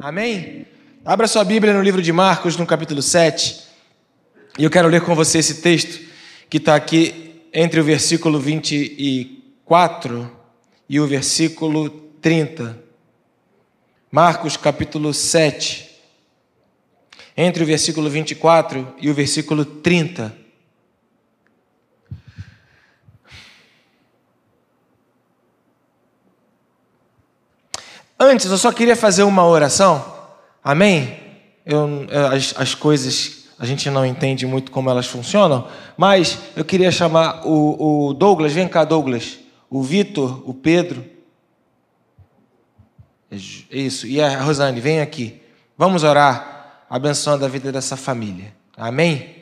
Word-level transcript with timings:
Amém? 0.00 0.66
Abra 1.04 1.26
sua 1.26 1.44
Bíblia 1.44 1.72
no 1.72 1.82
livro 1.82 2.00
de 2.00 2.12
Marcos, 2.12 2.56
no 2.56 2.66
capítulo 2.66 3.02
7. 3.02 3.60
E 4.58 4.64
eu 4.64 4.70
quero 4.70 4.88
ler 4.88 5.00
com 5.00 5.14
você 5.14 5.38
esse 5.38 5.60
texto 5.60 6.00
que 6.48 6.58
está 6.58 6.74
aqui 6.74 7.42
entre 7.52 7.80
o 7.80 7.84
versículo 7.84 8.38
24 8.38 10.30
e 10.88 11.00
o 11.00 11.06
versículo 11.06 11.90
30. 12.20 12.78
Marcos, 14.10 14.56
capítulo 14.56 15.12
7. 15.12 15.90
Entre 17.36 17.62
o 17.62 17.66
versículo 17.66 18.08
24 18.08 18.94
e 19.00 19.10
o 19.10 19.14
versículo 19.14 19.64
30. 19.64 20.45
Antes, 28.18 28.50
eu 28.50 28.58
só 28.58 28.72
queria 28.72 28.96
fazer 28.96 29.22
uma 29.22 29.46
oração. 29.46 30.04
Amém? 30.62 31.20
Eu, 31.64 32.06
as, 32.32 32.54
as 32.56 32.74
coisas 32.74 33.46
a 33.58 33.64
gente 33.64 33.88
não 33.88 34.04
entende 34.04 34.46
muito 34.46 34.70
como 34.70 34.90
elas 34.90 35.06
funcionam, 35.06 35.66
mas 35.96 36.38
eu 36.54 36.64
queria 36.64 36.90
chamar 36.92 37.46
o, 37.46 38.08
o 38.08 38.14
Douglas, 38.14 38.52
vem 38.52 38.68
cá, 38.68 38.84
Douglas, 38.84 39.38
o 39.70 39.82
Vitor, 39.82 40.42
o 40.48 40.52
Pedro. 40.52 41.04
Isso, 43.30 44.06
e 44.06 44.20
a 44.20 44.42
Rosane, 44.42 44.80
vem 44.80 45.00
aqui. 45.00 45.40
Vamos 45.76 46.04
orar, 46.04 46.84
abençoando 46.88 47.44
a 47.44 47.48
vida 47.48 47.72
dessa 47.72 47.96
família. 47.96 48.54
Amém? 48.76 49.34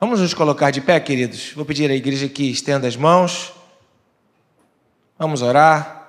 Vamos 0.00 0.20
nos 0.20 0.34
colocar 0.34 0.72
de 0.72 0.80
pé, 0.80 0.98
queridos. 0.98 1.52
Vou 1.54 1.64
pedir 1.64 1.88
à 1.90 1.94
igreja 1.94 2.28
que 2.28 2.50
estenda 2.50 2.88
as 2.88 2.96
mãos. 2.96 3.52
Vamos 5.22 5.40
orar. 5.40 6.02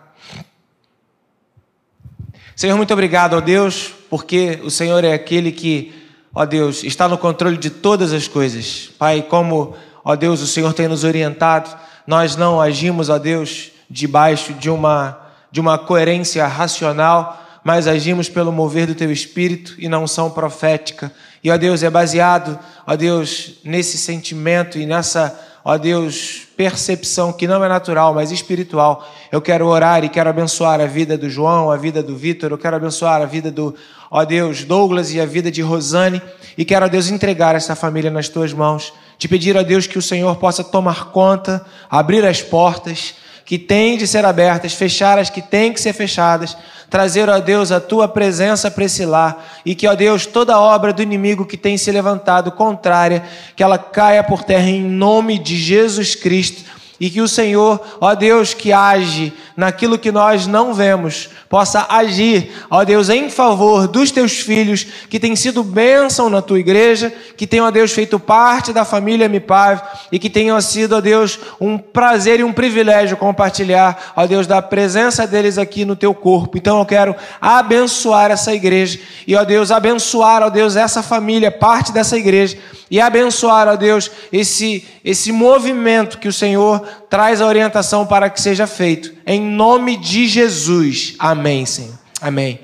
Senhor, 2.56 2.76
muito 2.76 2.92
obrigado, 2.92 3.36
ó 3.36 3.40
Deus, 3.40 3.94
porque 4.10 4.60
o 4.64 4.72
Senhor 4.72 5.04
é 5.04 5.14
aquele 5.14 5.52
que, 5.52 5.94
ó 6.34 6.48
Deus, 6.48 6.84
está 6.84 7.08
no 7.08 7.16
controle 7.16 7.58
de 7.58 7.70
todas 7.70 8.12
as 8.12 8.28
coisas. 8.28 8.90
Pai, 8.98 9.22
como, 9.22 9.76
ó 10.04 10.16
Deus, 10.16 10.42
o 10.42 10.48
Senhor 10.48 10.74
tem 10.74 10.88
nos 10.88 11.04
orientado, 11.04 11.70
nós 12.08 12.36
não 12.36 12.60
agimos, 12.60 13.08
ó 13.08 13.20
Deus, 13.20 13.70
debaixo 13.88 14.52
de 14.52 14.68
uma, 14.68 15.16
de 15.52 15.62
uma 15.62 15.78
coerência 15.78 16.48
racional, 16.48 17.40
mas 17.64 17.86
agimos 17.86 18.28
pelo 18.28 18.52
mover 18.52 18.88
do 18.88 18.96
teu 18.96 19.12
espírito 19.12 19.76
e 19.78 19.88
não 19.88 20.08
são 20.08 20.32
profética. 20.32 21.14
E, 21.44 21.52
ó 21.52 21.58
Deus, 21.58 21.84
é 21.84 21.90
baseado, 21.92 22.58
ó 22.88 22.96
Deus, 22.96 23.60
nesse 23.64 23.96
sentimento 23.96 24.80
e 24.80 24.88
nessa 24.88 25.40
ó 25.64 25.78
Deus, 25.78 26.48
percepção 26.56 27.34
que 27.34 27.48
não 27.48 27.64
é 27.64 27.68
natural, 27.68 28.14
mas 28.14 28.32
espiritual. 28.32 29.08
Eu 29.32 29.42
quero 29.42 29.68
orar 29.68 30.04
e 30.04 30.10
quero 30.10 30.30
abençoar 30.30 30.80
a 30.80 30.86
vida 30.86 31.18
do 31.18 31.30
João, 31.30 31.72
a 31.72 31.78
vida 31.78 32.04
do 32.04 32.16
Vitor, 32.16 32.52
eu 32.52 32.58
quero 32.58 32.76
abençoar 32.76 33.22
a 33.22 33.26
vida 33.26 33.52
do, 33.52 33.76
ó 34.10 34.24
Deus, 34.24 34.64
Douglas 34.64 35.14
e 35.14 35.20
a 35.20 35.26
vida 35.26 35.52
de 35.52 35.62
Rosane, 35.62 36.22
e 36.58 36.64
quero, 36.64 36.86
ó 36.86 36.88
Deus, 36.88 37.10
entregar 37.10 37.56
essa 37.56 37.76
família 37.76 38.12
nas 38.12 38.30
tuas 38.30 38.54
mãos. 38.54 38.94
Te 39.18 39.28
pedir, 39.28 39.56
ó 39.58 39.64
Deus, 39.64 39.88
que 39.88 39.98
o 39.98 40.02
Senhor 40.02 40.36
possa 40.36 40.64
tomar 40.64 41.12
conta, 41.12 41.66
abrir 41.90 42.26
as 42.26 42.42
portas 42.42 43.16
que 43.46 43.58
têm 43.58 43.98
de 43.98 44.08
ser 44.08 44.26
abertas, 44.26 44.74
fechar 44.74 45.20
as 45.20 45.30
que 45.30 45.42
têm 45.42 45.74
que 45.74 45.82
ser 45.82 45.94
fechadas, 45.94 46.56
trazer, 46.90 47.28
ó 47.30 47.40
Deus, 47.40 47.72
a 47.72 47.80
tua 47.80 48.08
presença 48.08 48.70
para 48.70 48.86
esse 48.86 49.06
lar 49.06 49.44
e 49.66 49.76
que, 49.76 49.88
ó 49.88 49.96
Deus, 49.96 50.26
toda 50.26 50.60
obra 50.60 50.94
do 50.94 51.02
inimigo 51.02 51.46
que 51.46 51.58
tem 51.58 51.78
se 51.78 51.92
levantado 51.92 52.52
contrária, 52.52 53.24
que 53.56 53.64
ela 53.64 53.78
caia 53.78 54.24
por 54.24 54.44
terra 54.44 54.70
em 54.70 54.82
nome 54.82 55.38
de 55.40 55.58
Jesus 55.58 56.16
Cristo 56.16 56.64
e 57.04 57.10
que 57.10 57.20
o 57.20 57.28
Senhor, 57.28 57.82
ó 58.00 58.16
Deus, 58.16 58.54
que 58.54 58.72
age 58.72 59.34
naquilo 59.58 60.00
que 60.00 60.10
nós 60.10 60.48
não 60.48 60.74
vemos, 60.74 61.28
possa 61.50 61.86
agir, 61.90 62.54
ó 62.70 62.86
Deus, 62.86 63.10
em 63.10 63.30
favor 63.30 63.90
dos 63.90 64.10
teus 64.10 64.40
filhos 64.40 64.88
que 65.10 65.20
têm 65.20 65.36
sido 65.36 65.66
bênção 65.66 66.30
na 66.30 66.42
tua 66.42 66.62
igreja, 66.62 67.14
que 67.36 67.46
tenham, 67.46 67.66
ó 67.66 67.72
Deus, 67.72 67.92
feito 67.92 68.18
parte 68.18 68.72
da 68.72 68.86
família 68.86 69.28
MIPAV 69.28 69.82
e 70.14 70.18
que 70.18 70.30
tenham 70.30 70.62
sido, 70.62 70.96
ó 70.96 71.02
Deus, 71.02 71.38
um 71.60 71.78
prazer 71.78 72.40
e 72.40 72.44
um 72.46 72.54
privilégio 72.54 73.18
compartilhar, 73.18 74.14
ó 74.16 74.26
Deus, 74.26 74.48
da 74.48 74.62
presença 74.62 75.28
deles 75.28 75.58
aqui 75.58 75.84
no 75.84 75.98
teu 75.98 76.14
corpo. 76.14 76.58
Então 76.58 76.80
eu 76.80 76.86
quero 76.86 77.14
abençoar 77.42 78.32
essa 78.32 78.54
igreja 78.54 78.98
e, 79.28 79.36
ó 79.36 79.44
Deus, 79.44 79.72
abençoar, 79.72 80.42
ó 80.42 80.50
Deus, 80.50 80.78
essa 80.78 81.04
família, 81.04 81.52
parte 81.52 81.92
dessa 81.92 82.16
igreja 82.16 82.58
e 82.94 83.02
abençoar, 83.02 83.68
ó 83.68 83.76
Deus, 83.76 84.12
esse, 84.32 84.88
esse 85.04 85.32
movimento 85.32 86.20
que 86.20 86.28
o 86.28 86.32
Senhor 86.32 86.80
traz 87.10 87.42
a 87.42 87.48
orientação 87.48 88.06
para 88.06 88.30
que 88.30 88.40
seja 88.40 88.68
feito. 88.68 89.16
Em 89.26 89.42
nome 89.42 89.98
de 89.98 90.28
Jesus. 90.28 91.16
Amém, 91.18 91.66
Senhor. 91.66 91.98
Amém. 92.22 92.60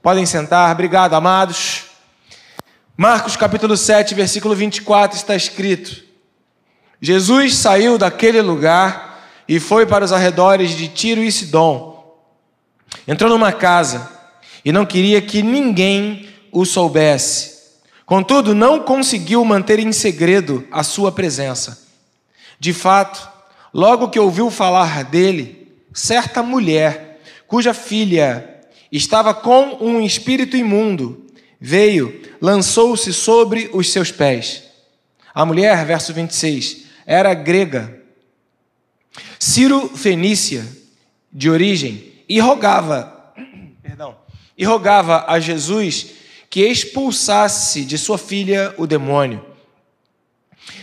Podem 0.00 0.24
sentar. 0.24 0.70
Obrigado, 0.70 1.14
amados. 1.14 1.86
Marcos 2.96 3.34
capítulo 3.34 3.76
7, 3.76 4.14
versículo 4.14 4.54
24 4.54 5.16
está 5.16 5.34
escrito: 5.34 6.04
Jesus 7.00 7.56
saiu 7.56 7.98
daquele 7.98 8.40
lugar 8.40 9.26
e 9.48 9.58
foi 9.58 9.84
para 9.84 10.04
os 10.04 10.12
arredores 10.12 10.76
de 10.76 10.86
Tiro 10.86 11.24
e 11.24 11.32
Sidom. 11.32 12.20
Entrou 13.08 13.28
numa 13.28 13.50
casa 13.50 14.08
e 14.64 14.70
não 14.70 14.86
queria 14.86 15.20
que 15.20 15.42
ninguém 15.42 16.28
o 16.52 16.64
soubesse 16.64 17.51
Contudo, 18.12 18.54
não 18.54 18.80
conseguiu 18.80 19.42
manter 19.42 19.78
em 19.78 19.90
segredo 19.90 20.68
a 20.70 20.82
sua 20.82 21.10
presença. 21.10 21.88
De 22.60 22.70
fato, 22.74 23.26
logo 23.72 24.10
que 24.10 24.20
ouviu 24.20 24.50
falar 24.50 25.02
dele, 25.02 25.72
certa 25.94 26.42
mulher, 26.42 27.22
cuja 27.46 27.72
filha 27.72 28.60
estava 28.92 29.32
com 29.32 29.78
um 29.80 29.98
espírito 29.98 30.58
imundo, 30.58 31.26
veio, 31.58 32.20
lançou-se 32.38 33.14
sobre 33.14 33.70
os 33.72 33.90
seus 33.90 34.10
pés. 34.12 34.64
A 35.34 35.46
mulher, 35.46 35.82
verso 35.86 36.12
26, 36.12 36.82
era 37.06 37.32
grega, 37.32 37.98
Ciro 39.38 39.88
Fenícia, 39.88 40.68
de 41.32 41.48
origem, 41.48 42.12
e 42.28 42.38
rogava, 42.38 43.32
perdão, 43.82 44.18
e 44.58 44.66
rogava 44.66 45.24
a 45.26 45.40
Jesus 45.40 46.20
que 46.52 46.60
expulsasse 46.68 47.82
de 47.82 47.96
sua 47.96 48.18
filha 48.18 48.74
o 48.76 48.86
demônio. 48.86 49.42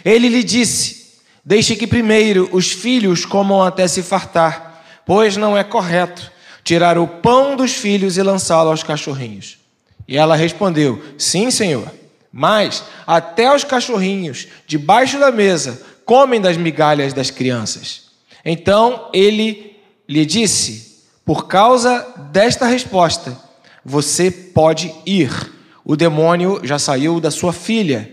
Ele 0.04 0.28
lhe 0.28 0.44
disse: 0.44 1.20
Deixe 1.46 1.76
que 1.76 1.86
primeiro 1.86 2.50
os 2.52 2.72
filhos 2.72 3.24
comam 3.24 3.62
até 3.62 3.88
se 3.88 4.02
fartar, 4.02 4.84
pois 5.06 5.38
não 5.38 5.56
é 5.56 5.64
correto 5.64 6.32
tirar 6.64 6.98
o 6.98 7.08
pão 7.08 7.56
dos 7.56 7.76
filhos 7.76 8.18
e 8.18 8.24
lançá-lo 8.24 8.72
aos 8.72 8.82
cachorrinhos. 8.82 9.60
E 10.08 10.18
ela 10.18 10.36
respondeu: 10.36 11.04
Sim, 11.20 11.52
senhor. 11.52 11.88
Mas 12.34 12.84
até 13.06 13.56
os 13.56 13.64
cachorrinhos 13.64 14.48
debaixo 14.66 15.20
da 15.20 15.32
mesa 15.32 15.80
comem 16.04 16.42
das 16.42 16.58
migalhas 16.58 17.14
das 17.14 17.30
crianças. 17.30 18.10
Então 18.44 19.08
ele 19.14 19.78
lhe 20.08 20.26
disse: 20.26 21.04
Por 21.24 21.48
causa 21.48 22.00
desta 22.32 22.66
resposta, 22.66 23.38
você 23.86 24.32
pode 24.32 24.92
ir 25.06 25.59
o 25.84 25.96
demônio 25.96 26.60
já 26.64 26.78
saiu 26.78 27.20
da 27.20 27.32
sua 27.32 27.54
filha. 27.54 28.12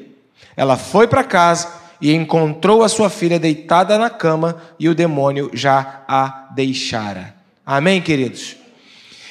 Ela 0.56 0.76
foi 0.76 1.06
para 1.06 1.24
casa 1.24 1.68
e 2.00 2.12
encontrou 2.12 2.82
a 2.82 2.88
sua 2.88 3.10
filha 3.10 3.38
deitada 3.38 3.98
na 3.98 4.10
cama 4.10 4.56
e 4.78 4.88
o 4.88 4.94
demônio 4.94 5.50
já 5.52 6.04
a 6.06 6.48
deixara. 6.54 7.34
Amém, 7.64 8.00
queridos? 8.00 8.56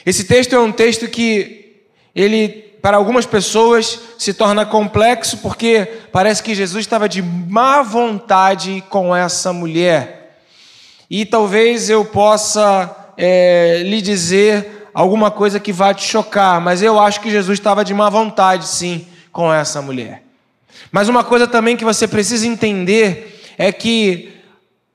Esse 0.05 0.23
texto 0.23 0.53
é 0.53 0.59
um 0.59 0.71
texto 0.71 1.07
que 1.07 1.83
ele 2.13 2.63
para 2.81 2.97
algumas 2.97 3.25
pessoas 3.25 3.99
se 4.19 4.31
torna 4.31 4.63
complexo 4.63 5.39
porque 5.39 5.87
parece 6.11 6.43
que 6.43 6.53
Jesus 6.53 6.85
estava 6.85 7.09
de 7.09 7.19
má 7.19 7.81
vontade 7.81 8.83
com 8.89 9.15
essa 9.15 9.51
mulher. 9.51 10.37
E 11.09 11.25
talvez 11.25 11.89
eu 11.89 12.05
possa 12.05 12.95
é, 13.17 13.81
lhe 13.83 14.01
dizer 14.03 14.74
alguma 14.95 15.29
coisa 15.29 15.59
que 15.59 15.73
vai 15.73 15.93
te 15.93 16.05
chocar, 16.05 16.61
mas 16.61 16.81
eu 16.81 16.97
acho 16.97 17.19
que 17.19 17.29
Jesus 17.29 17.59
estava 17.59 17.83
de 17.83 17.93
má 17.93 18.09
vontade, 18.09 18.65
sim, 18.65 19.05
com 19.29 19.53
essa 19.53 19.81
mulher. 19.81 20.23
Mas 20.89 21.09
uma 21.09 21.21
coisa 21.21 21.45
também 21.45 21.75
que 21.75 21.83
você 21.83 22.07
precisa 22.07 22.47
entender 22.47 23.43
é 23.57 23.73
que 23.73 24.31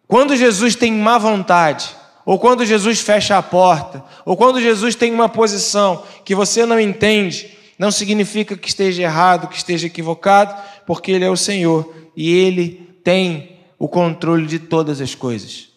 quando 0.09 0.35
Jesus 0.35 0.75
tem 0.75 0.91
má 0.91 1.19
vontade, 1.19 1.95
ou 2.25 2.39
quando 2.39 2.65
Jesus 2.65 3.01
fecha 3.01 3.37
a 3.37 3.43
porta, 3.43 4.03
ou 4.25 4.39
quando 4.39 4.59
Jesus 4.59 4.95
tem 4.95 5.13
uma 5.13 5.29
posição 5.29 6.03
que 6.25 6.35
você 6.35 6.65
não 6.65 6.81
entende, 6.81 7.51
não 7.79 7.91
significa 7.91 8.57
que 8.57 8.69
esteja 8.69 9.03
errado, 9.03 9.49
que 9.49 9.57
esteja 9.57 9.87
equivocado, 9.87 10.55
porque 10.87 11.13
Ele 11.13 11.27
é 11.27 11.31
o 11.31 11.37
Senhor 11.37 11.95
e 12.17 12.33
Ele 12.33 12.89
tem 13.05 13.59
o 13.79 13.87
controle 13.87 14.47
de 14.47 14.59
todas 14.59 14.99
as 14.99 15.15
coisas. 15.15 15.69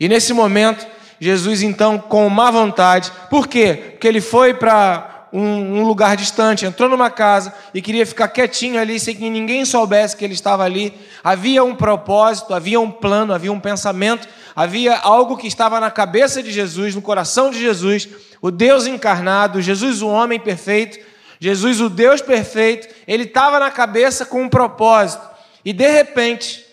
E 0.00 0.08
nesse 0.08 0.32
momento, 0.32 0.84
Jesus, 1.20 1.62
então, 1.62 1.98
com 1.98 2.28
má 2.28 2.50
vontade, 2.50 3.10
por 3.28 3.48
quê? 3.48 3.90
Porque 3.92 4.06
ele 4.06 4.20
foi 4.20 4.54
para 4.54 5.26
um, 5.32 5.80
um, 5.80 5.84
lugar 5.84 6.16
distante, 6.16 6.64
entrou 6.64 6.88
numa 6.88 7.10
casa 7.10 7.52
e 7.74 7.82
queria 7.82 8.06
ficar 8.06 8.28
quietinho 8.28 8.80
ali, 8.80 8.98
sem 8.98 9.14
que 9.14 9.28
ninguém 9.28 9.64
soubesse 9.64 10.16
que 10.16 10.24
ele 10.24 10.34
estava 10.34 10.64
ali. 10.64 10.94
Havia 11.22 11.62
um 11.64 11.74
propósito, 11.74 12.54
havia 12.54 12.80
um 12.80 12.90
plano, 12.90 13.34
havia 13.34 13.52
um 13.52 13.60
pensamento, 13.60 14.28
havia 14.54 14.96
algo 14.96 15.36
que 15.36 15.46
estava 15.46 15.80
na 15.80 15.90
cabeça 15.90 16.42
de 16.42 16.50
Jesus, 16.50 16.94
no 16.94 17.02
coração 17.02 17.50
de 17.50 17.58
Jesus, 17.58 18.08
o 18.40 18.50
Deus 18.50 18.86
encarnado, 18.86 19.60
Jesus, 19.60 20.02
o 20.02 20.08
homem 20.08 20.38
perfeito, 20.38 20.98
Jesus, 21.40 21.80
o 21.80 21.88
Deus 21.88 22.20
perfeito, 22.20 22.88
ele 23.06 23.24
estava 23.24 23.60
na 23.60 23.70
cabeça 23.70 24.24
com 24.24 24.42
um 24.42 24.48
propósito. 24.48 25.28
E 25.64 25.72
de 25.72 25.88
repente, 25.88 26.64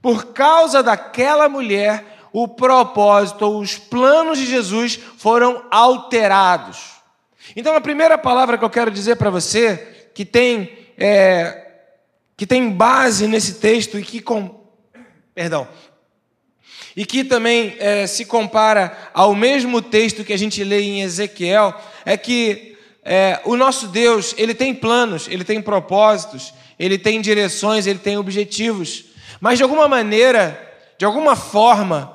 por 0.00 0.26
causa 0.26 0.82
daquela 0.82 1.48
mulher, 1.48 2.13
o 2.34 2.48
propósito 2.48 3.42
ou 3.42 3.60
os 3.60 3.78
planos 3.78 4.40
de 4.40 4.46
Jesus 4.46 4.98
foram 5.16 5.66
alterados. 5.70 6.94
Então, 7.54 7.76
a 7.76 7.80
primeira 7.80 8.18
palavra 8.18 8.58
que 8.58 8.64
eu 8.64 8.70
quero 8.70 8.90
dizer 8.90 9.14
para 9.14 9.30
você, 9.30 10.08
que 10.12 10.24
tem, 10.24 10.76
é, 10.98 11.64
que 12.36 12.44
tem 12.44 12.70
base 12.70 13.28
nesse 13.28 13.54
texto 13.60 14.00
e 14.00 14.02
que, 14.02 14.20
com, 14.20 14.66
perdão, 15.32 15.68
e 16.96 17.06
que 17.06 17.22
também 17.22 17.76
é, 17.78 18.04
se 18.08 18.24
compara 18.24 19.10
ao 19.14 19.32
mesmo 19.32 19.80
texto 19.80 20.24
que 20.24 20.32
a 20.32 20.38
gente 20.38 20.64
lê 20.64 20.80
em 20.80 21.02
Ezequiel, 21.02 21.72
é 22.04 22.16
que 22.16 22.76
é, 23.04 23.40
o 23.44 23.56
nosso 23.56 23.86
Deus, 23.86 24.34
ele 24.36 24.54
tem 24.54 24.74
planos, 24.74 25.28
ele 25.28 25.44
tem 25.44 25.62
propósitos, 25.62 26.52
ele 26.80 26.98
tem 26.98 27.20
direções, 27.20 27.86
ele 27.86 28.00
tem 28.00 28.18
objetivos, 28.18 29.04
mas 29.40 29.58
de 29.58 29.62
alguma 29.62 29.86
maneira, 29.86 30.60
de 30.98 31.04
alguma 31.04 31.36
forma, 31.36 32.13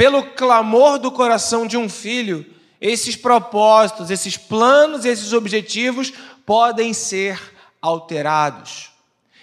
pelo 0.00 0.22
clamor 0.22 0.98
do 0.98 1.12
coração 1.12 1.66
de 1.66 1.76
um 1.76 1.86
filho, 1.86 2.46
esses 2.80 3.16
propósitos, 3.16 4.10
esses 4.10 4.34
planos, 4.34 5.04
esses 5.04 5.34
objetivos 5.34 6.10
podem 6.46 6.94
ser 6.94 7.38
alterados. 7.82 8.92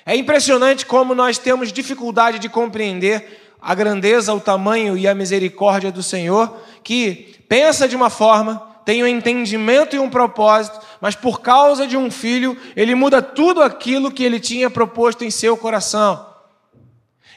É 0.03 0.15
impressionante 0.15 0.83
como 0.83 1.13
nós 1.13 1.37
temos 1.37 1.71
dificuldade 1.71 2.39
de 2.39 2.49
compreender 2.49 3.53
a 3.61 3.75
grandeza, 3.75 4.33
o 4.33 4.39
tamanho 4.39 4.97
e 4.97 5.07
a 5.07 5.13
misericórdia 5.13 5.91
do 5.91 6.01
Senhor, 6.01 6.57
que 6.83 7.35
pensa 7.47 7.87
de 7.87 7.95
uma 7.95 8.09
forma, 8.09 8.67
tem 8.83 9.03
um 9.03 9.07
entendimento 9.07 9.95
e 9.95 9.99
um 9.99 10.09
propósito, 10.09 10.79
mas 10.99 11.13
por 11.13 11.39
causa 11.39 11.85
de 11.85 11.95
um 11.95 12.09
filho, 12.09 12.57
ele 12.75 12.95
muda 12.95 13.21
tudo 13.21 13.61
aquilo 13.61 14.09
que 14.09 14.23
ele 14.23 14.39
tinha 14.39 14.71
proposto 14.71 15.23
em 15.23 15.29
seu 15.29 15.55
coração. 15.55 16.25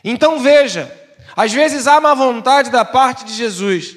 Então 0.03 0.41
veja, 0.41 1.00
às 1.37 1.53
vezes 1.53 1.87
há 1.87 2.01
má 2.01 2.15
vontade 2.15 2.71
da 2.71 2.85
parte 2.85 3.25
de 3.25 3.33
Jesus, 3.33 3.97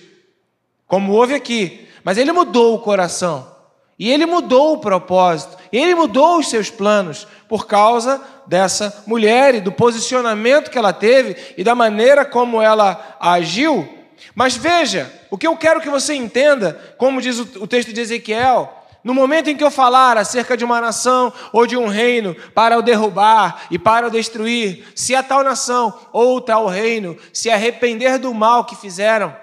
como 0.87 1.13
houve 1.13 1.33
aqui, 1.33 1.87
mas 2.03 2.17
ele 2.17 2.31
mudou 2.31 2.75
o 2.75 2.79
coração. 2.79 3.53
E 3.97 4.11
ele 4.11 4.25
mudou 4.25 4.73
o 4.73 4.77
propósito. 4.79 5.57
Ele 5.71 5.95
mudou 5.95 6.39
os 6.39 6.49
seus 6.49 6.69
planos 6.69 7.27
por 7.47 7.67
causa 7.67 8.21
dessa 8.47 9.03
mulher 9.07 9.55
e 9.55 9.61
do 9.61 9.71
posicionamento 9.71 10.69
que 10.69 10.77
ela 10.77 10.91
teve 10.91 11.35
e 11.57 11.63
da 11.63 11.75
maneira 11.75 12.25
como 12.25 12.61
ela 12.61 13.15
agiu. 13.19 13.87
Mas 14.35 14.55
veja, 14.55 15.11
o 15.29 15.37
que 15.37 15.47
eu 15.47 15.55
quero 15.55 15.81
que 15.81 15.89
você 15.89 16.15
entenda, 16.15 16.95
como 16.97 17.21
diz 17.21 17.39
o 17.39 17.67
texto 17.67 17.93
de 17.93 18.01
Ezequiel, 18.01 18.82
no 19.03 19.13
momento 19.13 19.49
em 19.49 19.57
que 19.57 19.63
eu 19.63 19.69
falar 19.69 20.17
acerca 20.17 20.55
de 20.55 20.63
uma 20.63 20.79
nação 20.79 21.33
ou 21.51 21.67
de 21.67 21.75
um 21.75 21.87
reino 21.87 22.35
para 22.53 22.77
o 22.77 22.81
derrubar 22.81 23.65
e 23.69 23.77
para 23.77 24.07
o 24.07 24.09
destruir, 24.09 24.85
se 24.95 25.13
a 25.13 25.21
tal 25.21 25.43
nação 25.43 25.93
ou 26.13 26.39
tal 26.39 26.67
reino 26.67 27.17
se 27.33 27.49
arrepender 27.49 28.17
do 28.17 28.33
mal 28.33 28.63
que 28.63 28.75
fizeram, 28.75 29.35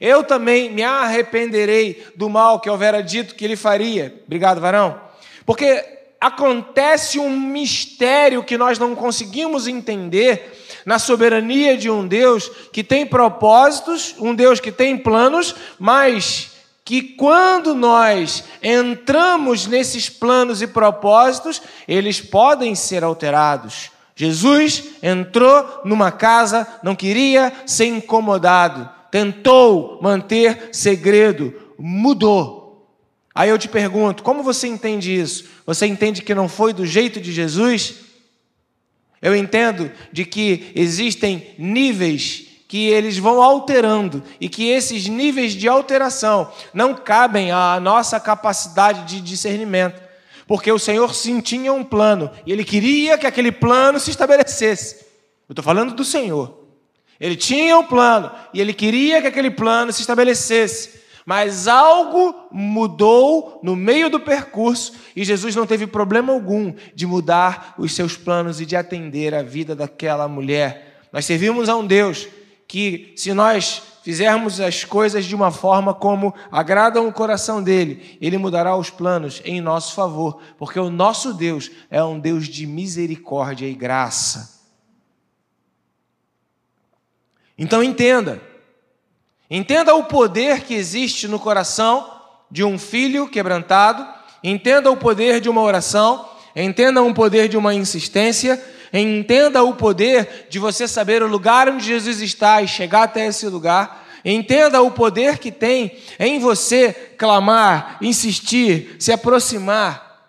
eu 0.00 0.22
também 0.22 0.70
me 0.70 0.84
arrependerei 0.84 2.06
do 2.14 2.28
mal 2.28 2.60
que 2.60 2.70
houvera 2.70 3.02
dito 3.02 3.34
que 3.34 3.44
ele 3.44 3.56
faria. 3.56 4.22
Obrigado, 4.24 4.60
varão. 4.60 5.00
Porque 5.44 5.84
acontece 6.20 7.18
um 7.18 7.30
mistério 7.30 8.44
que 8.44 8.58
nós 8.58 8.78
não 8.78 8.94
conseguimos 8.94 9.66
entender 9.66 10.52
na 10.84 10.98
soberania 10.98 11.76
de 11.76 11.90
um 11.90 12.06
Deus 12.06 12.50
que 12.72 12.84
tem 12.84 13.04
propósitos, 13.04 14.14
um 14.18 14.34
Deus 14.34 14.60
que 14.60 14.72
tem 14.72 14.96
planos, 14.96 15.54
mas 15.78 16.57
que 16.88 17.02
quando 17.02 17.74
nós 17.74 18.44
entramos 18.62 19.66
nesses 19.66 20.08
planos 20.08 20.62
e 20.62 20.66
propósitos, 20.66 21.60
eles 21.86 22.20
podem 22.20 22.74
ser 22.74 23.04
alterados. 23.04 23.90
Jesus 24.16 24.84
entrou 25.02 25.82
numa 25.84 26.10
casa, 26.10 26.66
não 26.82 26.96
queria 26.96 27.52
ser 27.66 27.86
incomodado 27.86 28.98
tentou 29.10 29.98
manter 30.02 30.70
segredo, 30.72 31.54
mudou. 31.78 32.86
Aí 33.34 33.50
eu 33.50 33.58
te 33.58 33.68
pergunto, 33.68 34.22
como 34.22 34.42
você 34.42 34.66
entende 34.66 35.14
isso? 35.14 35.44
Você 35.64 35.86
entende 35.86 36.22
que 36.22 36.34
não 36.34 36.48
foi 36.48 36.72
do 36.72 36.84
jeito 36.84 37.20
de 37.20 37.32
Jesus? 37.32 37.94
Eu 39.22 39.34
entendo 39.34 39.90
de 40.12 40.24
que 40.24 40.72
existem 40.74 41.54
níveis 41.58 42.47
que 42.68 42.86
eles 42.86 43.16
vão 43.16 43.42
alterando 43.42 44.22
e 44.38 44.48
que 44.48 44.68
esses 44.68 45.08
níveis 45.08 45.54
de 45.54 45.66
alteração 45.66 46.52
não 46.74 46.94
cabem 46.94 47.50
à 47.50 47.80
nossa 47.80 48.20
capacidade 48.20 49.06
de 49.06 49.22
discernimento, 49.22 50.00
porque 50.46 50.70
o 50.70 50.78
Senhor 50.78 51.14
sim 51.14 51.40
tinha 51.40 51.72
um 51.72 51.82
plano 51.82 52.30
e 52.44 52.52
Ele 52.52 52.64
queria 52.64 53.16
que 53.16 53.26
aquele 53.26 53.50
plano 53.50 53.98
se 53.98 54.10
estabelecesse. 54.10 55.06
Eu 55.48 55.54
estou 55.54 55.64
falando 55.64 55.94
do 55.94 56.04
Senhor. 56.04 56.58
Ele 57.18 57.34
tinha 57.34 57.76
um 57.78 57.84
plano 57.84 58.30
e 58.52 58.60
ele 58.60 58.72
queria 58.72 59.20
que 59.20 59.26
aquele 59.26 59.50
plano 59.50 59.90
se 59.92 60.02
estabelecesse. 60.02 60.98
Mas 61.26 61.66
algo 61.66 62.34
mudou 62.50 63.60
no 63.62 63.74
meio 63.74 64.08
do 64.08 64.20
percurso 64.20 64.92
e 65.16 65.24
Jesus 65.24 65.54
não 65.54 65.66
teve 65.66 65.86
problema 65.86 66.32
algum 66.32 66.72
de 66.94 67.06
mudar 67.06 67.74
os 67.76 67.92
seus 67.92 68.16
planos 68.16 68.60
e 68.60 68.66
de 68.66 68.76
atender 68.76 69.34
a 69.34 69.42
vida 69.42 69.74
daquela 69.74 70.28
mulher. 70.28 71.02
Nós 71.12 71.26
servimos 71.26 71.68
a 71.68 71.76
um 71.76 71.86
Deus 71.86 72.28
que, 72.68 73.14
se 73.16 73.32
nós 73.32 73.82
fizermos 74.02 74.60
as 74.60 74.84
coisas 74.84 75.24
de 75.24 75.34
uma 75.34 75.50
forma 75.50 75.94
como 75.94 76.34
agradam 76.52 77.08
o 77.08 77.12
coração 77.12 77.62
dele, 77.62 78.18
ele 78.20 78.36
mudará 78.36 78.76
os 78.76 78.90
planos 78.90 79.40
em 79.44 79.60
nosso 79.60 79.94
favor, 79.94 80.40
porque 80.58 80.78
o 80.78 80.90
nosso 80.90 81.32
Deus 81.32 81.70
é 81.90 82.04
um 82.04 82.20
Deus 82.20 82.46
de 82.46 82.66
misericórdia 82.66 83.66
e 83.66 83.74
graça. 83.74 84.60
Então 87.56 87.82
entenda. 87.82 88.40
Entenda 89.50 89.94
o 89.94 90.04
poder 90.04 90.60
que 90.60 90.74
existe 90.74 91.26
no 91.26 91.40
coração 91.40 92.20
de 92.50 92.62
um 92.62 92.78
filho 92.78 93.28
quebrantado, 93.28 94.06
entenda 94.44 94.90
o 94.90 94.96
poder 94.96 95.40
de 95.40 95.48
uma 95.48 95.62
oração, 95.62 96.28
entenda 96.54 97.02
o 97.02 97.14
poder 97.14 97.48
de 97.48 97.56
uma 97.56 97.74
insistência, 97.74 98.62
entenda 98.92 99.62
o 99.62 99.74
poder 99.74 100.46
de 100.48 100.58
você 100.58 100.88
saber 100.88 101.22
o 101.22 101.28
lugar 101.28 101.68
onde 101.68 101.84
Jesus 101.84 102.20
está 102.20 102.62
e 102.62 102.68
chegar 102.68 103.04
até 103.04 103.26
esse 103.26 103.46
lugar. 103.46 104.06
Entenda 104.24 104.82
o 104.82 104.90
poder 104.90 105.38
que 105.38 105.50
tem 105.50 105.98
em 106.18 106.38
você 106.38 106.92
clamar, 107.16 107.98
insistir, 108.00 108.96
se 108.98 109.12
aproximar. 109.12 110.26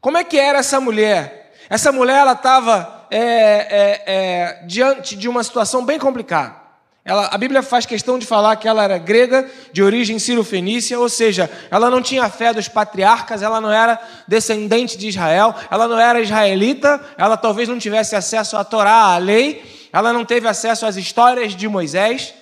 Como 0.00 0.16
é 0.16 0.24
que 0.24 0.38
era 0.38 0.58
essa 0.58 0.80
mulher? 0.80 1.52
Essa 1.68 1.90
mulher 1.90 2.18
ela 2.18 2.32
estava 2.32 3.06
é, 3.10 3.20
é, 3.20 4.02
é, 4.06 4.62
diante 4.66 5.16
de 5.16 5.28
uma 5.28 5.42
situação 5.42 5.84
bem 5.84 5.98
complicada. 5.98 6.63
Ela, 7.04 7.28
a 7.30 7.36
Bíblia 7.36 7.62
faz 7.62 7.84
questão 7.84 8.18
de 8.18 8.24
falar 8.24 8.56
que 8.56 8.66
ela 8.66 8.82
era 8.82 8.96
grega, 8.96 9.46
de 9.72 9.82
origem 9.82 10.18
sírio-fenícia, 10.18 10.98
ou 10.98 11.08
seja, 11.08 11.50
ela 11.70 11.90
não 11.90 12.00
tinha 12.00 12.26
fé 12.30 12.54
dos 12.54 12.66
patriarcas, 12.66 13.42
ela 13.42 13.60
não 13.60 13.70
era 13.70 14.00
descendente 14.26 14.96
de 14.96 15.08
Israel, 15.08 15.54
ela 15.70 15.86
não 15.86 15.98
era 15.98 16.22
israelita, 16.22 16.98
ela 17.18 17.36
talvez 17.36 17.68
não 17.68 17.78
tivesse 17.78 18.16
acesso 18.16 18.56
à 18.56 18.64
Torá, 18.64 19.14
à 19.14 19.18
lei, 19.18 19.62
ela 19.92 20.14
não 20.14 20.24
teve 20.24 20.48
acesso 20.48 20.86
às 20.86 20.96
histórias 20.96 21.54
de 21.54 21.68
Moisés. 21.68 22.32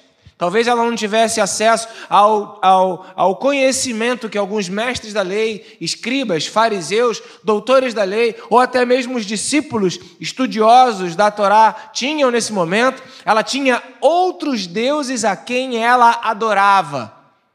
Talvez 0.42 0.66
ela 0.66 0.82
não 0.82 0.96
tivesse 0.96 1.40
acesso 1.40 1.86
ao, 2.10 2.58
ao, 2.60 3.06
ao, 3.14 3.36
conhecimento 3.36 4.28
que 4.28 4.36
alguns 4.36 4.68
mestres 4.68 5.12
da 5.12 5.22
lei, 5.22 5.76
escribas, 5.80 6.48
fariseus, 6.48 7.22
doutores 7.44 7.94
da 7.94 8.02
lei, 8.02 8.34
ou 8.50 8.58
até 8.58 8.84
mesmo 8.84 9.16
os 9.16 9.24
discípulos 9.24 10.00
estudiosos 10.18 11.14
da 11.14 11.30
Torá 11.30 11.90
tinham 11.92 12.28
nesse 12.28 12.52
momento. 12.52 13.00
Ela 13.24 13.44
tinha 13.44 13.80
outros 14.00 14.66
deuses 14.66 15.24
a 15.24 15.36
quem 15.36 15.76
ela 15.76 16.18
adorava. 16.24 17.14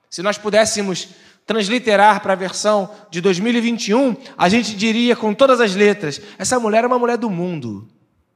Se 0.09 0.21
nós 0.21 0.37
pudéssemos 0.37 1.09
transliterar 1.45 2.21
para 2.21 2.31
a 2.31 2.37
versão 2.37 2.89
de 3.11 3.19
2021, 3.19 4.15
a 4.37 4.47
gente 4.47 4.73
diria 4.73 5.13
com 5.13 5.33
todas 5.33 5.59
as 5.59 5.75
letras: 5.75 6.21
essa 6.37 6.57
mulher 6.57 6.85
é 6.85 6.87
uma 6.87 6.97
mulher 6.97 7.17
do 7.17 7.29
mundo. 7.29 7.85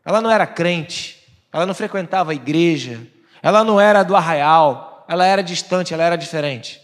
Ela 0.04 0.20
não 0.20 0.30
era 0.30 0.46
crente, 0.46 1.26
ela 1.54 1.66
não 1.66 1.74
frequentava 1.74 2.32
a 2.32 2.36
igreja 2.36 3.00
ela 3.42 3.64
não 3.64 3.80
era 3.80 4.04
do 4.04 4.16
arraial, 4.16 5.06
ela 5.08 5.26
era 5.26 5.42
distante, 5.42 5.94
ela 5.94 6.04
era 6.04 6.16
diferente. 6.16 6.82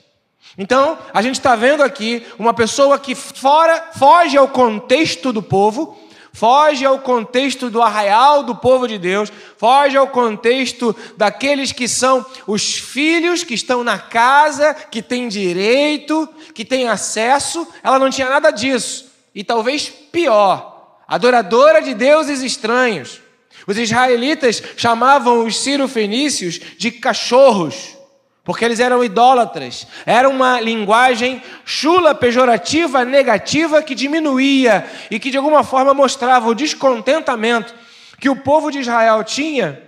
Então, 0.57 0.97
a 1.13 1.21
gente 1.21 1.35
está 1.35 1.55
vendo 1.55 1.83
aqui 1.83 2.25
uma 2.39 2.53
pessoa 2.53 2.97
que 2.97 3.13
fora, 3.13 3.91
foge 3.95 4.37
ao 4.37 4.47
contexto 4.47 5.31
do 5.31 5.43
povo, 5.43 5.97
foge 6.33 6.85
ao 6.85 6.99
contexto 6.99 7.69
do 7.69 7.81
arraial 7.81 8.43
do 8.43 8.55
povo 8.55 8.87
de 8.87 8.97
Deus, 8.97 9.31
foge 9.57 9.97
ao 9.97 10.07
contexto 10.07 10.95
daqueles 11.15 11.71
que 11.71 11.87
são 11.87 12.25
os 12.45 12.77
filhos 12.77 13.43
que 13.43 13.53
estão 13.53 13.83
na 13.83 13.97
casa, 13.97 14.73
que 14.73 15.01
têm 15.01 15.27
direito, 15.27 16.27
que 16.53 16.65
têm 16.65 16.87
acesso. 16.87 17.67
Ela 17.83 17.99
não 17.99 18.09
tinha 18.09 18.29
nada 18.29 18.51
disso. 18.51 19.11
E 19.33 19.43
talvez 19.43 19.89
pior, 19.89 20.99
adoradora 21.07 21.81
de 21.81 21.93
deuses 21.93 22.41
estranhos. 22.41 23.21
Os 23.67 23.77
israelitas 23.77 24.63
chamavam 24.77 25.45
os 25.45 25.59
cirofenícios 25.59 26.59
de 26.77 26.89
cachorros 26.89 27.97
porque 28.47 28.63
eles 28.63 28.79
eram 28.79 29.03
idólatras. 29.03 29.86
Era 30.05 30.29
uma 30.29 30.62
linguagem 30.62 31.43
chula, 31.65 32.15
pejorativa, 32.15 33.03
negativa, 33.03 33.83
que 33.83 33.93
diminuía 33.93 34.89
e 35.12 35.19
que 35.19 35.29
de 35.29 35.36
alguma 35.36 35.65
forma 35.65 35.93
mostrava 35.93 36.47
o 36.47 36.55
descontentamento 36.55 37.75
que 38.17 38.29
o 38.29 38.38
povo 38.38 38.71
de 38.71 38.79
Israel 38.79 39.21
tinha 39.25 39.83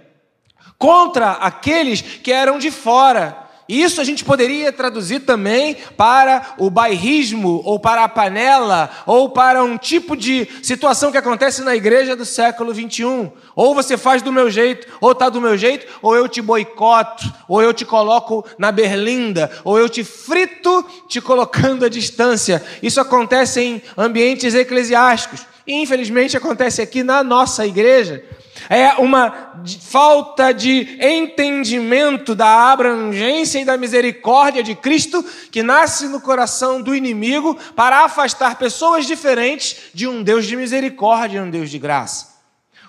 contra 0.78 1.32
aqueles 1.32 2.02
que 2.02 2.34
eram 2.34 2.60
de 2.60 2.70
fora 2.70 3.49
isso 3.70 4.02
a 4.02 4.04
gente 4.04 4.26
poderia 4.26 4.74
traduzir 4.74 5.20
também 5.20 5.78
para 5.96 6.56
o 6.58 6.72
bairrismo, 6.72 7.62
ou 7.64 7.80
para 7.80 8.04
a 8.04 8.10
panela, 8.10 8.90
ou 9.06 9.30
para 9.30 9.64
um 9.64 9.78
tipo 9.78 10.18
de 10.18 10.48
situação 10.64 11.12
que 11.12 11.20
acontece 11.20 11.62
na 11.62 11.76
igreja 11.76 12.16
do 12.16 12.26
século 12.26 12.74
21. 12.74 13.32
Ou 13.56 13.76
você 13.76 13.96
faz 13.96 14.24
do 14.24 14.34
meu 14.34 14.50
jeito, 14.50 14.88
ou 15.00 15.12
está 15.12 15.30
do 15.30 15.40
meu 15.40 15.56
jeito, 15.56 15.86
ou 16.02 16.16
eu 16.16 16.28
te 16.28 16.42
boicoto, 16.42 17.32
ou 17.48 17.62
eu 17.62 17.72
te 17.72 17.86
coloco 17.86 18.44
na 18.58 18.72
berlinda, 18.72 19.52
ou 19.64 19.78
eu 19.78 19.88
te 19.88 20.04
frito 20.04 20.84
te 21.08 21.22
colocando 21.22 21.86
à 21.86 21.90
distância. 21.90 22.64
Isso 22.82 23.00
acontece 23.00 23.62
em 23.62 23.82
ambientes 23.96 24.56
eclesiásticos. 24.56 25.49
Infelizmente 25.72 26.36
acontece 26.36 26.82
aqui 26.82 27.04
na 27.04 27.24
nossa 27.24 27.66
igreja 27.66 28.24
é 28.68 28.94
uma 28.96 29.54
falta 29.82 30.52
de 30.52 30.98
entendimento 31.00 32.36
da 32.36 32.72
abrangência 32.72 33.60
e 33.60 33.66
da 33.66 33.78
misericórdia 33.78 34.64
de 34.64 34.76
Cristo 34.76 35.24
que 35.52 35.64
nasce 35.64 36.08
no 36.08 36.20
coração 36.20 36.82
do 36.82 36.96
inimigo 36.96 37.56
para 37.76 38.04
afastar 38.04 38.58
pessoas 38.58 39.06
diferentes 39.06 39.92
de 39.94 40.08
um 40.08 40.24
Deus 40.24 40.46
de 40.46 40.56
misericórdia 40.56 41.44
um 41.44 41.50
Deus 41.50 41.70
de 41.70 41.80
graça. 41.80 42.40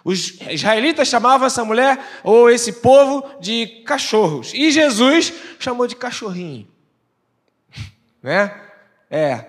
Os 0.03 0.41
israelitas 0.49 1.09
chamavam 1.09 1.47
essa 1.47 1.65
mulher 1.65 1.99
ou 2.25 2.51
esse 2.51 2.73
povo 2.75 3.23
de 3.41 3.83
cachorros 3.87 4.53
e 4.55 4.71
Jesus 4.71 5.33
chamou 5.59 5.87
de 5.87 5.95
cachorrinho. 5.95 6.67
Né? 8.23 8.55
É, 9.11 9.47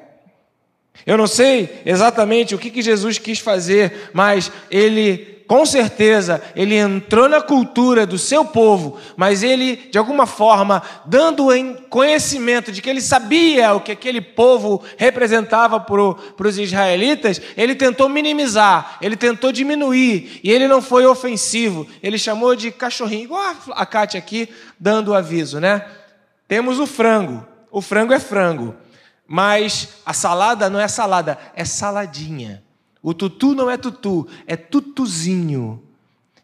eu 1.05 1.17
não 1.17 1.27
sei 1.27 1.81
exatamente 1.85 2.53
o 2.53 2.59
que, 2.59 2.69
que 2.69 2.81
Jesus 2.81 3.17
quis 3.17 3.39
fazer, 3.39 4.09
mas 4.13 4.51
ele 4.69 5.31
com 5.51 5.65
certeza, 5.65 6.41
ele 6.55 6.77
entrou 6.77 7.27
na 7.27 7.41
cultura 7.41 8.05
do 8.05 8.17
seu 8.17 8.45
povo, 8.45 8.97
mas 9.17 9.43
ele, 9.43 9.75
de 9.91 9.97
alguma 9.97 10.25
forma, 10.25 10.81
dando 11.05 11.51
em 11.51 11.73
conhecimento 11.89 12.71
de 12.71 12.81
que 12.81 12.89
ele 12.89 13.01
sabia 13.01 13.73
o 13.73 13.81
que 13.81 13.91
aquele 13.91 14.21
povo 14.21 14.81
representava 14.95 15.77
para 15.77 16.47
os 16.47 16.57
israelitas, 16.57 17.41
ele 17.57 17.75
tentou 17.75 18.07
minimizar, 18.07 18.97
ele 19.01 19.17
tentou 19.17 19.51
diminuir, 19.51 20.39
e 20.41 20.49
ele 20.49 20.69
não 20.69 20.81
foi 20.81 21.05
ofensivo, 21.05 21.85
ele 22.01 22.17
chamou 22.17 22.55
de 22.55 22.71
cachorrinho, 22.71 23.25
igual 23.25 23.53
a 23.71 23.85
Kátia 23.85 24.19
aqui, 24.19 24.47
dando 24.79 25.09
o 25.09 25.13
aviso, 25.13 25.59
né? 25.59 25.85
Temos 26.47 26.79
o 26.79 26.87
frango, 26.87 27.45
o 27.69 27.81
frango 27.81 28.13
é 28.13 28.19
frango, 28.21 28.73
mas 29.31 29.87
a 30.05 30.11
salada 30.11 30.69
não 30.69 30.77
é 30.77 30.89
salada, 30.89 31.37
é 31.55 31.63
saladinha. 31.63 32.61
O 33.01 33.13
tutu 33.13 33.55
não 33.55 33.69
é 33.69 33.77
tutu, 33.77 34.27
é 34.45 34.57
tutuzinho. 34.57 35.81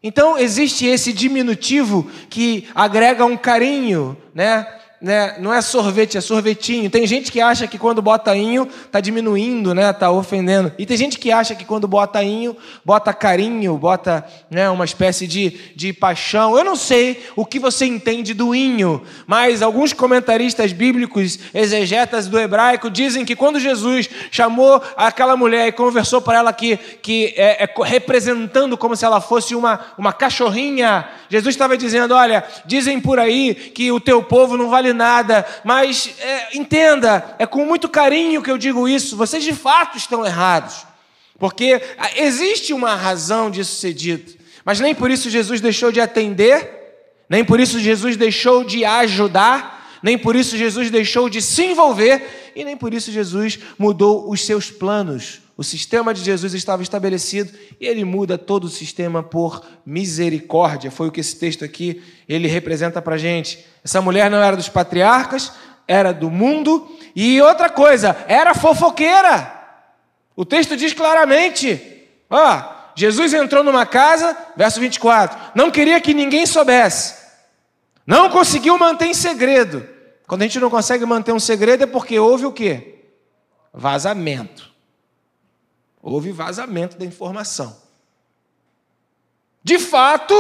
Então 0.02 0.38
existe 0.38 0.86
esse 0.86 1.12
diminutivo 1.12 2.10
que 2.30 2.66
agrega 2.74 3.26
um 3.26 3.36
carinho, 3.36 4.16
né? 4.34 4.77
Né, 5.00 5.36
não 5.40 5.54
é 5.54 5.62
sorvete, 5.62 6.18
é 6.18 6.22
sorvetinho. 6.22 6.90
Tem 6.90 7.06
gente 7.06 7.32
que 7.32 7.40
acha 7.40 7.68
que 7.68 7.78
quando 7.78 8.02
bota 8.02 8.36
inho 8.36 8.68
está 8.86 9.00
diminuindo, 9.00 9.74
né, 9.74 9.94
tá 9.94 10.10
ofendendo. 10.10 10.72
E 10.78 10.86
tem 10.86 10.98
gente 10.98 11.20
que 11.20 11.32
acha 11.32 11.54
que 11.54 11.64
quando 11.64 11.88
bota 11.88 12.24
inho, 12.24 12.58
bota 12.84 13.14
carinho, 13.14 13.78
bota 13.78 14.26
né, 14.50 14.70
uma 14.70 14.86
espécie 14.86 15.28
de, 15.28 15.52
de 15.76 15.94
paixão. 15.94 16.58
Eu 16.58 16.64
não 16.64 16.76
sei 16.76 17.24
o 17.36 17.46
que 17.46 17.60
você 17.60 17.86
entende 17.86 18.34
do 18.34 18.56
inho, 18.56 19.04
mas 19.28 19.62
alguns 19.62 19.94
comentaristas 19.94 20.74
bíblicos, 20.74 21.38
exegetas 21.54 22.28
do 22.28 22.40
hebraico, 22.40 22.90
dizem 22.90 23.24
que 23.24 23.36
quando 23.36 23.60
Jesus 23.60 24.10
chamou 24.32 24.82
aquela 24.96 25.38
mulher 25.38 25.68
e 25.68 25.72
conversou 25.72 26.22
para 26.22 26.40
ela 26.40 26.54
que, 26.54 26.78
que 26.78 27.34
é, 27.38 27.64
é, 27.64 27.74
representando 27.84 28.78
como 28.78 28.96
se 28.96 29.06
ela 29.06 29.22
fosse 29.22 29.54
uma, 29.54 29.80
uma 29.98 30.12
cachorrinha, 30.12 31.08
Jesus 31.30 31.54
estava 31.54 31.78
dizendo: 31.78 32.16
Olha, 32.16 32.44
dizem 32.66 33.00
por 33.00 33.20
aí 33.20 33.54
que 33.54 33.92
o 33.92 34.00
teu 34.00 34.24
povo 34.24 34.58
não 34.58 34.70
vale 34.70 34.87
vale 34.88 34.94
nada, 34.94 35.46
mas 35.64 36.14
é, 36.20 36.58
entenda, 36.58 37.36
é 37.40 37.46
com 37.46 37.66
muito 37.66 37.90
carinho 37.90 38.42
que 38.42 38.52
eu 38.52 38.58
digo 38.58 38.88
isso, 38.88 39.18
vocês 39.18 39.44
de 39.44 39.54
fato 39.54 39.98
estão 39.98 40.26
errados, 40.26 40.86
porque 41.40 41.82
existe 42.16 42.74
uma 42.74 42.96
razão 42.96 43.50
disso 43.52 43.76
ser 43.80 43.94
dito, 43.94 44.38
mas 44.64 44.80
nem 44.80 44.94
por 44.94 45.12
isso 45.12 45.30
Jesus 45.30 45.62
deixou 45.62 45.92
de 45.92 46.00
atender, 46.00 46.76
nem 47.30 47.44
por 47.44 47.60
isso 47.60 47.80
Jesus 47.80 48.16
deixou 48.16 48.64
de 48.64 48.86
ajudar, 48.86 50.00
nem 50.02 50.18
por 50.18 50.36
isso 50.36 50.58
Jesus 50.58 50.90
deixou 50.90 51.30
de 51.30 51.42
se 51.42 51.66
envolver, 51.66 52.52
e 52.56 52.64
nem 52.64 52.78
por 52.78 52.94
isso 52.94 53.12
Jesus 53.12 53.60
mudou 53.78 54.30
os 54.30 54.46
seus 54.46 54.72
planos. 54.72 55.42
O 55.58 55.64
sistema 55.64 56.14
de 56.14 56.24
Jesus 56.24 56.54
estava 56.54 56.84
estabelecido 56.84 57.52
e 57.82 57.88
ele 57.88 58.06
muda 58.06 58.38
todo 58.38 58.66
o 58.66 58.70
sistema 58.70 59.24
por 59.24 59.66
misericórdia. 59.84 60.92
Foi 60.92 61.08
o 61.08 61.12
que 61.12 61.20
esse 61.20 61.36
texto 61.36 61.66
aqui 61.66 62.04
ele 62.30 62.48
representa 62.48 63.02
para 63.02 63.18
gente. 63.18 63.66
Essa 63.84 64.00
mulher 64.00 64.30
não 64.30 64.38
era 64.38 64.56
dos 64.56 64.70
patriarcas, 64.70 65.52
era 65.88 66.14
do 66.14 66.30
mundo. 66.30 66.88
E 67.16 67.42
outra 67.42 67.70
coisa, 67.70 68.16
era 68.28 68.54
fofoqueira. 68.54 69.52
O 70.36 70.46
texto 70.46 70.78
diz 70.78 70.94
claramente: 70.94 71.82
ó, 72.30 72.78
Jesus 72.96 73.34
entrou 73.34 73.64
numa 73.64 73.86
casa, 73.86 74.38
verso 74.56 74.80
24, 74.80 75.54
não 75.56 75.72
queria 75.72 76.00
que 76.00 76.14
ninguém 76.14 76.46
soubesse, 76.46 77.16
não 78.06 78.30
conseguiu 78.30 78.78
manter 78.78 79.08
em 79.08 79.14
segredo. 79.16 79.88
Quando 80.28 80.44
a 80.44 80.46
gente 80.46 80.60
não 80.60 80.70
consegue 80.70 81.06
manter 81.06 81.32
um 81.32 81.40
segredo 81.40 81.84
é 81.84 81.88
porque 81.88 82.20
houve 82.20 82.46
o 82.46 82.52
quê? 82.52 83.06
Vazamento. 83.74 84.67
Houve 86.10 86.32
vazamento 86.32 86.98
da 86.98 87.04
informação. 87.04 87.76
De 89.62 89.78
fato, 89.78 90.34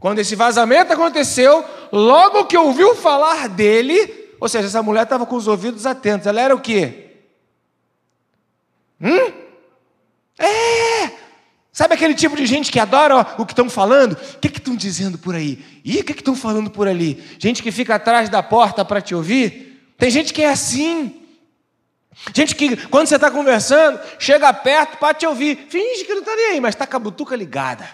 quando 0.00 0.18
esse 0.18 0.34
vazamento 0.34 0.92
aconteceu, 0.92 1.64
logo 1.92 2.46
que 2.46 2.58
ouviu 2.58 2.92
falar 2.96 3.48
dele, 3.48 4.34
ou 4.40 4.48
seja, 4.48 4.66
essa 4.66 4.82
mulher 4.82 5.04
estava 5.04 5.24
com 5.24 5.36
os 5.36 5.46
ouvidos 5.46 5.86
atentos. 5.86 6.26
Ela 6.26 6.40
era 6.40 6.52
o 6.52 6.60
quê? 6.60 7.12
Hum? 9.00 9.32
É! 10.36 11.12
Sabe 11.70 11.94
aquele 11.94 12.14
tipo 12.14 12.34
de 12.34 12.44
gente 12.44 12.72
que 12.72 12.80
adora 12.80 13.18
ó, 13.18 13.42
o 13.42 13.46
que 13.46 13.52
estão 13.52 13.70
falando? 13.70 14.14
O 14.14 14.38
que 14.40 14.48
estão 14.48 14.74
dizendo 14.74 15.16
por 15.16 15.36
aí? 15.36 15.64
Ih, 15.84 16.00
o 16.00 16.04
que 16.04 16.10
estão 16.10 16.34
falando 16.34 16.70
por 16.70 16.88
ali? 16.88 17.22
Gente 17.38 17.62
que 17.62 17.70
fica 17.70 17.94
atrás 17.94 18.28
da 18.28 18.42
porta 18.42 18.84
para 18.84 19.00
te 19.00 19.14
ouvir? 19.14 19.94
Tem 19.96 20.10
gente 20.10 20.34
que 20.34 20.42
é 20.42 20.50
assim. 20.50 21.21
Gente 22.34 22.54
que, 22.54 22.76
quando 22.88 23.06
você 23.06 23.16
está 23.16 23.30
conversando, 23.30 24.00
chega 24.18 24.52
perto 24.52 24.98
para 24.98 25.14
te 25.14 25.26
ouvir. 25.26 25.66
Finge 25.68 26.04
que 26.04 26.12
não 26.12 26.20
está 26.20 26.36
nem 26.36 26.46
aí, 26.50 26.60
mas 26.60 26.74
está 26.74 26.86
com 26.86 26.96
a 26.96 27.00
butuca 27.00 27.34
ligada. 27.34 27.88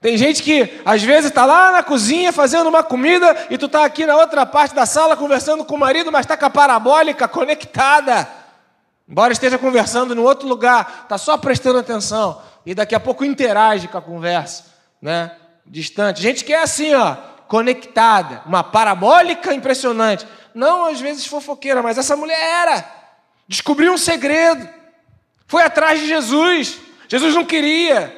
Tem 0.00 0.16
gente 0.16 0.42
que, 0.42 0.80
às 0.84 1.02
vezes, 1.02 1.30
está 1.30 1.44
lá 1.44 1.72
na 1.72 1.82
cozinha 1.82 2.32
fazendo 2.32 2.68
uma 2.68 2.84
comida 2.84 3.46
e 3.50 3.58
tu 3.58 3.66
está 3.66 3.84
aqui 3.84 4.06
na 4.06 4.16
outra 4.16 4.46
parte 4.46 4.72
da 4.74 4.86
sala 4.86 5.16
conversando 5.16 5.64
com 5.64 5.74
o 5.74 5.78
marido, 5.78 6.12
mas 6.12 6.20
está 6.20 6.36
com 6.36 6.46
a 6.46 6.50
parabólica 6.50 7.26
conectada. 7.26 8.28
Embora 9.08 9.32
esteja 9.32 9.58
conversando 9.58 10.14
em 10.14 10.18
outro 10.18 10.46
lugar, 10.46 11.00
está 11.02 11.18
só 11.18 11.36
prestando 11.36 11.80
atenção. 11.80 12.40
E 12.64 12.74
daqui 12.74 12.94
a 12.94 13.00
pouco 13.00 13.24
interage 13.24 13.88
com 13.88 13.98
a 13.98 14.02
conversa, 14.02 14.66
né? 15.02 15.32
Distante. 15.66 16.22
Gente 16.22 16.44
que 16.44 16.52
é 16.52 16.62
assim, 16.62 16.94
ó, 16.94 17.16
conectada. 17.48 18.42
Uma 18.46 18.62
parabólica 18.62 19.52
impressionante. 19.54 20.26
Não, 20.54 20.86
às 20.86 21.00
vezes 21.00 21.26
fofoqueira, 21.26 21.82
mas 21.82 21.98
essa 21.98 22.16
mulher 22.16 22.38
era. 22.38 22.84
Descobriu 23.48 23.92
um 23.92 23.98
segredo. 23.98 24.68
Foi 25.46 25.62
atrás 25.62 25.98
de 25.98 26.06
Jesus. 26.06 26.78
Jesus 27.08 27.34
não 27.34 27.44
queria. 27.44 28.14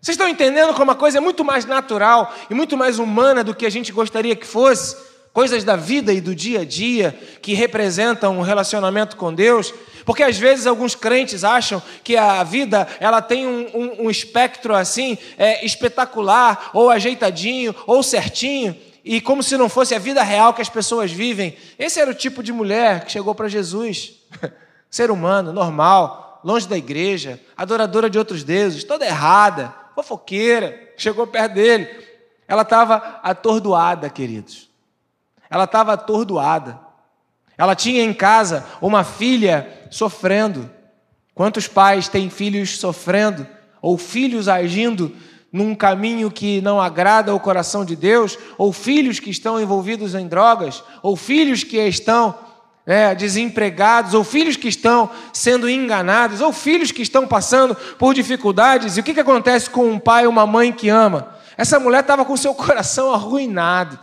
Vocês 0.00 0.14
estão 0.14 0.28
entendendo 0.28 0.72
como 0.74 0.92
a 0.92 0.94
coisa 0.94 1.18
é 1.18 1.20
muito 1.20 1.44
mais 1.44 1.64
natural 1.64 2.32
e 2.48 2.54
muito 2.54 2.76
mais 2.76 3.00
humana 3.00 3.42
do 3.42 3.54
que 3.54 3.66
a 3.66 3.70
gente 3.70 3.90
gostaria 3.90 4.36
que 4.36 4.46
fosse? 4.46 4.96
Coisas 5.32 5.64
da 5.64 5.74
vida 5.74 6.12
e 6.12 6.20
do 6.20 6.34
dia 6.34 6.60
a 6.60 6.64
dia 6.64 7.18
que 7.42 7.52
representam 7.52 8.38
um 8.38 8.42
relacionamento 8.42 9.16
com 9.16 9.34
Deus. 9.34 9.74
Porque 10.08 10.22
às 10.22 10.38
vezes 10.38 10.66
alguns 10.66 10.94
crentes 10.94 11.44
acham 11.44 11.82
que 12.02 12.16
a 12.16 12.42
vida 12.42 12.88
ela 12.98 13.20
tem 13.20 13.46
um, 13.46 13.66
um, 13.74 14.06
um 14.06 14.10
espectro 14.10 14.74
assim 14.74 15.18
é, 15.36 15.62
espetacular, 15.66 16.70
ou 16.72 16.88
ajeitadinho, 16.88 17.74
ou 17.86 18.02
certinho 18.02 18.74
e 19.04 19.20
como 19.20 19.42
se 19.42 19.58
não 19.58 19.68
fosse 19.68 19.94
a 19.94 19.98
vida 19.98 20.22
real 20.22 20.54
que 20.54 20.62
as 20.62 20.68
pessoas 20.70 21.12
vivem. 21.12 21.54
Esse 21.78 22.00
era 22.00 22.10
o 22.10 22.14
tipo 22.14 22.42
de 22.42 22.54
mulher 22.54 23.04
que 23.04 23.12
chegou 23.12 23.34
para 23.34 23.48
Jesus. 23.48 24.14
Ser 24.88 25.10
humano, 25.10 25.52
normal, 25.52 26.40
longe 26.42 26.66
da 26.66 26.78
igreja, 26.78 27.38
adoradora 27.54 28.08
de 28.08 28.18
outros 28.18 28.42
deuses, 28.42 28.84
toda 28.84 29.04
errada, 29.04 29.74
fofoqueira, 29.94 30.90
chegou 30.96 31.26
perto 31.26 31.52
dele. 31.52 31.86
Ela 32.48 32.62
estava 32.62 33.20
atordoada, 33.22 34.08
queridos. 34.08 34.70
Ela 35.50 35.64
estava 35.64 35.92
atordoada. 35.92 36.87
Ela 37.58 37.74
tinha 37.74 38.04
em 38.04 38.14
casa 38.14 38.64
uma 38.80 39.02
filha 39.02 39.68
sofrendo. 39.90 40.70
Quantos 41.34 41.66
pais 41.66 42.08
têm 42.08 42.30
filhos 42.30 42.78
sofrendo 42.78 43.46
ou 43.82 43.98
filhos 43.98 44.48
agindo 44.48 45.14
num 45.52 45.74
caminho 45.74 46.30
que 46.30 46.60
não 46.60 46.80
agrada 46.80 47.32
ao 47.32 47.40
coração 47.40 47.84
de 47.84 47.96
Deus, 47.96 48.38
ou 48.58 48.72
filhos 48.72 49.18
que 49.18 49.30
estão 49.30 49.60
envolvidos 49.60 50.14
em 50.14 50.28
drogas, 50.28 50.82
ou 51.02 51.16
filhos 51.16 51.64
que 51.64 51.78
estão 51.78 52.34
é, 52.86 53.14
desempregados, 53.14 54.14
ou 54.14 54.22
filhos 54.22 54.56
que 54.56 54.68
estão 54.68 55.10
sendo 55.32 55.68
enganados, 55.68 56.40
ou 56.40 56.52
filhos 56.52 56.92
que 56.92 57.02
estão 57.02 57.26
passando 57.26 57.74
por 57.98 58.14
dificuldades. 58.14 58.96
E 58.96 59.00
o 59.00 59.02
que, 59.02 59.14
que 59.14 59.20
acontece 59.20 59.70
com 59.70 59.88
um 59.90 59.98
pai 59.98 60.26
ou 60.26 60.32
uma 60.32 60.46
mãe 60.46 60.70
que 60.70 60.88
ama? 60.88 61.34
Essa 61.56 61.80
mulher 61.80 62.00
estava 62.00 62.24
com 62.24 62.36
seu 62.36 62.54
coração 62.54 63.12
arruinado. 63.14 63.98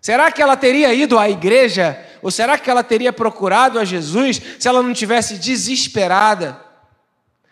Será 0.00 0.30
que 0.30 0.42
ela 0.42 0.56
teria 0.56 0.92
ido 0.94 1.18
à 1.18 1.28
igreja? 1.28 1.98
Ou 2.26 2.30
será 2.32 2.58
que 2.58 2.68
ela 2.68 2.82
teria 2.82 3.12
procurado 3.12 3.78
a 3.78 3.84
Jesus 3.84 4.42
se 4.58 4.66
ela 4.66 4.82
não 4.82 4.92
tivesse 4.92 5.36
desesperada? 5.36 6.60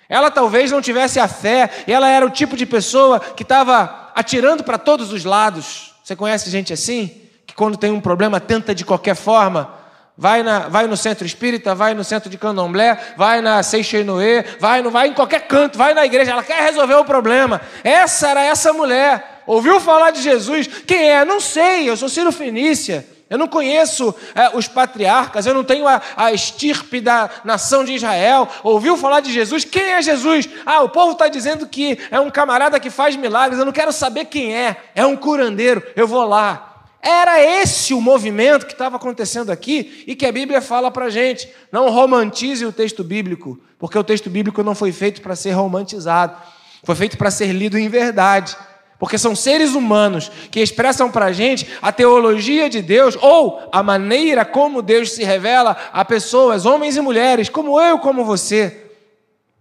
Ela 0.09 0.33
talvez 0.33 0.73
não 0.73 0.83
tivesse 0.83 1.21
a 1.21 1.29
fé, 1.29 1.71
e 1.87 1.93
ela 1.93 2.09
era 2.09 2.27
o 2.27 2.31
tipo 2.31 2.57
de 2.57 2.67
pessoa 2.67 3.21
que 3.21 3.45
estava 3.45 4.11
atirando 4.17 4.65
para 4.65 4.77
todos 4.77 5.13
os 5.13 5.25
lados. 5.25 5.95
Você 6.03 6.17
conhece 6.17 6.51
gente 6.51 6.73
assim? 6.73 7.23
Que 7.47 7.55
quando 7.55 7.77
tem 7.77 7.93
um 7.93 8.01
problema 8.01 8.41
tenta 8.41 8.75
de 8.75 8.85
qualquer 8.85 9.15
forma 9.15 9.73
vai, 10.19 10.43
na, 10.43 10.69
vai 10.69 10.89
no 10.89 10.97
centro 10.97 11.25
espírita, 11.25 11.73
vai 11.73 11.95
no 11.95 12.03
centro 12.03 12.29
de 12.29 12.37
candomblé, 12.37 12.99
vai 13.17 13.41
na 13.41 13.63
Seixenoê, 13.63 14.45
vai, 14.59 14.83
vai 14.83 15.07
em 15.07 15.15
qualquer 15.15 15.47
canto, 15.47 15.79
vai 15.79 15.95
na 15.95 16.05
igreja, 16.05 16.33
ela 16.33 16.43
quer 16.43 16.61
resolver 16.65 16.95
o 16.95 17.05
problema. 17.05 17.61
Essa 17.85 18.31
era 18.31 18.45
essa 18.45 18.73
mulher. 18.73 19.43
Ouviu 19.47 19.79
falar 19.79 20.11
de 20.11 20.21
Jesus? 20.21 20.67
Quem 20.67 21.13
é? 21.13 21.25
Não 21.25 21.39
sei, 21.39 21.89
eu 21.89 21.97
sou 21.97 22.09
Ciro 22.09 22.33
Fenícia. 22.33 23.14
Eu 23.29 23.39
não 23.39 23.49
conheço 23.49 24.15
é, 24.35 24.57
os 24.57 24.69
patriarcas, 24.69 25.47
eu 25.47 25.55
não 25.55 25.65
tenho 25.65 25.89
a, 25.89 26.01
a 26.17 26.33
estirpe 26.33 27.01
da 27.01 27.31
nação 27.43 27.83
de 27.83 27.95
Israel. 27.95 28.49
Ouviu 28.63 28.97
falar 28.97 29.21
de 29.21 29.33
Jesus? 29.33 29.65
Quem 29.65 29.83
é 29.83 30.03
Jesus? 30.03 30.49
Ah, 30.67 30.83
o 30.83 30.91
povo 30.91 31.13
está 31.13 31.29
dizendo 31.29 31.67
que 31.67 31.99
é 32.11 32.21
um 32.21 32.31
camarada 32.31 32.79
que 32.79 32.91
faz 32.91 33.17
milagres. 33.17 33.59
Eu 33.59 33.65
não 33.65 33.73
quero 33.73 33.93
saber 33.93 34.27
quem 34.27 34.55
é. 34.55 34.77
É 34.95 35.07
um 35.07 35.17
curandeiro. 35.17 35.83
Eu 35.97 36.07
vou 36.07 36.25
lá. 36.25 36.75
Era 37.01 37.39
esse 37.39 37.93
o 37.93 38.01
movimento 38.01 38.65
que 38.65 38.73
estava 38.73 38.97
acontecendo 38.97 39.51
aqui 39.51 40.05
e 40.07 40.15
que 40.15 40.25
a 40.25 40.33
Bíblia 40.33 40.63
fala 40.63 40.91
para 40.91 41.11
gente. 41.11 41.47
Não 41.71 41.91
romantize 41.91 42.65
o 42.65 42.73
texto 42.73 43.05
bíblico, 43.05 43.61
porque 43.79 43.99
o 43.99 44.05
texto 44.05 44.31
bíblico 44.31 44.63
não 44.63 44.75
foi 44.75 44.91
feito 44.91 45.21
para 45.21 45.37
ser 45.37 45.51
romantizado, 45.51 46.35
foi 46.83 46.95
feito 46.95 47.19
para 47.19 47.31
ser 47.31 47.53
lido 47.53 47.77
em 47.79 47.91
verdade. 47.91 48.57
Porque 48.99 49.19
são 49.19 49.35
seres 49.35 49.75
humanos 49.75 50.31
que 50.51 50.61
expressam 50.61 51.11
para 51.11 51.27
a 51.27 51.33
gente 51.33 51.67
a 51.83 51.91
teologia 51.91 52.71
de 52.71 52.81
Deus 52.81 53.17
ou 53.21 53.69
a 53.73 53.83
maneira 53.83 54.45
como 54.45 54.81
Deus 54.81 55.13
se 55.13 55.25
revela 55.25 55.77
a 55.93 56.05
pessoas, 56.05 56.65
homens 56.65 56.97
e 56.97 57.01
mulheres, 57.01 57.49
como 57.49 57.81
eu, 57.81 57.99
como 57.99 58.25
você. 58.25 58.83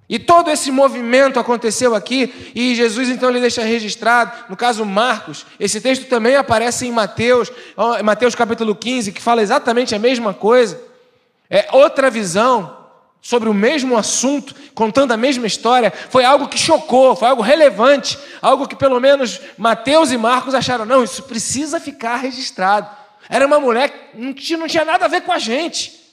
E 0.08 0.20
todo 0.20 0.52
esse 0.52 0.70
movimento 0.70 1.40
aconteceu 1.40 1.96
aqui, 1.96 2.52
e 2.54 2.76
Jesus 2.76 3.10
então 3.10 3.30
ele 3.30 3.40
deixa 3.40 3.64
registrado, 3.64 4.32
no 4.50 4.56
caso 4.56 4.86
Marcos, 4.86 5.46
esse 5.60 5.82
texto 5.82 6.06
também 6.06 6.36
aparece 6.36 6.86
em 6.86 6.92
Mateus, 6.92 7.52
Mateus 8.04 8.36
capítulo 8.36 8.76
15, 8.76 9.12
que 9.12 9.22
fala 9.22 9.42
exatamente 9.42 9.96
a 9.96 10.00
mesma 10.00 10.34
coisa. 10.34 10.80
É 11.50 11.68
outra 11.72 12.12
visão 12.12 12.83
sobre 13.24 13.48
o 13.48 13.54
mesmo 13.54 13.98
assunto, 13.98 14.54
contando 14.76 15.14
a 15.14 15.18
mesma 15.18 15.48
história, 15.48 15.94
foi 16.10 16.26
algo 16.26 16.50
que 16.50 16.58
chocou, 16.58 17.16
foi 17.16 17.30
algo 17.30 17.42
relevante, 17.42 18.20
algo 18.42 18.68
que 18.68 18.76
pelo 18.76 19.00
menos 19.00 19.40
Mateus 19.58 20.12
e 20.12 20.18
Marcos 20.18 20.54
acharam, 20.54 20.86
não, 20.86 21.06
isso 21.06 21.24
precisa 21.24 21.80
ficar 21.80 22.18
registrado. 22.18 22.90
Era 23.30 23.48
uma 23.48 23.62
mulher 23.62 24.12
que 24.36 24.58
não 24.58 24.68
tinha 24.68 24.84
nada 24.84 25.06
a 25.06 25.08
ver 25.08 25.22
com 25.22 25.32
a 25.32 25.40
gente. 25.40 26.04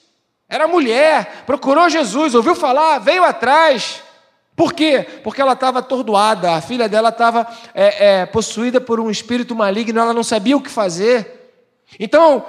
Era 0.47 0.69
mulher, 0.69 1.43
procurou 1.45 1.89
Jesus, 1.89 2.33
ouviu 2.33 2.55
falar, 2.55 2.99
veio 2.99 3.25
atrás. 3.25 4.01
Por 4.55 4.71
quê? 4.71 5.05
Porque 5.21 5.41
ela 5.41 5.51
estava 5.51 5.79
atordoada, 5.79 6.53
a 6.53 6.61
filha 6.61 6.87
dela 6.87 7.09
estava 7.09 7.45
é, 7.75 8.21
é, 8.21 8.25
possuída 8.25 8.79
por 8.79 9.01
um 9.01 9.11
espírito 9.11 9.53
maligno, 9.53 9.99
ela 9.99 10.13
não 10.13 10.23
sabia 10.23 10.55
o 10.55 10.61
que 10.61 10.69
fazer. 10.69 11.40
Então, 11.99 12.45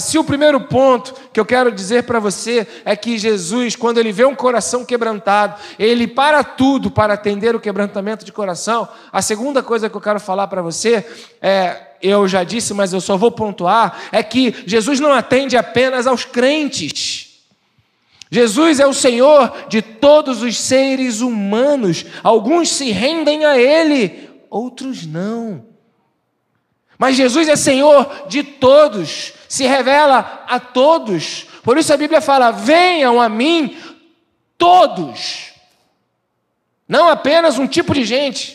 se 0.00 0.18
o 0.18 0.24
primeiro 0.24 0.60
ponto 0.60 1.14
que 1.32 1.40
eu 1.40 1.44
quero 1.44 1.70
dizer 1.70 2.04
para 2.04 2.18
você 2.18 2.66
é 2.84 2.96
que 2.96 3.18
Jesus, 3.18 3.76
quando 3.76 3.98
ele 3.98 4.12
vê 4.12 4.24
um 4.24 4.34
coração 4.34 4.84
quebrantado, 4.84 5.60
ele 5.78 6.06
para 6.06 6.42
tudo 6.42 6.90
para 6.90 7.14
atender 7.14 7.54
o 7.54 7.60
quebrantamento 7.60 8.24
de 8.24 8.32
coração. 8.32 8.88
A 9.12 9.20
segunda 9.20 9.62
coisa 9.62 9.90
que 9.90 9.96
eu 9.96 10.00
quero 10.00 10.20
falar 10.20 10.46
para 10.46 10.62
você 10.62 11.06
é 11.42 11.88
eu 12.02 12.26
já 12.26 12.42
disse, 12.42 12.72
mas 12.72 12.94
eu 12.94 13.00
só 13.00 13.18
vou 13.18 13.30
pontuar, 13.30 14.04
é 14.10 14.22
que 14.22 14.54
Jesus 14.64 14.98
não 15.00 15.12
atende 15.12 15.54
apenas 15.54 16.06
aos 16.06 16.24
crentes. 16.24 17.42
Jesus 18.30 18.80
é 18.80 18.86
o 18.86 18.94
Senhor 18.94 19.66
de 19.68 19.82
todos 19.82 20.42
os 20.42 20.58
seres 20.58 21.20
humanos. 21.20 22.06
Alguns 22.22 22.70
se 22.70 22.90
rendem 22.90 23.44
a 23.44 23.58
Ele, 23.58 24.30
outros 24.48 25.04
não. 25.04 25.69
Mas 27.00 27.16
Jesus 27.16 27.48
é 27.48 27.56
Senhor 27.56 28.26
de 28.28 28.42
todos, 28.42 29.32
se 29.48 29.64
revela 29.66 30.44
a 30.46 30.60
todos. 30.60 31.46
Por 31.62 31.78
isso 31.78 31.90
a 31.94 31.96
Bíblia 31.96 32.20
fala: 32.20 32.50
venham 32.50 33.18
a 33.18 33.26
mim 33.26 33.74
todos, 34.58 35.52
não 36.86 37.08
apenas 37.08 37.58
um 37.58 37.66
tipo 37.66 37.94
de 37.94 38.04
gente. 38.04 38.54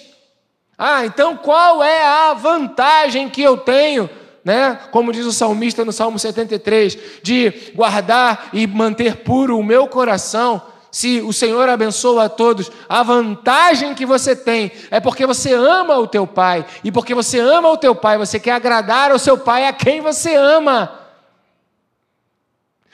Ah, 0.78 1.08
então 1.08 1.36
qual 1.36 1.84
é 1.84 2.06
a 2.06 2.36
vantagem 2.36 3.28
que 3.30 3.42
eu 3.42 3.58
tenho, 3.58 4.08
né? 4.44 4.80
Como 4.92 5.12
diz 5.12 5.26
o 5.26 5.34
salmista 5.34 5.84
no 5.84 5.92
Salmo 5.92 6.20
73, 6.20 7.00
de 7.24 7.72
guardar 7.74 8.50
e 8.54 8.68
manter 8.68 9.24
puro 9.24 9.58
o 9.58 9.64
meu 9.64 9.88
coração. 9.88 10.62
Se 10.96 11.20
o 11.20 11.34
Senhor 11.34 11.68
abençoa 11.68 12.24
a 12.24 12.30
todos, 12.30 12.72
a 12.88 13.04
vantagem 13.04 13.94
que 13.94 14.06
você 14.06 14.34
tem 14.34 14.72
é 14.90 14.98
porque 14.98 15.26
você 15.26 15.52
ama 15.52 15.98
o 15.98 16.08
teu 16.08 16.26
pai, 16.26 16.66
e 16.86 16.90
porque 16.90 17.14
você 17.14 17.38
ama 17.38 17.70
o 17.70 17.76
teu 17.76 17.94
pai, 17.94 18.18
você 18.18 18.40
quer 18.40 18.54
agradar 18.54 19.12
ao 19.12 19.20
seu 19.20 19.38
pai 19.38 19.68
a 19.68 19.74
quem 19.74 20.00
você 20.00 20.34
ama. 20.36 21.05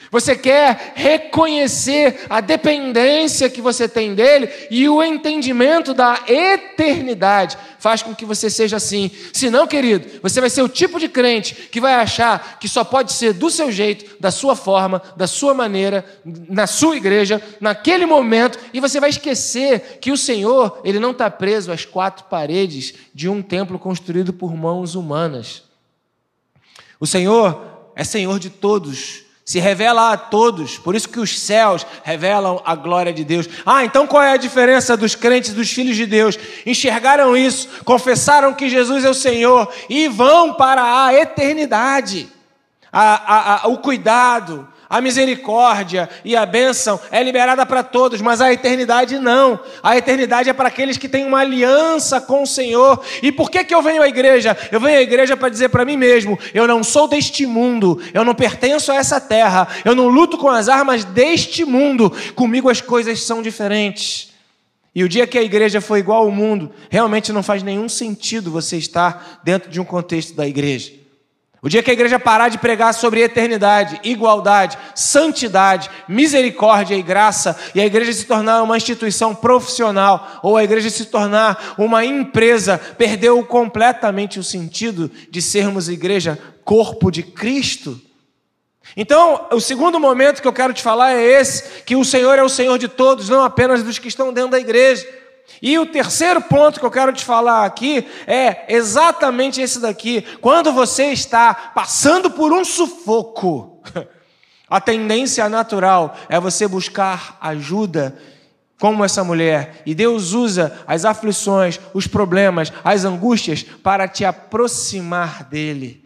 Você 0.09 0.35
quer 0.35 0.93
reconhecer 0.95 2.25
a 2.29 2.41
dependência 2.41 3.49
que 3.49 3.61
você 3.61 3.87
tem 3.87 4.13
dele 4.13 4.49
e 4.69 4.89
o 4.89 5.01
entendimento 5.01 5.93
da 5.93 6.23
eternidade 6.27 7.57
faz 7.79 8.03
com 8.03 8.13
que 8.13 8.25
você 8.25 8.49
seja 8.49 8.77
assim. 8.77 9.09
Se 9.31 9.49
não, 9.49 9.65
querido, 9.65 10.19
você 10.21 10.41
vai 10.41 10.49
ser 10.49 10.63
o 10.63 10.69
tipo 10.69 10.99
de 10.99 11.07
crente 11.07 11.55
que 11.55 11.79
vai 11.79 11.93
achar 11.93 12.59
que 12.59 12.67
só 12.67 12.83
pode 12.83 13.13
ser 13.13 13.33
do 13.33 13.49
seu 13.49 13.71
jeito, 13.71 14.19
da 14.19 14.31
sua 14.31 14.55
forma, 14.55 15.01
da 15.15 15.27
sua 15.27 15.53
maneira, 15.53 16.05
na 16.25 16.67
sua 16.67 16.97
igreja, 16.97 17.41
naquele 17.59 18.05
momento, 18.05 18.59
e 18.73 18.79
você 18.79 18.99
vai 18.99 19.09
esquecer 19.09 19.99
que 20.01 20.11
o 20.11 20.17
Senhor, 20.17 20.81
ele 20.83 20.99
não 20.99 21.11
está 21.11 21.29
preso 21.31 21.71
às 21.71 21.85
quatro 21.85 22.25
paredes 22.25 22.93
de 23.13 23.29
um 23.29 23.41
templo 23.41 23.79
construído 23.79 24.33
por 24.33 24.55
mãos 24.55 24.93
humanas. 24.93 25.63
O 26.99 27.07
Senhor 27.07 27.91
é 27.95 28.03
Senhor 28.03 28.39
de 28.39 28.49
todos 28.49 29.30
se 29.51 29.59
revela 29.59 30.13
a 30.13 30.17
todos, 30.17 30.77
por 30.77 30.95
isso 30.95 31.09
que 31.09 31.19
os 31.19 31.37
céus 31.37 31.85
revelam 32.03 32.61
a 32.63 32.73
glória 32.73 33.11
de 33.11 33.25
Deus. 33.25 33.49
Ah, 33.65 33.83
então 33.83 34.07
qual 34.07 34.23
é 34.23 34.31
a 34.31 34.37
diferença 34.37 34.95
dos 34.95 35.13
crentes 35.13 35.53
dos 35.53 35.69
filhos 35.69 35.97
de 35.97 36.05
Deus? 36.05 36.39
Enxergaram 36.65 37.35
isso, 37.35 37.67
confessaram 37.83 38.53
que 38.53 38.69
Jesus 38.69 39.03
é 39.03 39.09
o 39.09 39.13
Senhor 39.13 39.69
e 39.89 40.07
vão 40.07 40.53
para 40.53 41.03
a 41.03 41.13
eternidade. 41.13 42.29
A, 42.93 43.01
a, 43.01 43.65
a, 43.65 43.67
o 43.67 43.79
cuidado, 43.79 44.65
a 44.91 44.99
misericórdia 44.99 46.09
e 46.25 46.35
a 46.35 46.45
bênção 46.45 46.99
é 47.09 47.23
liberada 47.23 47.65
para 47.65 47.81
todos, 47.81 48.19
mas 48.19 48.41
a 48.41 48.51
eternidade 48.51 49.17
não. 49.17 49.57
A 49.81 49.95
eternidade 49.95 50.49
é 50.49 50.53
para 50.53 50.67
aqueles 50.67 50.97
que 50.97 51.07
têm 51.07 51.25
uma 51.25 51.39
aliança 51.39 52.19
com 52.19 52.43
o 52.43 52.45
Senhor. 52.45 53.01
E 53.23 53.31
por 53.31 53.49
que, 53.49 53.63
que 53.63 53.73
eu 53.73 53.81
venho 53.81 54.01
à 54.01 54.09
igreja? 54.09 54.57
Eu 54.69 54.81
venho 54.81 54.99
à 54.99 55.01
igreja 55.01 55.37
para 55.37 55.47
dizer 55.47 55.69
para 55.69 55.85
mim 55.85 55.95
mesmo: 55.95 56.37
eu 56.53 56.67
não 56.67 56.83
sou 56.83 57.07
deste 57.07 57.45
mundo, 57.45 58.01
eu 58.13 58.25
não 58.25 58.35
pertenço 58.35 58.91
a 58.91 58.95
essa 58.95 59.21
terra, 59.21 59.65
eu 59.85 59.95
não 59.95 60.09
luto 60.09 60.37
com 60.37 60.49
as 60.49 60.67
armas 60.67 61.05
deste 61.05 61.63
mundo. 61.63 62.11
Comigo 62.35 62.69
as 62.69 62.81
coisas 62.81 63.23
são 63.23 63.41
diferentes. 63.41 64.29
E 64.93 65.05
o 65.05 65.09
dia 65.09 65.25
que 65.25 65.37
a 65.37 65.41
igreja 65.41 65.79
for 65.79 65.95
igual 65.95 66.25
ao 66.25 66.31
mundo, 66.31 66.69
realmente 66.89 67.31
não 67.31 67.41
faz 67.41 67.63
nenhum 67.63 67.87
sentido 67.87 68.51
você 68.51 68.75
estar 68.75 69.39
dentro 69.41 69.71
de 69.71 69.79
um 69.79 69.85
contexto 69.85 70.35
da 70.35 70.45
igreja. 70.45 71.00
O 71.63 71.69
dia 71.69 71.83
que 71.83 71.91
a 71.91 71.93
igreja 71.93 72.17
parar 72.17 72.49
de 72.49 72.57
pregar 72.57 72.91
sobre 72.91 73.21
eternidade, 73.21 73.99
igualdade, 74.03 74.79
santidade, 74.95 75.91
misericórdia 76.07 76.95
e 76.95 77.03
graça, 77.03 77.55
e 77.75 77.79
a 77.79 77.85
igreja 77.85 78.11
se 78.11 78.25
tornar 78.25 78.63
uma 78.63 78.77
instituição 78.77 79.35
profissional, 79.35 80.39
ou 80.41 80.57
a 80.57 80.63
igreja 80.63 80.89
se 80.89 81.05
tornar 81.05 81.75
uma 81.77 82.03
empresa, 82.03 82.79
perdeu 82.97 83.45
completamente 83.45 84.39
o 84.39 84.43
sentido 84.43 85.11
de 85.29 85.39
sermos 85.39 85.87
igreja, 85.87 86.39
corpo 86.65 87.11
de 87.11 87.21
Cristo. 87.21 88.01
Então, 88.97 89.47
o 89.51 89.59
segundo 89.59 89.99
momento 89.99 90.41
que 90.41 90.47
eu 90.47 90.53
quero 90.53 90.73
te 90.73 90.81
falar 90.81 91.13
é 91.13 91.23
esse: 91.23 91.83
que 91.83 91.95
o 91.95 92.03
Senhor 92.03 92.39
é 92.39 92.43
o 92.43 92.49
Senhor 92.49 92.79
de 92.79 92.87
todos, 92.87 93.29
não 93.29 93.43
apenas 93.43 93.83
dos 93.83 93.99
que 93.99 94.07
estão 94.07 94.33
dentro 94.33 94.51
da 94.51 94.59
igreja. 94.59 95.07
E 95.61 95.79
o 95.79 95.85
terceiro 95.85 96.41
ponto 96.41 96.79
que 96.79 96.85
eu 96.85 96.91
quero 96.91 97.13
te 97.13 97.25
falar 97.25 97.65
aqui 97.65 98.07
é 98.27 98.65
exatamente 98.73 99.61
esse 99.61 99.79
daqui. 99.79 100.21
Quando 100.39 100.71
você 100.71 101.05
está 101.05 101.53
passando 101.53 102.29
por 102.29 102.53
um 102.53 102.63
sufoco, 102.63 103.81
a 104.69 104.79
tendência 104.79 105.49
natural 105.49 106.15
é 106.29 106.39
você 106.39 106.67
buscar 106.67 107.37
ajuda 107.41 108.15
como 108.79 109.05
essa 109.05 109.23
mulher. 109.23 109.83
E 109.85 109.93
Deus 109.93 110.33
usa 110.33 110.83
as 110.87 111.05
aflições, 111.05 111.79
os 111.93 112.07
problemas, 112.07 112.73
as 112.83 113.05
angústias 113.05 113.61
para 113.61 114.07
te 114.07 114.25
aproximar 114.25 115.43
dele. 115.43 116.01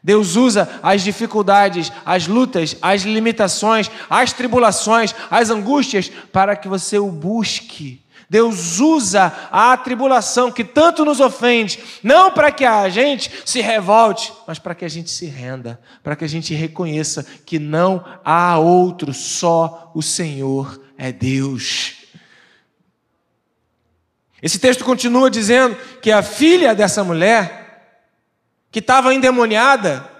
Deus 0.00 0.36
usa 0.36 0.68
as 0.82 1.02
dificuldades, 1.02 1.90
as 2.04 2.28
lutas, 2.28 2.76
as 2.82 3.02
limitações, 3.02 3.90
as 4.08 4.34
tribulações, 4.34 5.14
as 5.30 5.48
angústias 5.48 6.10
para 6.30 6.54
que 6.54 6.68
você 6.68 6.98
o 6.98 7.10
busque. 7.10 8.03
Deus 8.34 8.80
usa 8.80 9.32
a 9.52 9.76
tribulação 9.76 10.50
que 10.50 10.64
tanto 10.64 11.04
nos 11.04 11.20
ofende, 11.20 11.78
não 12.02 12.32
para 12.32 12.50
que 12.50 12.64
a 12.64 12.88
gente 12.88 13.30
se 13.46 13.60
revolte, 13.60 14.32
mas 14.44 14.58
para 14.58 14.74
que 14.74 14.84
a 14.84 14.88
gente 14.88 15.08
se 15.08 15.26
renda, 15.26 15.80
para 16.02 16.16
que 16.16 16.24
a 16.24 16.28
gente 16.28 16.52
reconheça 16.52 17.24
que 17.46 17.60
não 17.60 18.04
há 18.24 18.58
outro, 18.58 19.14
só 19.14 19.92
o 19.94 20.02
Senhor 20.02 20.82
é 20.98 21.12
Deus. 21.12 21.94
Esse 24.42 24.58
texto 24.58 24.84
continua 24.84 25.30
dizendo 25.30 25.76
que 26.02 26.10
a 26.10 26.20
filha 26.20 26.74
dessa 26.74 27.04
mulher, 27.04 28.00
que 28.68 28.80
estava 28.80 29.14
endemoniada 29.14 30.10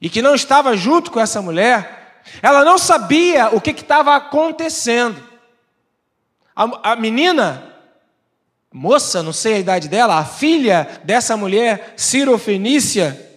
e 0.00 0.10
que 0.10 0.20
não 0.20 0.34
estava 0.34 0.76
junto 0.76 1.12
com 1.12 1.20
essa 1.20 1.40
mulher, 1.40 2.20
ela 2.42 2.64
não 2.64 2.78
sabia 2.78 3.48
o 3.54 3.60
que 3.60 3.70
estava 3.70 4.16
acontecendo. 4.16 5.31
A, 6.54 6.92
a 6.92 6.96
menina, 6.96 7.62
moça, 8.72 9.22
não 9.22 9.32
sei 9.32 9.54
a 9.54 9.58
idade 9.58 9.88
dela, 9.88 10.18
a 10.18 10.24
filha 10.24 11.00
dessa 11.04 11.36
mulher, 11.36 11.94
Ciro 11.96 12.36
Fenícia, 12.38 13.30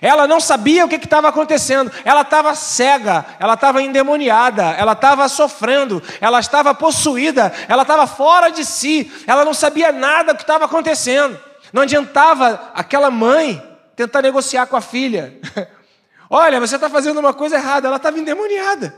ela 0.00 0.26
não 0.26 0.40
sabia 0.40 0.84
o 0.84 0.88
que 0.88 0.96
estava 0.96 1.28
acontecendo, 1.28 1.90
ela 2.04 2.22
estava 2.22 2.54
cega, 2.54 3.24
ela 3.38 3.54
estava 3.54 3.82
endemoniada, 3.82 4.72
ela 4.72 4.92
estava 4.92 5.28
sofrendo, 5.28 6.02
ela 6.20 6.40
estava 6.40 6.74
possuída, 6.74 7.52
ela 7.68 7.82
estava 7.82 8.06
fora 8.06 8.50
de 8.50 8.64
si, 8.64 9.10
ela 9.26 9.44
não 9.44 9.54
sabia 9.54 9.92
nada 9.92 10.32
do 10.32 10.36
que 10.36 10.42
estava 10.42 10.64
acontecendo. 10.64 11.38
Não 11.72 11.82
adiantava 11.82 12.72
aquela 12.74 13.10
mãe 13.10 13.62
tentar 13.96 14.22
negociar 14.22 14.66
com 14.66 14.76
a 14.76 14.80
filha. 14.80 15.38
Olha, 16.28 16.58
você 16.58 16.74
está 16.74 16.90
fazendo 16.90 17.20
uma 17.20 17.32
coisa 17.32 17.56
errada, 17.56 17.86
ela 17.86 17.96
estava 17.96 18.18
endemoniada. 18.18 18.94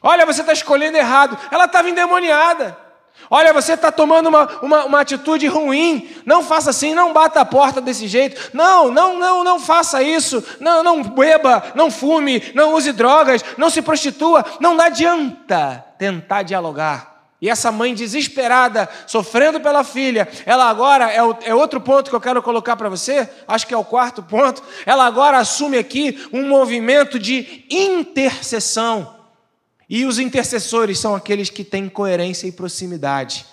Olha, 0.00 0.24
você 0.24 0.42
está 0.42 0.52
escolhendo 0.52 0.96
errado, 0.96 1.36
ela 1.50 1.64
estava 1.64 1.88
endemoniada. 1.90 2.87
Olha, 3.30 3.52
você 3.52 3.74
está 3.74 3.92
tomando 3.92 4.28
uma, 4.28 4.48
uma, 4.62 4.84
uma, 4.86 5.00
atitude 5.00 5.46
ruim. 5.46 6.08
Não 6.24 6.42
faça 6.42 6.70
assim, 6.70 6.94
não 6.94 7.12
bata 7.12 7.40
a 7.40 7.44
porta 7.44 7.80
desse 7.80 8.08
jeito. 8.08 8.50
Não, 8.54 8.90
não, 8.90 9.18
não, 9.18 9.44
não 9.44 9.60
faça 9.60 10.02
isso. 10.02 10.42
Não, 10.60 10.82
não 10.82 11.02
beba, 11.02 11.72
não 11.74 11.90
fume, 11.90 12.52
não 12.54 12.74
use 12.74 12.92
drogas, 12.92 13.44
não 13.58 13.68
se 13.68 13.82
prostitua. 13.82 14.44
Não 14.60 14.80
adianta 14.80 15.84
tentar 15.98 16.42
dialogar. 16.42 17.18
E 17.40 17.48
essa 17.48 17.70
mãe 17.70 17.94
desesperada, 17.94 18.88
sofrendo 19.06 19.60
pela 19.60 19.84
filha, 19.84 20.26
ela 20.44 20.68
agora, 20.68 21.12
é, 21.12 21.22
o, 21.22 21.36
é 21.44 21.54
outro 21.54 21.80
ponto 21.80 22.10
que 22.10 22.16
eu 22.16 22.20
quero 22.20 22.42
colocar 22.42 22.76
para 22.76 22.88
você, 22.88 23.28
acho 23.46 23.66
que 23.66 23.74
é 23.74 23.76
o 23.76 23.84
quarto 23.84 24.22
ponto. 24.22 24.62
Ela 24.84 25.06
agora 25.06 25.38
assume 25.38 25.78
aqui 25.78 26.26
um 26.32 26.48
movimento 26.48 27.18
de 27.18 27.64
intercessão. 27.70 29.17
E 29.88 30.04
os 30.04 30.18
intercessores 30.18 30.98
são 30.98 31.14
aqueles 31.14 31.48
que 31.48 31.64
têm 31.64 31.88
coerência 31.88 32.46
e 32.46 32.52
proximidade. 32.52 33.46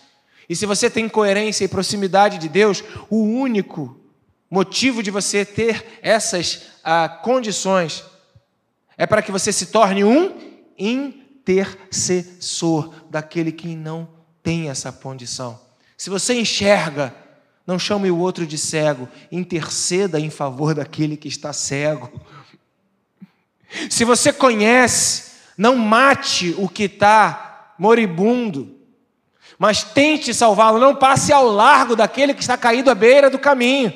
E 0.50 0.56
se 0.56 0.66
você 0.66 0.90
tem 0.90 1.08
coerência 1.08 1.64
e 1.64 1.70
proximidade 1.70 2.38
de 2.38 2.50
Deus, 2.50 2.84
o 3.10 3.24
único 3.24 3.98
motivo 4.50 5.02
de 5.02 5.10
você 5.10 5.46
ter 5.46 6.00
essas 6.02 6.64
ah, 6.84 7.08
condições 7.10 8.04
é 8.98 9.06
para 9.06 9.22
que 9.22 9.32
você 9.32 9.52
se 9.52 9.68
torne 9.68 10.04
um 10.04 10.34
intercessor 10.78 12.94
daquele 13.10 13.52
que 13.52 13.76
não 13.76 14.08
tem 14.44 14.70
essa 14.70 14.92
condição. 14.92 15.60
Se 15.98 16.10
você 16.10 16.34
enxerga, 16.34 17.16
não 17.66 17.80
chame 17.80 18.12
o 18.12 18.18
outro 18.18 18.46
de 18.46 18.58
cego, 18.58 19.08
interceda 19.32 20.20
em 20.20 20.30
favor 20.30 20.76
daquele 20.76 21.18
que 21.18 21.28
está 21.28 21.52
cego. 21.52 22.12
Se 23.90 24.06
você 24.06 24.32
conhece, 24.32 25.25
não 25.58 25.76
mate 25.76 26.54
o 26.58 26.68
que 26.68 26.84
está 26.84 27.74
moribundo, 27.78 28.76
mas 29.58 29.84
tente 29.84 30.34
salvá-lo. 30.34 30.80
Não 30.80 30.96
passe 30.96 31.32
ao 31.32 31.48
largo 31.48 31.96
daquele 31.96 32.34
que 32.34 32.42
está 32.42 32.58
caído 32.58 32.92
à 32.92 32.96
beira 32.96 33.30
do 33.30 33.40
caminho. 33.40 33.94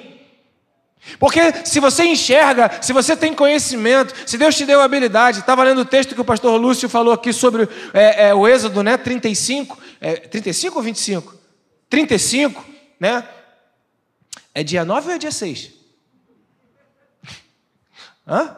Porque 1.17 1.65
se 1.65 1.79
você 1.79 2.03
enxerga, 2.03 2.81
se 2.81 2.93
você 2.93 3.15
tem 3.15 3.33
conhecimento, 3.33 4.13
se 4.25 4.37
Deus 4.37 4.55
te 4.55 4.65
deu 4.65 4.81
habilidade, 4.81 5.39
estava 5.39 5.63
lendo 5.63 5.81
o 5.81 5.85
texto 5.85 6.13
que 6.13 6.21
o 6.21 6.25
pastor 6.25 6.59
Lúcio 6.59 6.89
falou 6.89 7.13
aqui 7.13 7.31
sobre 7.31 7.67
é, 7.93 8.27
é, 8.27 8.33
o 8.33 8.47
Êxodo, 8.47 8.83
né? 8.83 8.97
35, 8.97 9.77
é, 9.99 10.15
35 10.15 10.77
ou 10.77 10.83
25? 10.83 11.35
35, 11.89 12.65
né? 12.99 13.23
É 14.53 14.63
dia 14.63 14.83
9 14.83 15.07
ou 15.07 15.15
é 15.15 15.17
dia 15.17 15.31
6? 15.31 15.71
Hã? 18.27 18.55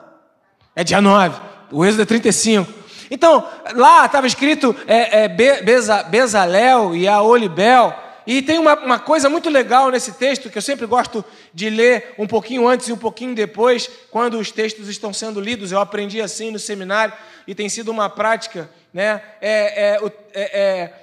É 0.75 0.83
dia 0.83 0.99
9. 0.99 1.39
O 1.71 1.85
Êxodo 1.85 2.01
é 2.01 2.05
35. 2.05 2.80
Então, 3.11 3.45
lá 3.75 4.05
estava 4.05 4.25
escrito 4.25 4.73
é, 4.87 5.23
é, 5.23 5.27
Beza, 5.27 6.01
Bezalel 6.03 6.95
e 6.95 7.09
Aolibel. 7.09 7.93
E 8.25 8.41
tem 8.41 8.57
uma, 8.57 8.75
uma, 8.75 8.99
coisa 8.99 9.29
muito 9.29 9.49
legal 9.49 9.91
nesse 9.91 10.13
texto, 10.13 10.49
que 10.49 10.57
eu 10.57 10.61
sempre 10.61 10.85
gosto 10.85 11.25
de 11.53 11.69
ler 11.69 12.13
um 12.17 12.25
pouquinho 12.25 12.65
antes 12.65 12.87
e 12.87 12.93
um 12.93 12.97
pouquinho 12.97 13.35
depois, 13.35 13.89
quando 14.09 14.39
os 14.39 14.49
textos 14.49 14.87
estão 14.87 15.11
sendo 15.11 15.41
lidos. 15.41 15.73
Eu 15.73 15.81
aprendi 15.81 16.21
assim 16.21 16.51
no 16.51 16.59
seminário 16.59 17.13
e 17.45 17.53
tem 17.53 17.67
sido 17.67 17.91
uma 17.91 18.09
prática. 18.09 18.69
Né? 18.93 19.21
É, 19.41 19.97
é, 19.97 20.11
é, 20.33 20.61
é 20.61 20.93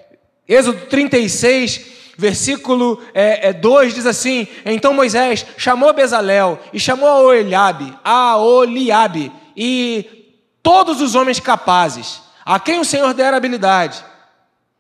Êxodo 0.48 0.86
36, 0.86 1.82
versículo 2.16 3.02
é, 3.12 3.52
2 3.52 3.92
diz 3.92 4.06
assim: 4.06 4.48
Então 4.64 4.94
Moisés 4.94 5.44
chamou 5.58 5.92
Bezalel 5.92 6.58
e 6.72 6.80
chamou 6.80 7.06
a 7.06 7.20
Oliabe, 7.20 7.94
a 8.02 8.38
Oliabe, 8.38 9.30
e 9.54 10.17
todos 10.68 11.00
os 11.00 11.14
homens 11.14 11.40
capazes, 11.40 12.20
a 12.44 12.60
quem 12.60 12.78
o 12.78 12.84
Senhor 12.84 13.14
dera 13.14 13.38
habilidade, 13.38 14.04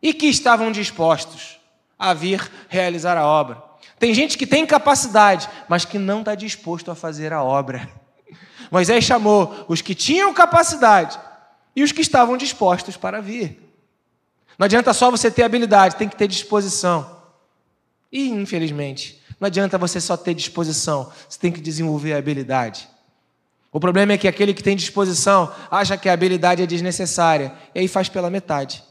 e 0.02 0.12
que 0.12 0.26
estavam 0.26 0.70
dispostos 0.70 1.58
a 1.98 2.12
vir 2.12 2.46
realizar 2.68 3.16
a 3.16 3.26
obra. 3.26 3.62
Tem 3.98 4.12
gente 4.12 4.36
que 4.36 4.46
tem 4.46 4.66
capacidade, 4.66 5.48
mas 5.66 5.86
que 5.86 5.98
não 5.98 6.18
está 6.20 6.34
disposto 6.34 6.90
a 6.90 6.94
fazer 6.94 7.32
a 7.32 7.42
obra. 7.42 7.88
Moisés 8.70 9.02
chamou 9.02 9.64
os 9.66 9.80
que 9.80 9.94
tinham 9.94 10.34
capacidade 10.34 11.18
e 11.74 11.82
os 11.82 11.90
que 11.90 12.02
estavam 12.02 12.36
dispostos 12.36 12.98
para 12.98 13.22
vir. 13.22 13.58
Não 14.58 14.66
adianta 14.66 14.92
só 14.92 15.10
você 15.10 15.30
ter 15.30 15.42
habilidade, 15.42 15.96
tem 15.96 16.06
que 16.06 16.16
ter 16.16 16.28
disposição. 16.28 17.18
E, 18.12 18.28
infelizmente, 18.28 19.22
não 19.40 19.46
adianta 19.46 19.78
você 19.78 20.02
só 20.02 20.18
ter 20.18 20.34
disposição, 20.34 21.10
você 21.26 21.38
tem 21.38 21.50
que 21.50 21.62
desenvolver 21.62 22.12
a 22.12 22.18
habilidade. 22.18 22.86
O 23.70 23.78
problema 23.78 24.12
é 24.12 24.18
que 24.18 24.26
aquele 24.26 24.54
que 24.54 24.62
tem 24.62 24.76
disposição 24.76 25.52
acha 25.70 25.96
que 25.96 26.08
a 26.08 26.12
habilidade 26.12 26.62
é 26.62 26.66
desnecessária 26.66 27.52
e 27.74 27.80
aí 27.80 27.88
faz 27.88 28.08
pela 28.08 28.30
metade. 28.30 28.82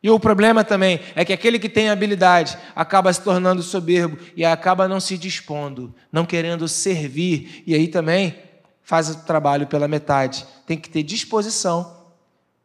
E 0.00 0.08
o 0.08 0.20
problema 0.20 0.62
também 0.62 1.00
é 1.16 1.24
que 1.24 1.32
aquele 1.32 1.58
que 1.58 1.68
tem 1.68 1.90
habilidade 1.90 2.56
acaba 2.76 3.12
se 3.12 3.20
tornando 3.20 3.62
soberbo 3.62 4.16
e 4.36 4.44
acaba 4.44 4.86
não 4.86 5.00
se 5.00 5.18
dispondo, 5.18 5.92
não 6.12 6.24
querendo 6.24 6.68
servir, 6.68 7.64
e 7.66 7.74
aí 7.74 7.88
também 7.88 8.36
faz 8.82 9.10
o 9.10 9.16
trabalho 9.24 9.66
pela 9.66 9.88
metade. 9.88 10.46
Tem 10.64 10.78
que 10.78 10.88
ter 10.88 11.02
disposição 11.02 11.98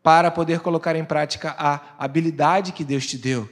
para 0.03 0.29
poder 0.29 0.59
colocar 0.59 0.95
em 0.95 1.03
prática 1.03 1.55
a 1.57 1.81
habilidade 1.97 2.71
que 2.71 2.83
Deus 2.83 3.07
te 3.07 3.17
deu. 3.17 3.49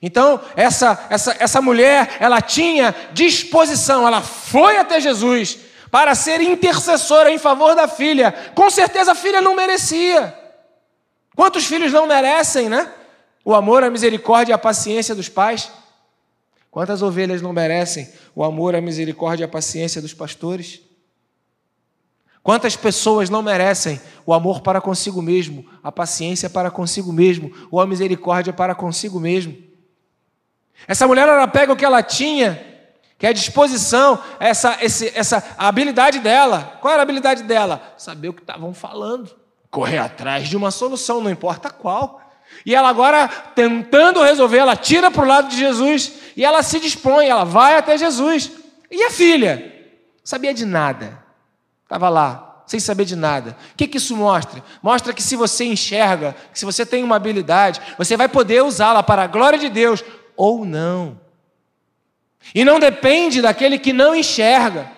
Então, 0.00 0.40
essa, 0.56 1.06
essa, 1.10 1.36
essa 1.38 1.60
mulher, 1.60 2.16
ela 2.20 2.40
tinha 2.40 2.94
disposição, 3.12 4.06
ela 4.06 4.22
foi 4.22 4.78
até 4.78 5.00
Jesus 5.00 5.58
para 5.90 6.14
ser 6.14 6.40
intercessora 6.40 7.30
em 7.30 7.38
favor 7.38 7.74
da 7.74 7.88
filha. 7.88 8.32
Com 8.54 8.70
certeza 8.70 9.12
a 9.12 9.14
filha 9.14 9.40
não 9.40 9.54
merecia. 9.54 10.36
Quantos 11.34 11.66
filhos 11.66 11.92
não 11.92 12.06
merecem, 12.06 12.68
né? 12.68 12.92
O 13.44 13.54
amor, 13.54 13.82
a 13.84 13.90
misericórdia 13.90 14.52
e 14.52 14.54
a 14.54 14.58
paciência 14.58 15.14
dos 15.14 15.28
pais. 15.28 15.70
Quantas 16.70 17.00
ovelhas 17.02 17.40
não 17.40 17.52
merecem 17.52 18.08
o 18.34 18.44
amor, 18.44 18.74
a 18.74 18.80
misericórdia 18.80 19.44
e 19.44 19.46
a 19.46 19.48
paciência 19.48 20.02
dos 20.02 20.12
pastores? 20.12 20.80
Quantas 22.42 22.76
pessoas 22.76 23.28
não 23.30 23.42
merecem 23.42 24.00
o 24.24 24.32
amor 24.32 24.60
para 24.60 24.80
consigo 24.80 25.20
mesmo, 25.20 25.66
a 25.82 25.90
paciência 25.90 26.48
para 26.48 26.70
consigo 26.70 27.12
mesmo, 27.12 27.52
ou 27.70 27.80
a 27.80 27.86
misericórdia 27.86 28.52
para 28.52 28.74
consigo 28.74 29.18
mesmo? 29.18 29.56
Essa 30.86 31.06
mulher, 31.06 31.28
ela 31.28 31.48
pega 31.48 31.72
o 31.72 31.76
que 31.76 31.84
ela 31.84 32.02
tinha 32.02 32.67
que 33.18 33.26
é 33.26 33.30
a 33.30 33.32
disposição, 33.32 34.22
essa, 34.38 34.78
esse, 34.80 35.12
essa 35.14 35.44
habilidade 35.58 36.20
dela. 36.20 36.78
Qual 36.80 36.92
era 36.92 37.02
a 37.02 37.04
habilidade 37.04 37.42
dela? 37.42 37.94
Saber 37.98 38.28
o 38.28 38.32
que 38.32 38.42
estavam 38.42 38.72
falando, 38.72 39.34
correr 39.70 39.98
atrás 39.98 40.48
de 40.48 40.56
uma 40.56 40.70
solução, 40.70 41.20
não 41.20 41.30
importa 41.30 41.68
qual. 41.68 42.20
E 42.64 42.74
ela 42.74 42.88
agora, 42.88 43.26
tentando 43.28 44.22
resolver, 44.22 44.58
ela 44.58 44.76
tira 44.76 45.10
para 45.10 45.24
o 45.24 45.28
lado 45.28 45.48
de 45.48 45.56
Jesus 45.56 46.12
e 46.36 46.44
ela 46.44 46.62
se 46.62 46.78
dispõe, 46.78 47.26
ela 47.26 47.44
vai 47.44 47.76
até 47.76 47.98
Jesus. 47.98 48.52
E 48.88 49.02
a 49.02 49.10
filha? 49.10 49.74
Sabia 50.22 50.54
de 50.54 50.64
nada. 50.64 51.18
Estava 51.82 52.08
lá, 52.08 52.62
sem 52.66 52.78
saber 52.78 53.04
de 53.04 53.16
nada. 53.16 53.56
O 53.72 53.76
que, 53.76 53.88
que 53.88 53.96
isso 53.96 54.16
mostra? 54.16 54.62
Mostra 54.80 55.12
que 55.12 55.22
se 55.22 55.34
você 55.34 55.64
enxerga, 55.64 56.36
que 56.52 56.58
se 56.58 56.64
você 56.64 56.86
tem 56.86 57.02
uma 57.02 57.16
habilidade, 57.16 57.80
você 57.96 58.16
vai 58.16 58.28
poder 58.28 58.62
usá-la 58.62 59.02
para 59.02 59.22
a 59.22 59.26
glória 59.26 59.58
de 59.58 59.68
Deus 59.68 60.04
ou 60.36 60.64
não. 60.64 61.27
E 62.54 62.64
não 62.64 62.78
depende 62.78 63.42
daquele 63.42 63.78
que 63.78 63.92
não 63.92 64.14
enxerga. 64.14 64.90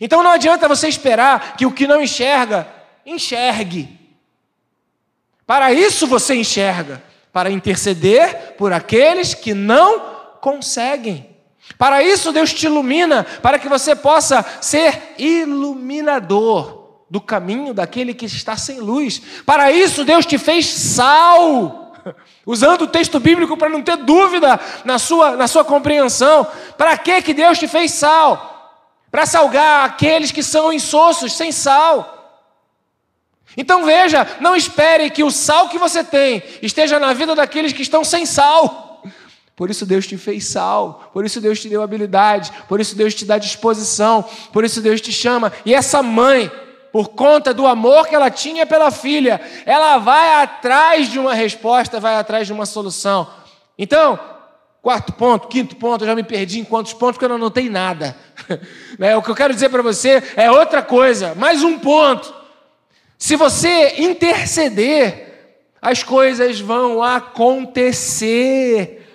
Então 0.00 0.22
não 0.22 0.30
adianta 0.30 0.68
você 0.68 0.88
esperar 0.88 1.56
que 1.56 1.66
o 1.66 1.72
que 1.72 1.86
não 1.86 2.00
enxerga, 2.00 2.68
enxergue. 3.04 3.98
Para 5.46 5.72
isso 5.72 6.06
você 6.06 6.34
enxerga, 6.34 7.02
para 7.32 7.50
interceder 7.50 8.54
por 8.56 8.72
aqueles 8.72 9.34
que 9.34 9.52
não 9.54 10.00
conseguem. 10.40 11.28
Para 11.76 12.02
isso 12.02 12.32
Deus 12.32 12.52
te 12.52 12.66
ilumina, 12.66 13.24
para 13.42 13.58
que 13.58 13.68
você 13.68 13.96
possa 13.96 14.44
ser 14.60 15.14
iluminador 15.18 16.80
do 17.08 17.20
caminho 17.20 17.74
daquele 17.74 18.14
que 18.14 18.26
está 18.26 18.56
sem 18.56 18.78
luz. 18.78 19.20
Para 19.44 19.72
isso 19.72 20.04
Deus 20.04 20.24
te 20.24 20.38
fez 20.38 20.66
sal 20.66 21.79
usando 22.46 22.82
o 22.82 22.86
texto 22.86 23.18
bíblico 23.20 23.56
para 23.56 23.68
não 23.68 23.82
ter 23.82 23.96
dúvida 23.96 24.58
na 24.84 24.98
sua, 24.98 25.36
na 25.36 25.48
sua 25.48 25.64
compreensão. 25.64 26.46
Para 26.76 26.96
que, 26.96 27.22
que 27.22 27.34
Deus 27.34 27.58
te 27.58 27.68
fez 27.68 27.92
sal? 27.92 28.88
Para 29.10 29.26
salgar 29.26 29.84
aqueles 29.84 30.30
que 30.30 30.42
são 30.42 30.72
insossos, 30.72 31.32
sem 31.32 31.50
sal. 31.52 32.16
Então 33.56 33.84
veja, 33.84 34.26
não 34.40 34.54
espere 34.54 35.10
que 35.10 35.24
o 35.24 35.30
sal 35.30 35.68
que 35.68 35.78
você 35.78 36.04
tem 36.04 36.42
esteja 36.62 36.98
na 36.98 37.12
vida 37.12 37.34
daqueles 37.34 37.72
que 37.72 37.82
estão 37.82 38.04
sem 38.04 38.24
sal. 38.24 39.02
Por 39.60 39.68
isso 39.68 39.84
Deus 39.84 40.06
te 40.06 40.16
fez 40.16 40.46
sal, 40.46 41.10
por 41.12 41.22
isso 41.22 41.38
Deus 41.38 41.60
te 41.60 41.68
deu 41.68 41.82
habilidade, 41.82 42.50
por 42.66 42.80
isso 42.80 42.96
Deus 42.96 43.14
te 43.14 43.26
dá 43.26 43.36
disposição, 43.36 44.24
por 44.54 44.64
isso 44.64 44.80
Deus 44.80 45.02
te 45.02 45.12
chama. 45.12 45.52
E 45.66 45.74
essa 45.74 46.02
mãe, 46.02 46.50
por 46.92 47.10
conta 47.10 47.54
do 47.54 47.66
amor 47.66 48.06
que 48.06 48.14
ela 48.14 48.30
tinha 48.30 48.66
pela 48.66 48.90
filha, 48.90 49.40
ela 49.64 49.98
vai 49.98 50.42
atrás 50.42 51.08
de 51.08 51.18
uma 51.18 51.34
resposta, 51.34 52.00
vai 52.00 52.16
atrás 52.16 52.46
de 52.46 52.52
uma 52.52 52.66
solução. 52.66 53.30
Então, 53.78 54.18
quarto 54.82 55.12
ponto, 55.12 55.48
quinto 55.48 55.76
ponto, 55.76 56.02
eu 56.02 56.08
já 56.08 56.14
me 56.14 56.24
perdi 56.24 56.60
em 56.60 56.64
quantos 56.64 56.92
pontos, 56.92 57.14
porque 57.14 57.24
eu 57.24 57.30
não 57.30 57.36
anotei 57.36 57.68
nada. 57.68 58.16
É, 58.98 59.16
o 59.16 59.22
que 59.22 59.30
eu 59.30 59.34
quero 59.34 59.54
dizer 59.54 59.70
para 59.70 59.80
você 59.80 60.22
é 60.36 60.50
outra 60.50 60.82
coisa, 60.82 61.34
mais 61.34 61.62
um 61.62 61.78
ponto. 61.78 62.34
Se 63.16 63.34
você 63.34 63.94
interceder, 63.96 65.30
as 65.80 66.02
coisas 66.02 66.60
vão 66.60 67.02
acontecer. 67.02 69.08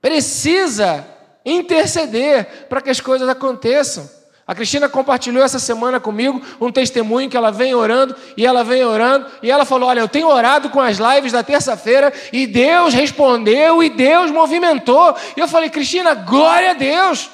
Precisa 0.00 1.04
interceder 1.44 2.66
para 2.68 2.80
que 2.80 2.90
as 2.90 3.00
coisas 3.00 3.28
aconteçam. 3.28 4.17
A 4.48 4.54
Cristina 4.54 4.88
compartilhou 4.88 5.44
essa 5.44 5.58
semana 5.58 6.00
comigo 6.00 6.40
um 6.58 6.72
testemunho 6.72 7.28
que 7.28 7.36
ela 7.36 7.52
vem 7.52 7.74
orando 7.74 8.16
e 8.34 8.46
ela 8.46 8.64
vem 8.64 8.82
orando 8.82 9.26
e 9.42 9.50
ela 9.50 9.66
falou: 9.66 9.90
Olha, 9.90 10.00
eu 10.00 10.08
tenho 10.08 10.26
orado 10.26 10.70
com 10.70 10.80
as 10.80 10.96
lives 10.96 11.32
da 11.32 11.42
terça-feira 11.42 12.10
e 12.32 12.46
Deus 12.46 12.94
respondeu 12.94 13.82
e 13.82 13.90
Deus 13.90 14.30
movimentou. 14.30 15.14
E 15.36 15.40
eu 15.40 15.46
falei: 15.46 15.68
Cristina, 15.68 16.14
glória 16.14 16.70
a 16.70 16.72
Deus. 16.72 17.28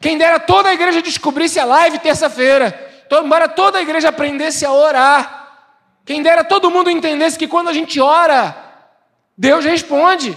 Quem 0.00 0.18
dera 0.18 0.40
toda 0.40 0.68
a 0.68 0.74
igreja 0.74 1.00
descobrisse 1.00 1.60
a 1.60 1.64
live 1.64 2.00
terça-feira. 2.00 2.76
Embora 3.12 3.48
toda 3.48 3.78
a 3.78 3.82
igreja 3.82 4.08
aprendesse 4.08 4.66
a 4.66 4.72
orar. 4.72 5.60
Quem 6.04 6.20
dera 6.20 6.42
todo 6.42 6.68
mundo 6.68 6.90
entendesse 6.90 7.38
que 7.38 7.46
quando 7.46 7.68
a 7.68 7.72
gente 7.72 8.00
ora, 8.00 8.56
Deus 9.38 9.64
responde. 9.64 10.36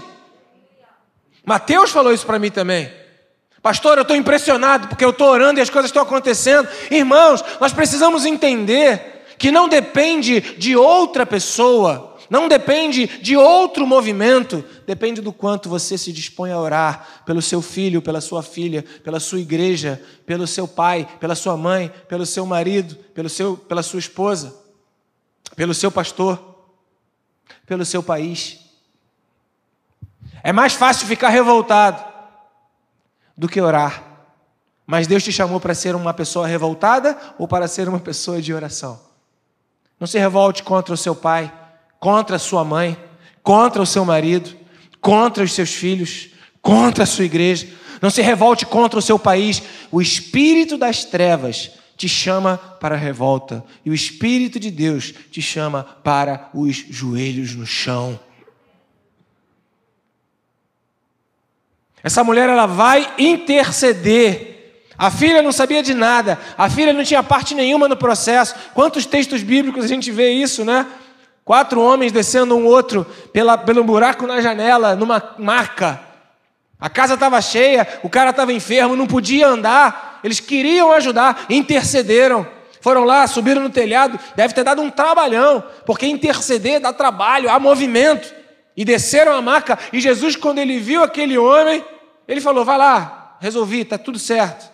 Mateus 1.43 1.89
falou 1.89 2.13
isso 2.13 2.27
para 2.27 2.37
mim 2.37 2.51
também. 2.51 2.99
Pastor, 3.61 3.97
eu 3.97 4.03
estou 4.03 4.15
impressionado 4.15 4.87
porque 4.87 5.03
eu 5.03 5.09
estou 5.09 5.27
orando 5.27 5.59
e 5.59 5.61
as 5.61 5.69
coisas 5.69 5.89
estão 5.89 6.03
acontecendo. 6.03 6.67
Irmãos, 6.89 7.43
nós 7.59 7.73
precisamos 7.73 8.25
entender 8.25 9.25
que 9.37 9.51
não 9.51 9.67
depende 9.67 10.39
de 10.57 10.75
outra 10.75 11.25
pessoa, 11.25 12.17
não 12.29 12.47
depende 12.47 13.07
de 13.21 13.35
outro 13.35 13.85
movimento, 13.85 14.63
depende 14.85 15.19
do 15.19 15.33
quanto 15.33 15.67
você 15.67 15.97
se 15.97 16.13
dispõe 16.13 16.51
a 16.51 16.59
orar 16.59 17.23
pelo 17.25 17.41
seu 17.41 17.61
filho, 17.61 18.01
pela 18.01 18.21
sua 18.21 18.41
filha, 18.41 18.83
pela 19.03 19.19
sua 19.19 19.39
igreja, 19.39 20.01
pelo 20.25 20.47
seu 20.47 20.67
pai, 20.67 21.07
pela 21.19 21.35
sua 21.35 21.57
mãe, 21.57 21.91
pelo 22.07 22.25
seu 22.25 22.45
marido, 22.45 22.95
pelo 23.13 23.29
seu, 23.29 23.57
pela 23.57 23.83
sua 23.83 23.99
esposa, 23.99 24.55
pelo 25.55 25.73
seu 25.73 25.91
pastor, 25.91 26.39
pelo 27.65 27.83
seu 27.83 28.01
país. 28.01 28.59
É 30.43 30.53
mais 30.53 30.73
fácil 30.73 31.07
ficar 31.07 31.29
revoltado 31.29 32.08
do 33.39 33.47
que 33.47 33.61
orar. 33.61 34.03
Mas 34.85 35.07
Deus 35.07 35.23
te 35.23 35.31
chamou 35.31 35.61
para 35.61 35.73
ser 35.73 35.95
uma 35.95 36.13
pessoa 36.13 36.45
revoltada 36.45 37.17
ou 37.37 37.47
para 37.47 37.69
ser 37.69 37.87
uma 37.87 37.99
pessoa 37.99 38.41
de 38.41 38.53
oração. 38.53 38.99
Não 39.97 40.05
se 40.05 40.19
revolte 40.19 40.61
contra 40.61 40.93
o 40.93 40.97
seu 40.97 41.15
pai, 41.15 41.51
contra 42.01 42.35
a 42.35 42.39
sua 42.39 42.65
mãe, 42.65 42.97
contra 43.41 43.81
o 43.81 43.85
seu 43.85 44.03
marido, 44.03 44.53
contra 44.99 45.41
os 45.41 45.53
seus 45.53 45.73
filhos, 45.73 46.31
contra 46.61 47.05
a 47.05 47.07
sua 47.07 47.23
igreja. 47.23 47.69
Não 48.01 48.09
se 48.09 48.21
revolte 48.21 48.65
contra 48.65 48.99
o 48.99 49.01
seu 49.01 49.17
país. 49.17 49.63
O 49.89 50.01
espírito 50.01 50.77
das 50.77 51.05
trevas 51.05 51.71
te 51.95 52.09
chama 52.09 52.57
para 52.57 52.95
a 52.95 52.97
revolta 52.97 53.63
e 53.85 53.89
o 53.89 53.93
espírito 53.93 54.59
de 54.59 54.69
Deus 54.69 55.13
te 55.31 55.41
chama 55.41 55.83
para 56.03 56.49
os 56.53 56.75
joelhos 56.75 57.55
no 57.55 57.65
chão. 57.65 58.19
Essa 62.03 62.23
mulher 62.23 62.49
ela 62.49 62.65
vai 62.65 63.11
interceder. 63.17 64.49
A 64.97 65.09
filha 65.09 65.41
não 65.41 65.51
sabia 65.51 65.81
de 65.81 65.93
nada, 65.93 66.37
a 66.57 66.69
filha 66.69 66.91
não 66.91 67.03
tinha 67.03 67.23
parte 67.23 67.55
nenhuma 67.55 67.87
no 67.87 67.95
processo. 67.95 68.53
Quantos 68.73 69.05
textos 69.05 69.41
bíblicos 69.41 69.85
a 69.85 69.87
gente 69.87 70.11
vê 70.11 70.31
isso, 70.31 70.65
né? 70.65 70.85
Quatro 71.45 71.81
homens 71.81 72.11
descendo 72.11 72.55
um 72.55 72.65
outro 72.65 73.05
pela, 73.31 73.57
pelo 73.57 73.83
buraco 73.83 74.27
na 74.27 74.41
janela, 74.41 74.95
numa 74.95 75.35
marca. 75.39 75.99
A 76.79 76.89
casa 76.89 77.15
estava 77.15 77.41
cheia, 77.41 77.87
o 78.03 78.09
cara 78.09 78.29
estava 78.29 78.53
enfermo, 78.53 78.95
não 78.95 79.07
podia 79.07 79.47
andar. 79.47 80.19
Eles 80.23 80.39
queriam 80.39 80.91
ajudar, 80.91 81.45
intercederam. 81.49 82.45
Foram 82.81 83.03
lá, 83.03 83.27
subiram 83.27 83.61
no 83.61 83.69
telhado, 83.69 84.17
deve 84.35 84.53
ter 84.53 84.63
dado 84.63 84.81
um 84.81 84.89
trabalhão, 84.89 85.63
porque 85.85 86.05
interceder 86.05 86.79
dá 86.79 86.93
trabalho, 86.93 87.49
há 87.49 87.59
movimento. 87.59 88.33
E 88.79 88.85
desceram 88.85 89.33
a 89.33 89.41
maca, 89.41 89.77
e 89.91 89.99
Jesus, 89.99 90.37
quando 90.37 90.59
ele 90.59 90.79
viu 90.79 91.03
aquele 91.03 91.37
homem, 91.37 91.83
ele 92.25 92.39
falou: 92.39 92.63
Vai 92.63 92.77
lá, 92.77 93.35
resolvi, 93.41 93.81
está 93.81 93.97
tudo 93.97 94.17
certo. 94.17 94.71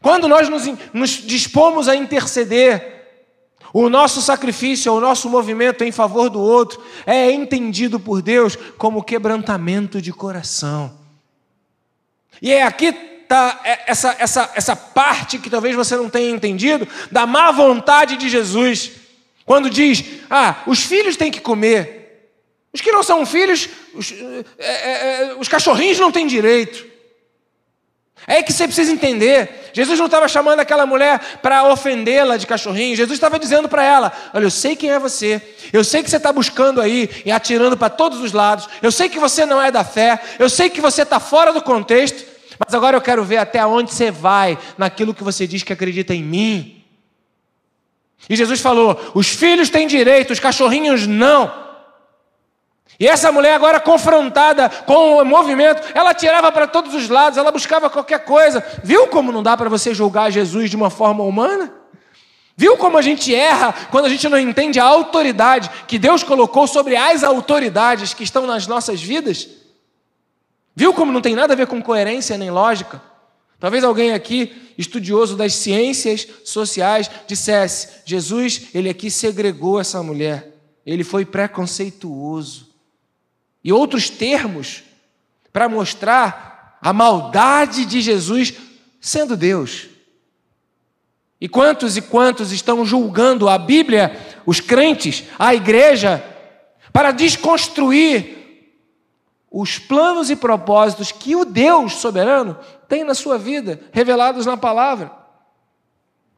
Quando 0.00 0.26
nós 0.26 0.48
nos, 0.48 0.64
nos 0.94 1.10
dispomos 1.10 1.86
a 1.86 1.94
interceder, 1.94 2.94
o 3.74 3.90
nosso 3.90 4.22
sacrifício, 4.22 4.90
o 4.90 5.02
nosso 5.02 5.28
movimento 5.28 5.84
em 5.84 5.92
favor 5.92 6.30
do 6.30 6.40
outro, 6.40 6.82
é 7.04 7.30
entendido 7.30 8.00
por 8.00 8.22
Deus 8.22 8.56
como 8.78 9.04
quebrantamento 9.04 10.00
de 10.00 10.14
coração. 10.14 10.98
E 12.40 12.50
é 12.50 12.62
aqui 12.62 12.86
está 13.22 13.60
essa, 13.86 14.16
essa, 14.18 14.50
essa 14.54 14.74
parte 14.74 15.38
que 15.38 15.50
talvez 15.50 15.76
você 15.76 15.94
não 15.94 16.08
tenha 16.08 16.30
entendido, 16.30 16.88
da 17.12 17.26
má 17.26 17.50
vontade 17.50 18.16
de 18.16 18.30
Jesus. 18.30 18.92
Quando 19.44 19.68
diz, 19.68 20.02
ah, 20.30 20.62
os 20.66 20.80
filhos 20.80 21.18
têm 21.18 21.30
que 21.30 21.40
comer, 21.40 22.05
os 22.76 22.82
que 22.82 22.92
não 22.92 23.02
são 23.02 23.24
filhos, 23.24 23.70
os, 23.94 24.12
é, 24.58 25.30
é, 25.30 25.36
os 25.38 25.48
cachorrinhos 25.48 25.98
não 25.98 26.12
têm 26.12 26.26
direito. 26.26 26.84
É 28.26 28.42
que 28.42 28.52
você 28.52 28.66
precisa 28.66 28.92
entender. 28.92 29.70
Jesus 29.72 29.98
não 29.98 30.04
estava 30.04 30.28
chamando 30.28 30.60
aquela 30.60 30.84
mulher 30.84 31.38
para 31.40 31.64
ofendê-la 31.72 32.36
de 32.36 32.46
cachorrinho. 32.46 32.94
Jesus 32.94 33.16
estava 33.16 33.38
dizendo 33.38 33.66
para 33.66 33.82
ela: 33.82 34.12
Olha, 34.34 34.44
eu 34.44 34.50
sei 34.50 34.76
quem 34.76 34.90
é 34.90 34.98
você. 34.98 35.40
Eu 35.72 35.82
sei 35.82 36.02
que 36.02 36.10
você 36.10 36.18
está 36.18 36.30
buscando 36.30 36.82
aí 36.82 37.08
e 37.24 37.32
atirando 37.32 37.78
para 37.78 37.88
todos 37.88 38.20
os 38.20 38.32
lados. 38.32 38.68
Eu 38.82 38.92
sei 38.92 39.08
que 39.08 39.18
você 39.18 39.46
não 39.46 39.62
é 39.62 39.70
da 39.70 39.82
fé. 39.82 40.20
Eu 40.38 40.50
sei 40.50 40.68
que 40.68 40.82
você 40.82 41.00
está 41.00 41.18
fora 41.18 41.50
do 41.50 41.62
contexto. 41.62 42.26
Mas 42.58 42.74
agora 42.74 42.94
eu 42.94 43.00
quero 43.00 43.24
ver 43.24 43.38
até 43.38 43.64
onde 43.64 43.90
você 43.90 44.10
vai 44.10 44.58
naquilo 44.76 45.14
que 45.14 45.24
você 45.24 45.46
diz 45.46 45.62
que 45.62 45.72
acredita 45.72 46.12
em 46.12 46.22
mim. 46.22 46.84
E 48.28 48.36
Jesus 48.36 48.60
falou: 48.60 49.00
Os 49.14 49.28
filhos 49.28 49.70
têm 49.70 49.86
direito, 49.86 50.34
os 50.34 50.40
cachorrinhos 50.40 51.06
não. 51.06 51.65
E 52.98 53.06
essa 53.06 53.30
mulher, 53.30 53.54
agora 53.54 53.78
confrontada 53.78 54.68
com 54.68 55.18
o 55.18 55.24
movimento, 55.24 55.82
ela 55.94 56.14
tirava 56.14 56.50
para 56.50 56.66
todos 56.66 56.94
os 56.94 57.08
lados, 57.08 57.38
ela 57.38 57.52
buscava 57.52 57.90
qualquer 57.90 58.24
coisa. 58.24 58.64
Viu 58.82 59.06
como 59.08 59.30
não 59.30 59.42
dá 59.42 59.56
para 59.56 59.68
você 59.68 59.92
julgar 59.92 60.32
Jesus 60.32 60.70
de 60.70 60.76
uma 60.76 60.88
forma 60.88 61.22
humana? 61.22 61.72
Viu 62.56 62.78
como 62.78 62.96
a 62.96 63.02
gente 63.02 63.34
erra 63.34 63.74
quando 63.90 64.06
a 64.06 64.08
gente 64.08 64.26
não 64.30 64.38
entende 64.38 64.80
a 64.80 64.84
autoridade 64.84 65.70
que 65.86 65.98
Deus 65.98 66.22
colocou 66.22 66.66
sobre 66.66 66.96
as 66.96 67.22
autoridades 67.22 68.14
que 68.14 68.24
estão 68.24 68.46
nas 68.46 68.66
nossas 68.66 69.02
vidas? 69.02 69.46
Viu 70.74 70.94
como 70.94 71.12
não 71.12 71.20
tem 71.20 71.34
nada 71.34 71.52
a 71.52 71.56
ver 71.56 71.66
com 71.66 71.82
coerência 71.82 72.38
nem 72.38 72.50
lógica? 72.50 73.02
Talvez 73.60 73.84
alguém 73.84 74.12
aqui, 74.12 74.72
estudioso 74.76 75.36
das 75.36 75.54
ciências 75.54 76.26
sociais, 76.44 77.10
dissesse: 77.26 77.88
Jesus, 78.06 78.68
ele 78.74 78.88
aqui 78.88 79.10
segregou 79.10 79.78
essa 79.78 80.02
mulher, 80.02 80.54
ele 80.84 81.04
foi 81.04 81.26
preconceituoso. 81.26 82.65
E 83.66 83.72
outros 83.72 84.08
termos 84.08 84.84
para 85.52 85.68
mostrar 85.68 86.78
a 86.80 86.92
maldade 86.92 87.84
de 87.84 88.00
Jesus 88.00 88.54
sendo 89.00 89.36
Deus. 89.36 89.88
E 91.40 91.48
quantos 91.48 91.96
e 91.96 92.02
quantos 92.02 92.52
estão 92.52 92.86
julgando 92.86 93.48
a 93.48 93.58
Bíblia, 93.58 94.16
os 94.46 94.60
crentes, 94.60 95.24
a 95.36 95.52
igreja, 95.52 96.24
para 96.92 97.10
desconstruir 97.10 98.36
os 99.50 99.80
planos 99.80 100.30
e 100.30 100.36
propósitos 100.36 101.10
que 101.10 101.34
o 101.34 101.44
Deus 101.44 101.94
soberano 101.94 102.56
tem 102.86 103.02
na 103.02 103.14
sua 103.14 103.36
vida, 103.36 103.80
revelados 103.90 104.46
na 104.46 104.56
palavra. 104.56 105.10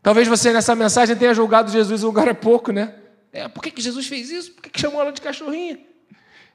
Talvez 0.02 0.26
você 0.26 0.50
nessa 0.50 0.74
mensagem 0.74 1.14
tenha 1.14 1.34
julgado 1.34 1.70
Jesus 1.70 2.02
agora 2.02 2.30
há 2.30 2.34
pouco, 2.34 2.72
né? 2.72 2.94
É, 3.30 3.46
por 3.48 3.62
que, 3.62 3.70
que 3.70 3.82
Jesus 3.82 4.06
fez 4.06 4.30
isso? 4.30 4.52
Por 4.52 4.62
que, 4.62 4.70
que 4.70 4.80
chamou 4.80 5.02
ela 5.02 5.12
de 5.12 5.20
cachorrinha? 5.20 5.78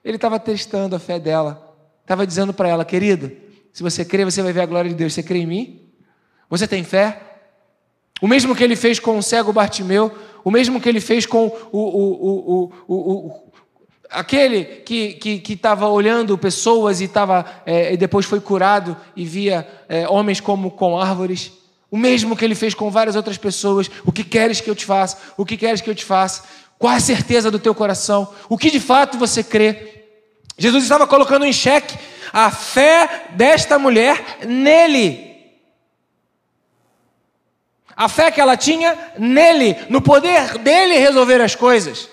Ele 0.03 0.17
estava 0.17 0.39
testando 0.39 0.95
a 0.95 0.99
fé 0.99 1.19
dela, 1.19 1.75
estava 2.01 2.27
dizendo 2.27 2.53
para 2.53 2.67
ela, 2.67 2.83
querida, 2.83 3.31
se 3.73 3.81
você 3.81 4.05
crê, 4.05 4.23
você 4.23 4.41
vai 4.41 4.53
ver 4.53 4.61
a 4.61 4.65
glória 4.65 4.89
de 4.89 4.95
Deus. 4.95 5.13
Você 5.13 5.23
crê 5.23 5.39
em 5.39 5.47
mim? 5.47 5.81
Você 6.49 6.67
tem 6.67 6.83
fé? 6.83 7.19
O 8.21 8.27
mesmo 8.27 8.55
que 8.55 8.63
ele 8.63 8.75
fez 8.75 8.99
com 8.99 9.17
o 9.17 9.23
cego 9.23 9.51
Bartimeu, 9.51 10.11
o 10.43 10.51
mesmo 10.51 10.79
que 10.79 10.87
ele 10.87 11.01
fez 11.01 11.25
com 11.25 11.47
o, 11.71 11.79
o, 11.79 12.71
o, 12.87 13.51
aquele 14.09 14.63
que 14.63 15.41
estava 15.49 15.87
olhando 15.87 16.37
pessoas 16.37 17.01
e, 17.01 17.07
tava, 17.07 17.45
é, 17.65 17.93
e 17.93 17.97
depois 17.97 18.25
foi 18.25 18.39
curado 18.39 18.95
e 19.15 19.25
via 19.25 19.67
é, 19.89 20.07
homens 20.07 20.39
como 20.39 20.69
com 20.69 20.97
árvores. 20.97 21.51
O 21.89 21.97
mesmo 21.97 22.35
que 22.35 22.43
ele 22.43 22.55
fez 22.55 22.73
com 22.73 22.89
várias 22.89 23.15
outras 23.15 23.37
pessoas. 23.37 23.89
O 24.05 24.11
que 24.11 24.23
queres 24.23 24.59
que 24.59 24.69
eu 24.69 24.75
te 24.75 24.85
faça? 24.85 25.17
O 25.37 25.45
que 25.45 25.57
queres 25.57 25.81
que 25.81 25.89
eu 25.89 25.95
te 25.95 26.03
faça? 26.03 26.43
Qual 26.83 26.93
a 26.93 26.99
certeza 26.99 27.49
do 27.49 27.59
teu 27.59 27.73
coração? 27.73 28.27
O 28.49 28.57
que 28.57 28.69
de 28.69 28.77
fato 28.77 29.17
você 29.17 29.41
crê? 29.41 30.03
Jesus 30.57 30.83
estava 30.83 31.07
colocando 31.07 31.45
em 31.45 31.53
xeque 31.53 31.97
a 32.33 32.51
fé 32.51 33.27
desta 33.29 33.79
mulher 33.79 34.39
nele. 34.45 35.33
A 37.95 38.09
fé 38.09 38.29
que 38.29 38.41
ela 38.41 38.57
tinha 38.57 38.97
nele, 39.17 39.77
no 39.89 40.01
poder 40.01 40.57
dele 40.57 40.97
resolver 40.97 41.39
as 41.39 41.55
coisas. 41.55 42.09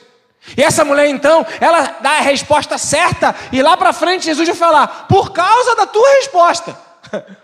E 0.57 0.63
essa 0.63 0.85
mulher 0.85 1.09
então, 1.09 1.45
ela 1.61 1.97
dá 2.01 2.19
a 2.19 2.21
resposta 2.21 2.79
certa, 2.79 3.35
e 3.51 3.61
lá 3.61 3.77
para 3.77 3.93
frente 3.93 4.27
Jesus 4.27 4.47
vai 4.47 4.57
falar: 4.57 5.09
por 5.09 5.33
causa 5.33 5.75
da 5.75 5.87
tua 5.89 6.09
resposta. 6.21 6.79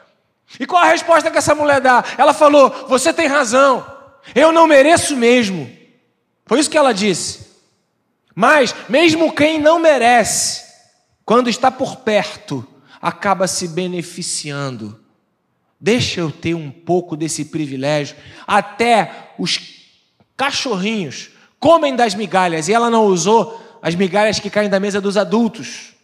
E 0.61 0.65
qual 0.65 0.81
a 0.81 0.87
resposta 0.87 1.29
que 1.29 1.39
essa 1.39 1.57
mulher 1.57 1.81
dá? 1.81 2.05
Ela 2.17 2.33
falou: 2.33 2.87
Você 2.87 3.13
tem 3.13 3.27
razão, 3.27 3.85
eu 4.33 4.53
não 4.53 4.69
mereço 4.69 5.17
mesmo. 5.17 5.76
Foi 6.47 6.61
isso 6.61 6.71
que 6.71 6.79
ela 6.79 6.95
disse. 6.95 7.47
Mas, 8.35 8.75
mesmo 8.89 9.35
quem 9.35 9.61
não 9.61 9.79
merece, 9.79 10.65
quando 11.25 11.51
está 11.51 11.71
por 11.71 11.97
perto, 11.97 12.67
acaba 13.03 13.49
se 13.49 13.69
beneficiando. 13.69 14.99
Deixa 15.81 16.21
eu 16.21 16.31
ter 16.31 16.55
um 16.55 16.71
pouco 16.71 17.17
desse 17.17 17.47
privilégio. 17.47 18.17
Até 18.47 19.33
os 19.39 19.59
cachorrinhos 20.37 21.31
comem 21.59 21.97
das 21.97 22.15
migalhas. 22.15 22.69
E 22.69 22.73
ela 22.73 22.89
não 22.89 23.07
usou 23.07 23.61
as 23.83 23.95
migalhas 23.95 24.39
que 24.39 24.49
caem 24.49 24.71
da 24.71 24.81
mesa 24.81 25.01
dos 25.01 25.17
adultos. 25.17 25.95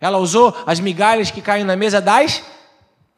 Ela 0.00 0.18
usou 0.18 0.56
as 0.66 0.78
migalhas 0.78 1.30
que 1.30 1.42
caem 1.42 1.64
na 1.64 1.76
mesa 1.76 2.00
das 2.00 2.42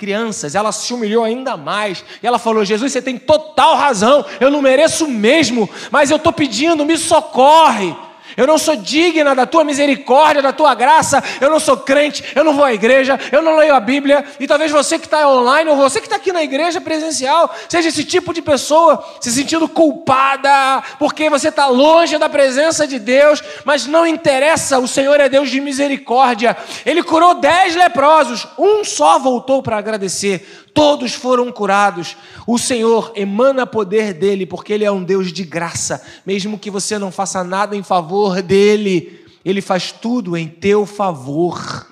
crianças. 0.00 0.54
Ela 0.54 0.72
se 0.72 0.94
humilhou 0.94 1.22
ainda 1.22 1.58
mais. 1.58 2.02
E 2.22 2.26
ela 2.26 2.38
falou: 2.38 2.64
Jesus, 2.64 2.90
você 2.90 3.02
tem 3.02 3.18
total 3.18 3.76
razão. 3.76 4.24
Eu 4.40 4.50
não 4.50 4.62
mereço 4.62 5.06
mesmo, 5.06 5.68
mas 5.90 6.10
eu 6.10 6.16
estou 6.16 6.32
pedindo, 6.32 6.86
me 6.86 6.96
socorre. 6.96 7.94
Eu 8.36 8.46
não 8.46 8.58
sou 8.58 8.76
digna 8.76 9.34
da 9.34 9.46
tua 9.46 9.64
misericórdia, 9.64 10.42
da 10.42 10.52
tua 10.52 10.74
graça. 10.74 11.22
Eu 11.40 11.50
não 11.50 11.60
sou 11.60 11.76
crente, 11.76 12.24
eu 12.34 12.44
não 12.44 12.54
vou 12.54 12.64
à 12.64 12.72
igreja, 12.72 13.18
eu 13.32 13.42
não 13.42 13.56
leio 13.56 13.74
a 13.74 13.80
Bíblia. 13.80 14.24
E 14.38 14.46
talvez 14.46 14.70
você 14.70 14.98
que 14.98 15.06
está 15.06 15.28
online 15.28 15.70
ou 15.70 15.76
você 15.76 16.00
que 16.00 16.06
está 16.06 16.16
aqui 16.16 16.32
na 16.32 16.42
igreja 16.42 16.80
presencial 16.80 17.54
seja 17.68 17.88
esse 17.88 18.04
tipo 18.04 18.32
de 18.32 18.42
pessoa 18.42 19.04
se 19.20 19.30
sentindo 19.30 19.68
culpada 19.68 20.82
porque 20.98 21.30
você 21.30 21.48
está 21.48 21.66
longe 21.66 22.18
da 22.18 22.28
presença 22.28 22.86
de 22.86 22.98
Deus. 22.98 23.42
Mas 23.64 23.86
não 23.86 24.06
interessa, 24.06 24.78
o 24.78 24.88
Senhor 24.88 25.18
é 25.20 25.28
Deus 25.28 25.50
de 25.50 25.60
misericórdia. 25.60 26.56
Ele 26.84 27.02
curou 27.02 27.34
dez 27.34 27.74
leprosos, 27.74 28.46
um 28.58 28.84
só 28.84 29.18
voltou 29.18 29.62
para 29.62 29.78
agradecer 29.78 30.69
todos 30.74 31.14
foram 31.14 31.50
curados. 31.52 32.16
O 32.46 32.58
Senhor 32.58 33.12
emana 33.14 33.66
poder 33.66 34.12
dele, 34.12 34.46
porque 34.46 34.72
ele 34.72 34.84
é 34.84 34.90
um 34.90 35.02
Deus 35.02 35.32
de 35.32 35.44
graça, 35.44 36.02
mesmo 36.24 36.58
que 36.58 36.70
você 36.70 36.98
não 36.98 37.12
faça 37.12 37.44
nada 37.44 37.76
em 37.76 37.82
favor 37.82 38.42
dele, 38.42 39.26
ele 39.44 39.60
faz 39.60 39.92
tudo 39.92 40.36
em 40.36 40.48
teu 40.48 40.84
favor. 40.86 41.86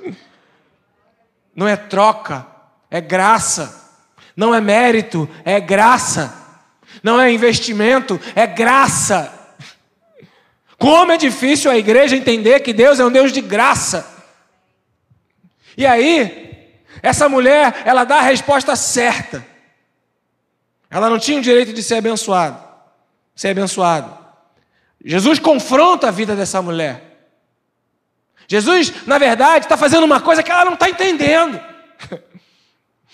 Não 1.55 1.67
é 1.67 1.77
troca, 1.77 2.47
é 2.91 3.01
graça. 3.01 3.87
Não 4.37 4.55
é 4.55 4.61
mérito, 4.61 5.29
é 5.45 5.59
graça. 5.59 6.33
Não 7.03 7.21
é 7.21 7.33
investimento, 7.33 8.21
é 8.35 8.47
graça. 8.47 9.33
Como 10.79 11.11
é 11.11 11.17
difícil 11.17 11.71
a 11.71 11.77
igreja 11.77 12.17
entender 12.17 12.61
que 12.61 12.73
Deus 12.73 13.01
é 13.01 13.05
um 13.05 13.11
Deus 13.11 13.33
de 13.33 13.41
graça. 13.41 14.09
E 15.77 15.85
aí, 15.85 16.48
essa 17.03 17.29
mulher, 17.29 17.83
ela 17.85 18.05
dá 18.05 18.17
a 18.17 18.23
resposta 18.23 18.75
certa. 18.77 19.45
Ela 20.91 21.11
não 21.11 21.19
tinha 21.19 21.39
o 21.39 21.43
direito 21.43 21.73
de 21.73 21.83
ser 21.83 21.97
abençoado, 21.97 22.59
ser 23.35 23.49
abençoado. 23.49 24.17
Jesus 25.05 25.39
confronta 25.39 26.09
a 26.09 26.11
vida 26.11 26.35
dessa 26.35 26.61
mulher. 26.61 27.05
Jesus, 28.49 29.07
na 29.07 29.19
verdade, 29.19 29.67
está 29.67 29.77
fazendo 29.77 30.05
uma 30.05 30.21
coisa 30.21 30.43
que 30.43 30.51
ela 30.51 30.65
não 30.65 30.75
está 30.75 30.89
entendendo. 30.89 31.61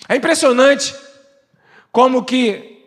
É 0.07 0.17
impressionante 0.17 0.95
como 1.91 2.25
que, 2.25 2.85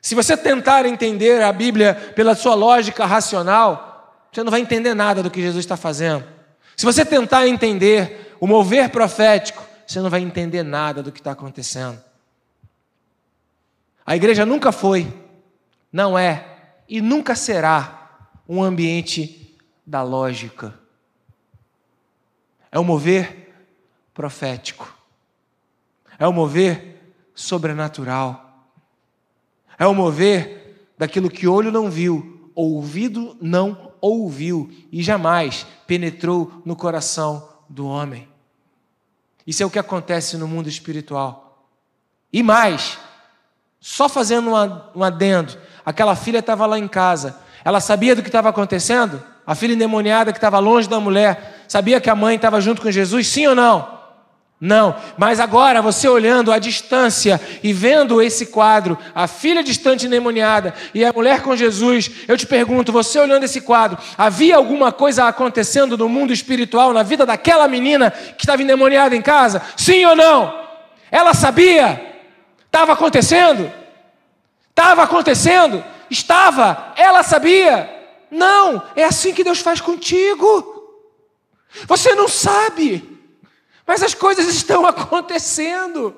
se 0.00 0.14
você 0.14 0.36
tentar 0.36 0.86
entender 0.86 1.42
a 1.42 1.52
Bíblia 1.52 1.94
pela 2.14 2.36
sua 2.36 2.54
lógica 2.54 3.04
racional, 3.04 4.28
você 4.30 4.44
não 4.44 4.50
vai 4.50 4.60
entender 4.60 4.94
nada 4.94 5.20
do 5.20 5.30
que 5.30 5.42
Jesus 5.42 5.64
está 5.64 5.76
fazendo. 5.76 6.24
Se 6.76 6.84
você 6.84 7.04
tentar 7.04 7.48
entender 7.48 8.36
o 8.38 8.46
mover 8.46 8.90
profético, 8.90 9.66
você 9.92 10.00
não 10.00 10.08
vai 10.08 10.22
entender 10.22 10.62
nada 10.62 11.02
do 11.02 11.12
que 11.12 11.20
está 11.20 11.32
acontecendo. 11.32 12.02
A 14.06 14.16
igreja 14.16 14.46
nunca 14.46 14.72
foi, 14.72 15.12
não 15.92 16.18
é 16.18 16.72
e 16.88 17.00
nunca 17.00 17.34
será 17.34 18.30
um 18.48 18.62
ambiente 18.62 19.54
da 19.86 20.02
lógica. 20.02 20.74
É 22.70 22.80
um 22.80 22.84
mover 22.84 23.52
profético. 24.14 24.96
É 26.18 26.26
um 26.26 26.32
mover 26.32 26.98
sobrenatural. 27.34 28.70
É 29.78 29.86
um 29.86 29.94
mover 29.94 30.92
daquilo 30.96 31.30
que 31.30 31.46
olho 31.46 31.70
não 31.70 31.90
viu, 31.90 32.50
ouvido 32.54 33.36
não 33.40 33.92
ouviu 34.00 34.70
e 34.90 35.02
jamais 35.02 35.66
penetrou 35.86 36.62
no 36.64 36.74
coração 36.74 37.48
do 37.68 37.86
homem. 37.86 38.31
Isso 39.46 39.62
é 39.62 39.66
o 39.66 39.70
que 39.70 39.78
acontece 39.78 40.36
no 40.36 40.46
mundo 40.46 40.68
espiritual. 40.68 41.68
E 42.32 42.42
mais, 42.42 42.98
só 43.80 44.08
fazendo 44.08 44.50
um 44.94 45.02
adendo, 45.02 45.58
aquela 45.84 46.14
filha 46.14 46.38
estava 46.38 46.64
lá 46.66 46.78
em 46.78 46.88
casa, 46.88 47.36
ela 47.64 47.80
sabia 47.80 48.14
do 48.16 48.22
que 48.22 48.28
estava 48.28 48.48
acontecendo? 48.48 49.22
A 49.46 49.54
filha 49.54 49.74
endemoniada 49.74 50.32
que 50.32 50.38
estava 50.38 50.58
longe 50.58 50.88
da 50.88 51.00
mulher, 51.00 51.64
sabia 51.68 52.00
que 52.00 52.08
a 52.08 52.14
mãe 52.14 52.36
estava 52.36 52.60
junto 52.60 52.80
com 52.80 52.90
Jesus, 52.90 53.26
sim 53.28 53.46
ou 53.46 53.54
não? 53.54 53.91
Não, 54.64 54.94
mas 55.18 55.40
agora 55.40 55.82
você 55.82 56.06
olhando 56.08 56.52
à 56.52 56.58
distância 56.60 57.40
e 57.64 57.72
vendo 57.72 58.22
esse 58.22 58.46
quadro, 58.46 58.96
a 59.12 59.26
filha 59.26 59.60
distante 59.60 60.06
endemoniada 60.06 60.72
e 60.94 61.04
a 61.04 61.12
mulher 61.12 61.42
com 61.42 61.56
Jesus, 61.56 62.08
eu 62.28 62.38
te 62.38 62.46
pergunto, 62.46 62.92
você 62.92 63.18
olhando 63.18 63.42
esse 63.42 63.62
quadro, 63.62 63.98
havia 64.16 64.54
alguma 64.54 64.92
coisa 64.92 65.24
acontecendo 65.24 65.98
no 65.98 66.08
mundo 66.08 66.32
espiritual, 66.32 66.92
na 66.92 67.02
vida 67.02 67.26
daquela 67.26 67.66
menina 67.66 68.12
que 68.12 68.44
estava 68.44 68.62
endemoniada 68.62 69.16
em 69.16 69.20
casa? 69.20 69.60
Sim 69.76 70.04
ou 70.04 70.14
não? 70.14 70.56
Ela 71.10 71.34
sabia? 71.34 72.00
Estava 72.64 72.92
acontecendo? 72.92 73.68
Estava 74.70 75.02
acontecendo? 75.02 75.82
Estava? 76.08 76.92
Ela 76.96 77.24
sabia? 77.24 77.90
Não, 78.30 78.80
é 78.94 79.02
assim 79.02 79.34
que 79.34 79.42
Deus 79.42 79.58
faz 79.58 79.80
contigo. 79.80 81.02
Você 81.88 82.14
não 82.14 82.28
sabe. 82.28 83.11
Mas 83.86 84.02
as 84.02 84.14
coisas 84.14 84.46
estão 84.48 84.84
acontecendo. 84.86 86.16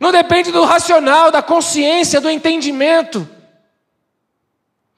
Não 0.00 0.12
depende 0.12 0.52
do 0.52 0.64
racional, 0.64 1.30
da 1.30 1.42
consciência, 1.42 2.20
do 2.20 2.30
entendimento. 2.30 3.28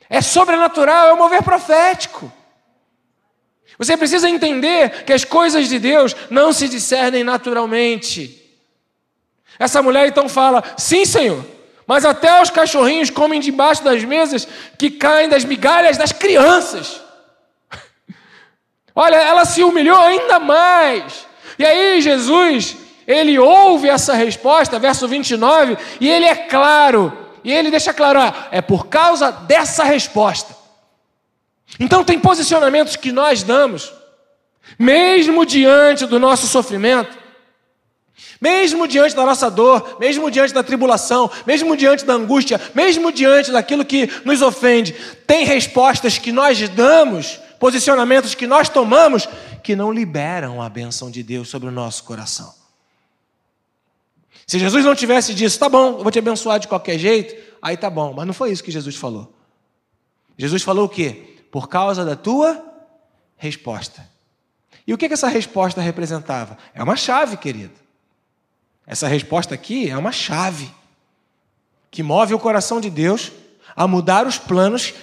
É 0.09 0.21
sobrenatural, 0.21 1.09
é 1.09 1.12
o 1.12 1.16
mover 1.16 1.43
profético. 1.43 2.31
Você 3.79 3.97
precisa 3.97 4.29
entender 4.29 5.05
que 5.05 5.12
as 5.12 5.25
coisas 5.25 5.68
de 5.68 5.79
Deus 5.79 6.14
não 6.29 6.53
se 6.53 6.68
discernem 6.68 7.25
naturalmente. 7.25 8.37
Essa 9.59 9.83
mulher 9.83 10.09
então 10.09 10.29
fala: 10.29 10.62
Sim, 10.77 11.05
Senhor, 11.07 11.43
mas 11.87 12.05
até 12.05 12.43
os 12.43 12.51
cachorrinhos 12.51 13.09
comem 13.09 13.41
debaixo 13.41 13.83
das 13.83 14.05
mesas 14.05 14.47
que 14.79 14.91
caem 14.91 15.29
das 15.29 15.45
migalhas 15.45 15.97
das 15.97 16.12
crianças. 16.12 17.01
Olha, 18.95 19.16
ela 19.16 19.45
se 19.45 19.62
humilhou 19.62 19.99
ainda 19.99 20.38
mais. 20.38 21.26
E 21.59 21.64
aí, 21.64 22.01
Jesus, 22.01 22.76
ele 23.07 23.38
ouve 23.38 23.88
essa 23.88 24.14
resposta, 24.14 24.78
verso 24.78 25.07
29, 25.07 25.76
e 26.01 26.09
ele 26.09 26.26
é 26.26 26.34
claro, 26.34 27.12
e 27.45 27.53
ele 27.53 27.70
deixa 27.70 27.93
claro: 27.93 28.20
ah, 28.20 28.49
é 28.51 28.61
por 28.61 28.86
causa 28.86 29.30
dessa 29.30 29.84
resposta 29.84 30.61
então, 31.78 32.03
tem 32.03 32.18
posicionamentos 32.18 32.97
que 32.97 33.12
nós 33.12 33.43
damos, 33.43 33.93
mesmo 34.78 35.45
diante 35.47 36.07
do 36.07 36.18
nosso 36.18 36.47
sofrimento, 36.47 37.18
mesmo 38.41 38.88
diante 38.88 39.14
da 39.14 39.24
nossa 39.24 39.51
dor, 39.51 39.99
mesmo 40.01 40.30
diante 40.30 40.55
da 40.55 40.62
tribulação, 40.62 41.30
mesmo 41.47 41.76
diante 41.76 42.05
da 42.05 42.14
angústia, 42.14 42.61
mesmo 42.74 43.12
diante 43.12 43.53
daquilo 43.53 43.84
que 43.84 44.11
nos 44.24 44.41
ofende, 44.41 44.95
tem 45.26 45.45
respostas 45.45 46.16
que 46.18 46.32
nós 46.32 46.68
damos, 46.70 47.38
posicionamentos 47.61 48.35
que 48.35 48.49
nós 48.49 48.69
tomamos, 48.69 49.29
que 49.63 49.77
não 49.77 49.93
liberam 49.93 50.61
a 50.61 50.69
benção 50.69 51.11
de 51.11 51.23
Deus 51.23 51.49
sobre 51.49 51.69
o 51.69 51.73
nosso 51.73 52.03
coração. 52.03 52.53
Se 54.45 54.59
Jesus 54.59 54.85
não 54.85 54.97
tivesse 54.97 55.33
dito, 55.33 55.57
tá 55.57 55.69
bom, 55.69 55.99
eu 55.99 56.03
vou 56.03 56.11
te 56.11 56.19
abençoar 56.19 56.59
de 56.59 56.67
qualquer 56.67 56.99
jeito, 56.99 57.37
aí 57.63 57.77
tá 57.77 57.89
bom, 57.89 58.13
mas 58.13 58.27
não 58.27 58.35
foi 58.35 58.51
isso 58.51 58.65
que 58.65 58.73
Jesus 58.73 58.97
falou. 58.97 59.33
Jesus 60.37 60.63
falou 60.63 60.87
o 60.87 60.89
quê? 60.89 61.31
por 61.51 61.69
causa 61.69 62.05
da 62.05 62.17
tua 62.17 62.65
resposta. 63.37 64.09
E 64.87 64.95
o 64.95 64.99
que, 64.99 65.09
que 65.09 65.15
essa 65.15 65.29
resposta 65.29 65.81
representava? 65.81 66.57
É 66.73 66.83
uma 66.83 66.97
chave, 66.97 67.37
querido. 67.37 67.75
Essa 68.87 69.09
resposta 69.09 69.55
aqui 69.55 69.91
é 69.91 69.97
uma 69.97 70.13
chave 70.13 70.71
que 71.91 72.03
move 72.03 72.35
o 72.35 72.39
coração 72.39 72.81
de 72.81 72.89
Deus 72.89 73.33
a 73.75 73.87
mudar 73.87 74.27
os 74.27 74.39
planos 74.39 74.95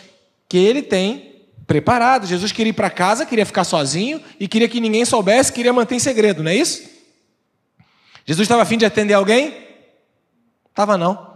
que 0.47 0.57
ele 0.57 0.81
tem 0.81 1.36
preparado. 1.67 2.25
Jesus 2.25 2.51
queria 2.53 2.69
ir 2.69 2.73
para 2.73 2.89
casa, 2.89 3.25
queria 3.25 3.45
ficar 3.45 3.65
sozinho 3.65 4.23
e 4.39 4.47
queria 4.47 4.69
que 4.69 4.79
ninguém 4.79 5.03
soubesse, 5.03 5.51
queria 5.51 5.73
manter 5.73 5.95
em 5.95 5.99
segredo, 5.99 6.41
não 6.41 6.49
é 6.49 6.55
isso? 6.55 6.89
Jesus 8.25 8.45
estava 8.45 8.61
afim 8.61 8.77
de 8.77 8.85
atender 8.85 9.13
alguém? 9.13 9.67
Estava 10.69 10.97
não. 10.97 11.35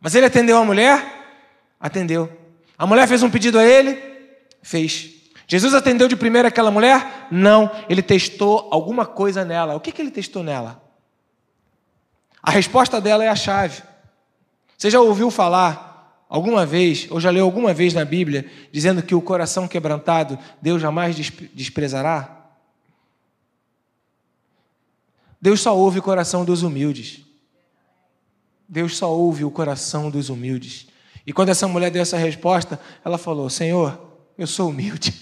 Mas 0.00 0.14
ele 0.14 0.26
atendeu 0.26 0.58
a 0.58 0.64
mulher? 0.64 1.02
Atendeu. 1.80 2.30
A 2.76 2.86
mulher 2.86 3.06
fez 3.06 3.22
um 3.22 3.30
pedido 3.30 3.58
a 3.58 3.64
ele? 3.64 4.00
Fez. 4.62 5.10
Jesus 5.46 5.74
atendeu 5.74 6.08
de 6.08 6.16
primeira 6.16 6.48
aquela 6.48 6.70
mulher? 6.70 7.26
Não. 7.30 7.70
Ele 7.88 8.02
testou 8.02 8.68
alguma 8.70 9.06
coisa 9.06 9.44
nela. 9.44 9.74
O 9.74 9.80
que, 9.80 9.92
que 9.92 10.02
ele 10.02 10.10
testou 10.10 10.42
nela? 10.42 10.82
A 12.42 12.50
resposta 12.50 13.00
dela 13.00 13.24
é 13.24 13.28
a 13.28 13.36
chave. 13.36 13.82
Você 14.76 14.90
já 14.90 15.00
ouviu 15.00 15.30
falar 15.30 15.93
alguma 16.34 16.66
vez, 16.66 17.06
ou 17.10 17.20
já 17.20 17.30
leu 17.30 17.44
alguma 17.44 17.72
vez 17.72 17.94
na 17.94 18.04
Bíblia, 18.04 18.50
dizendo 18.72 19.04
que 19.04 19.14
o 19.14 19.22
coração 19.22 19.68
quebrantado 19.68 20.36
Deus 20.60 20.82
jamais 20.82 21.14
desprezará? 21.54 22.50
Deus 25.40 25.60
só 25.60 25.78
ouve 25.78 26.00
o 26.00 26.02
coração 26.02 26.44
dos 26.44 26.64
humildes. 26.64 27.20
Deus 28.68 28.96
só 28.96 29.16
ouve 29.16 29.44
o 29.44 29.50
coração 29.50 30.10
dos 30.10 30.28
humildes. 30.28 30.88
E 31.24 31.32
quando 31.32 31.50
essa 31.50 31.68
mulher 31.68 31.92
deu 31.92 32.02
essa 32.02 32.16
resposta, 32.16 32.80
ela 33.04 33.16
falou: 33.16 33.48
Senhor, 33.48 33.96
eu 34.36 34.48
sou 34.48 34.70
humilde. 34.70 35.14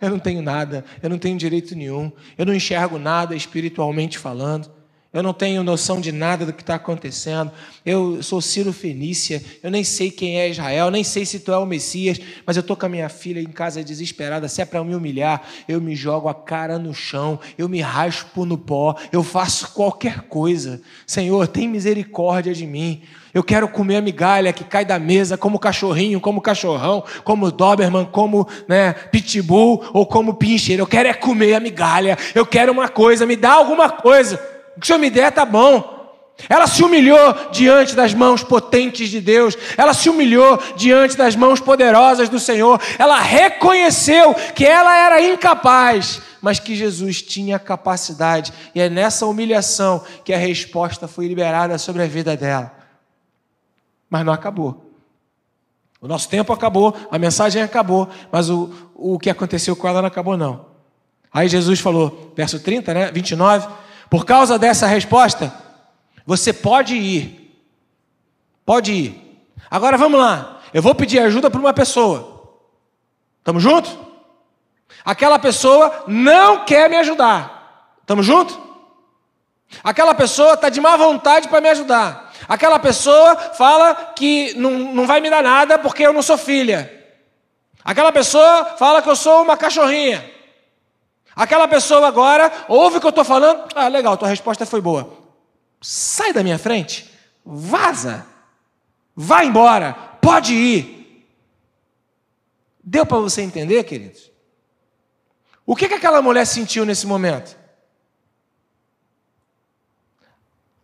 Eu 0.00 0.10
não 0.10 0.18
tenho 0.18 0.42
nada, 0.42 0.84
eu 1.00 1.08
não 1.08 1.16
tenho 1.16 1.38
direito 1.38 1.74
nenhum, 1.76 2.12
eu 2.36 2.44
não 2.44 2.52
enxergo 2.52 2.98
nada 2.98 3.34
espiritualmente 3.34 4.18
falando, 4.18 4.70
eu 5.16 5.22
não 5.22 5.32
tenho 5.32 5.62
noção 5.62 5.98
de 5.98 6.12
nada 6.12 6.44
do 6.44 6.52
que 6.52 6.60
está 6.60 6.74
acontecendo. 6.74 7.50
Eu 7.86 8.22
sou 8.22 8.42
Ciro 8.42 8.70
Fenícia, 8.70 9.42
eu 9.62 9.70
nem 9.70 9.82
sei 9.82 10.10
quem 10.10 10.38
é 10.38 10.50
Israel, 10.50 10.90
nem 10.90 11.02
sei 11.02 11.24
se 11.24 11.40
tu 11.40 11.50
é 11.50 11.56
o 11.56 11.64
Messias, 11.64 12.20
mas 12.44 12.54
eu 12.54 12.60
estou 12.60 12.76
com 12.76 12.84
a 12.84 12.88
minha 12.90 13.08
filha 13.08 13.40
em 13.40 13.46
casa 13.46 13.82
desesperada. 13.82 14.46
Se 14.46 14.60
é 14.60 14.66
para 14.66 14.84
me 14.84 14.94
humilhar, 14.94 15.42
eu 15.66 15.80
me 15.80 15.96
jogo 15.96 16.28
a 16.28 16.34
cara 16.34 16.78
no 16.78 16.92
chão, 16.92 17.40
eu 17.56 17.66
me 17.66 17.80
raspo 17.80 18.44
no 18.44 18.58
pó, 18.58 18.94
eu 19.10 19.22
faço 19.22 19.72
qualquer 19.72 20.20
coisa. 20.24 20.82
Senhor, 21.06 21.48
tem 21.48 21.66
misericórdia 21.66 22.52
de 22.52 22.66
mim. 22.66 23.00
Eu 23.32 23.42
quero 23.42 23.68
comer 23.68 23.96
a 23.96 24.02
migalha 24.02 24.52
que 24.52 24.64
cai 24.64 24.84
da 24.84 24.98
mesa, 24.98 25.38
como 25.38 25.58
cachorrinho, 25.58 26.20
como 26.20 26.42
cachorrão, 26.42 27.02
como 27.24 27.50
Doberman, 27.50 28.04
como 28.04 28.46
né, 28.68 28.92
pitbull 28.92 29.82
ou 29.94 30.04
como 30.04 30.34
pincher. 30.34 30.78
Eu 30.78 30.86
quero 30.86 31.08
é 31.08 31.14
comer 31.14 31.54
a 31.54 31.60
migalha. 31.60 32.18
Eu 32.34 32.44
quero 32.44 32.70
uma 32.70 32.90
coisa, 32.90 33.24
me 33.24 33.34
dá 33.36 33.54
alguma 33.54 33.88
coisa. 33.88 34.55
O 34.76 34.80
que 34.80 34.84
o 34.84 34.86
Senhor 34.86 34.98
me 34.98 35.10
der 35.10 35.32
tá 35.32 35.44
bom. 35.44 35.94
Ela 36.48 36.66
se 36.66 36.82
humilhou 36.82 37.50
diante 37.50 37.94
das 37.94 38.12
mãos 38.12 38.42
potentes 38.42 39.08
de 39.08 39.22
Deus, 39.22 39.56
ela 39.74 39.94
se 39.94 40.10
humilhou 40.10 40.62
diante 40.76 41.16
das 41.16 41.34
mãos 41.34 41.60
poderosas 41.60 42.28
do 42.28 42.38
Senhor, 42.38 42.78
ela 42.98 43.18
reconheceu 43.18 44.34
que 44.54 44.66
ela 44.66 44.94
era 44.94 45.22
incapaz, 45.22 46.20
mas 46.42 46.60
que 46.60 46.76
Jesus 46.76 47.22
tinha 47.22 47.58
capacidade, 47.58 48.52
e 48.74 48.80
é 48.82 48.90
nessa 48.90 49.24
humilhação 49.24 50.04
que 50.26 50.34
a 50.34 50.36
resposta 50.36 51.08
foi 51.08 51.26
liberada 51.26 51.78
sobre 51.78 52.02
a 52.02 52.06
vida 52.06 52.36
dela 52.36 52.76
mas 54.08 54.24
não 54.24 54.32
acabou. 54.32 54.84
O 56.00 56.08
nosso 56.08 56.28
tempo 56.28 56.52
acabou, 56.52 56.94
a 57.10 57.18
mensagem 57.18 57.62
acabou, 57.62 58.08
mas 58.30 58.48
o, 58.48 58.70
o 58.94 59.18
que 59.18 59.30
aconteceu 59.30 59.74
com 59.74 59.88
ela 59.88 60.00
não 60.00 60.08
acabou, 60.08 60.36
não. 60.36 60.66
Aí 61.32 61.48
Jesus 61.48 61.80
falou, 61.80 62.32
verso 62.36 62.60
30, 62.60 62.94
né, 62.94 63.10
29, 63.10 63.68
por 64.08 64.24
causa 64.24 64.58
dessa 64.58 64.86
resposta, 64.86 65.52
você 66.24 66.52
pode 66.52 66.94
ir. 66.94 67.64
Pode 68.64 68.92
ir. 68.92 69.46
Agora 69.70 69.96
vamos 69.96 70.18
lá. 70.18 70.60
Eu 70.72 70.82
vou 70.82 70.94
pedir 70.94 71.18
ajuda 71.20 71.50
para 71.50 71.60
uma 71.60 71.72
pessoa. 71.72 72.60
Estamos 73.38 73.62
juntos? 73.62 73.96
Aquela 75.04 75.38
pessoa 75.38 76.04
não 76.06 76.64
quer 76.64 76.90
me 76.90 76.96
ajudar. 76.96 77.94
Estamos 78.00 78.26
juntos? 78.26 78.58
Aquela 79.82 80.14
pessoa 80.14 80.54
está 80.54 80.68
de 80.68 80.80
má 80.80 80.96
vontade 80.96 81.48
para 81.48 81.60
me 81.60 81.68
ajudar. 81.68 82.32
Aquela 82.48 82.78
pessoa 82.78 83.36
fala 83.36 83.94
que 84.14 84.54
não, 84.54 84.70
não 84.70 85.06
vai 85.06 85.20
me 85.20 85.30
dar 85.30 85.42
nada 85.42 85.78
porque 85.78 86.04
eu 86.04 86.12
não 86.12 86.22
sou 86.22 86.38
filha. 86.38 86.92
Aquela 87.84 88.12
pessoa 88.12 88.76
fala 88.76 89.00
que 89.00 89.08
eu 89.08 89.16
sou 89.16 89.42
uma 89.42 89.56
cachorrinha. 89.56 90.35
Aquela 91.36 91.68
pessoa 91.68 92.08
agora 92.08 92.50
ouve 92.66 92.96
o 92.96 93.00
que 93.00 93.06
eu 93.06 93.10
estou 93.10 93.24
falando. 93.24 93.68
Ah, 93.74 93.88
legal, 93.88 94.16
tua 94.16 94.28
resposta 94.28 94.66
foi 94.66 94.80
boa. 94.80 95.12
Sai 95.80 96.32
da 96.32 96.42
minha 96.42 96.58
frente. 96.58 97.12
Vaza. 97.44 98.26
Vai 99.14 99.46
embora. 99.46 99.92
Pode 100.20 100.54
ir. 100.54 101.28
Deu 102.82 103.04
para 103.04 103.18
você 103.18 103.42
entender, 103.42 103.84
queridos? 103.84 104.30
O 105.66 105.76
que, 105.76 105.86
que 105.86 105.94
aquela 105.94 106.22
mulher 106.22 106.46
sentiu 106.46 106.86
nesse 106.86 107.06
momento? 107.06 107.56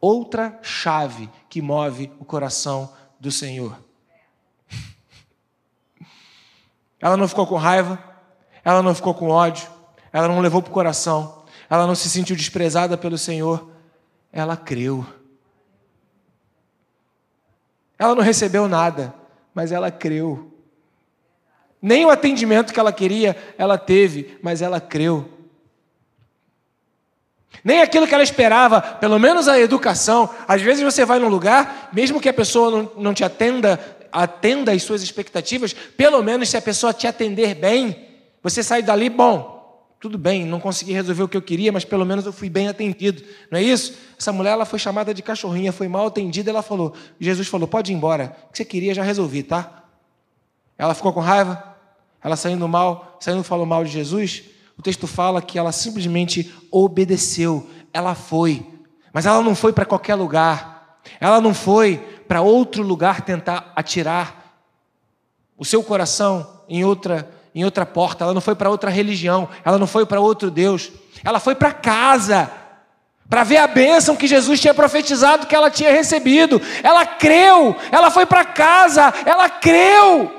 outra 0.02 0.58
chave 0.62 1.30
que 1.48 1.62
move 1.62 2.12
o 2.18 2.24
coração 2.24 2.92
do 3.20 3.30
Senhor. 3.30 3.78
Ela 6.98 7.16
não 7.16 7.28
ficou 7.28 7.46
com 7.46 7.54
raiva, 7.54 8.02
ela 8.64 8.80
não 8.80 8.94
ficou 8.94 9.12
com 9.12 9.28
ódio, 9.28 9.68
ela 10.12 10.28
não 10.28 10.40
levou 10.40 10.60
para 10.60 10.70
o 10.70 10.74
coração, 10.74 11.42
ela 11.70 11.86
não 11.86 11.94
se 11.94 12.10
sentiu 12.10 12.36
desprezada 12.36 12.98
pelo 12.98 13.16
Senhor, 13.16 13.70
ela 14.32 14.56
creu. 14.56 15.06
Ela 17.98 18.14
não 18.14 18.22
recebeu 18.22 18.68
nada, 18.68 19.14
mas 19.54 19.72
ela 19.72 19.90
creu. 19.90 20.52
Nem 21.80 22.04
o 22.04 22.10
atendimento 22.10 22.72
que 22.72 22.80
ela 22.80 22.92
queria, 22.92 23.36
ela 23.56 23.78
teve, 23.78 24.38
mas 24.42 24.60
ela 24.60 24.80
creu. 24.80 25.28
Nem 27.64 27.80
aquilo 27.80 28.06
que 28.06 28.14
ela 28.14 28.22
esperava, 28.22 28.80
pelo 28.80 29.18
menos 29.18 29.46
a 29.48 29.58
educação. 29.58 30.28
Às 30.48 30.60
vezes 30.62 30.82
você 30.82 31.04
vai 31.04 31.18
num 31.18 31.28
lugar, 31.28 31.90
mesmo 31.92 32.20
que 32.20 32.28
a 32.28 32.34
pessoa 32.34 32.70
não, 32.70 32.92
não 32.96 33.14
te 33.14 33.24
atenda, 33.24 33.78
atenda 34.12 34.72
às 34.72 34.82
suas 34.82 35.02
expectativas, 35.02 35.72
pelo 35.72 36.22
menos 36.22 36.48
se 36.48 36.56
a 36.56 36.62
pessoa 36.62 36.92
te 36.92 37.06
atender 37.06 37.54
bem, 37.54 38.08
você 38.42 38.62
sai 38.62 38.82
dali, 38.82 39.08
bom, 39.08 39.61
tudo 40.02 40.18
bem, 40.18 40.44
não 40.44 40.58
consegui 40.58 40.92
resolver 40.92 41.22
o 41.22 41.28
que 41.28 41.36
eu 41.36 41.42
queria, 41.42 41.70
mas 41.70 41.84
pelo 41.84 42.04
menos 42.04 42.26
eu 42.26 42.32
fui 42.32 42.50
bem 42.50 42.66
atendido. 42.66 43.22
Não 43.48 43.56
é 43.56 43.62
isso? 43.62 43.96
Essa 44.18 44.32
mulher 44.32 44.50
ela 44.50 44.64
foi 44.64 44.76
chamada 44.76 45.14
de 45.14 45.22
cachorrinha, 45.22 45.70
foi 45.70 45.86
mal 45.86 46.08
atendida, 46.08 46.50
ela 46.50 46.60
falou, 46.60 46.92
Jesus 47.20 47.46
falou, 47.46 47.68
pode 47.68 47.92
ir 47.92 47.94
embora, 47.94 48.36
o 48.48 48.50
que 48.50 48.58
você 48.58 48.64
queria 48.64 48.92
já 48.92 49.04
resolvi, 49.04 49.44
tá? 49.44 49.84
Ela 50.76 50.92
ficou 50.92 51.12
com 51.12 51.20
raiva, 51.20 51.76
ela 52.20 52.34
saindo 52.34 52.66
mal, 52.66 53.16
saindo 53.20 53.44
falou 53.44 53.64
mal 53.64 53.84
de 53.84 53.92
Jesus, 53.92 54.42
o 54.76 54.82
texto 54.82 55.06
fala 55.06 55.40
que 55.40 55.56
ela 55.56 55.70
simplesmente 55.70 56.52
obedeceu, 56.68 57.70
ela 57.92 58.16
foi. 58.16 58.66
Mas 59.12 59.24
ela 59.24 59.40
não 59.40 59.54
foi 59.54 59.72
para 59.72 59.84
qualquer 59.84 60.16
lugar. 60.16 60.98
Ela 61.20 61.40
não 61.40 61.54
foi 61.54 61.98
para 62.26 62.42
outro 62.42 62.82
lugar 62.82 63.20
tentar 63.20 63.72
atirar 63.76 64.58
o 65.56 65.64
seu 65.64 65.80
coração 65.84 66.64
em 66.68 66.84
outra 66.84 67.30
em 67.54 67.64
outra 67.64 67.84
porta, 67.84 68.24
ela 68.24 68.34
não 68.34 68.40
foi 68.40 68.54
para 68.54 68.70
outra 68.70 68.90
religião, 68.90 69.48
ela 69.64 69.78
não 69.78 69.86
foi 69.86 70.06
para 70.06 70.20
outro 70.20 70.50
Deus, 70.50 70.90
ela 71.22 71.38
foi 71.38 71.54
para 71.54 71.72
casa 71.72 72.50
para 73.32 73.44
ver 73.44 73.56
a 73.56 73.66
bênção 73.66 74.14
que 74.14 74.26
Jesus 74.26 74.60
tinha 74.60 74.74
profetizado 74.74 75.46
que 75.46 75.54
ela 75.54 75.70
tinha 75.70 75.90
recebido. 75.90 76.60
Ela 76.82 77.06
creu, 77.06 77.74
ela 77.90 78.10
foi 78.10 78.26
para 78.26 78.44
casa, 78.44 79.10
ela 79.24 79.48
creu. 79.48 80.30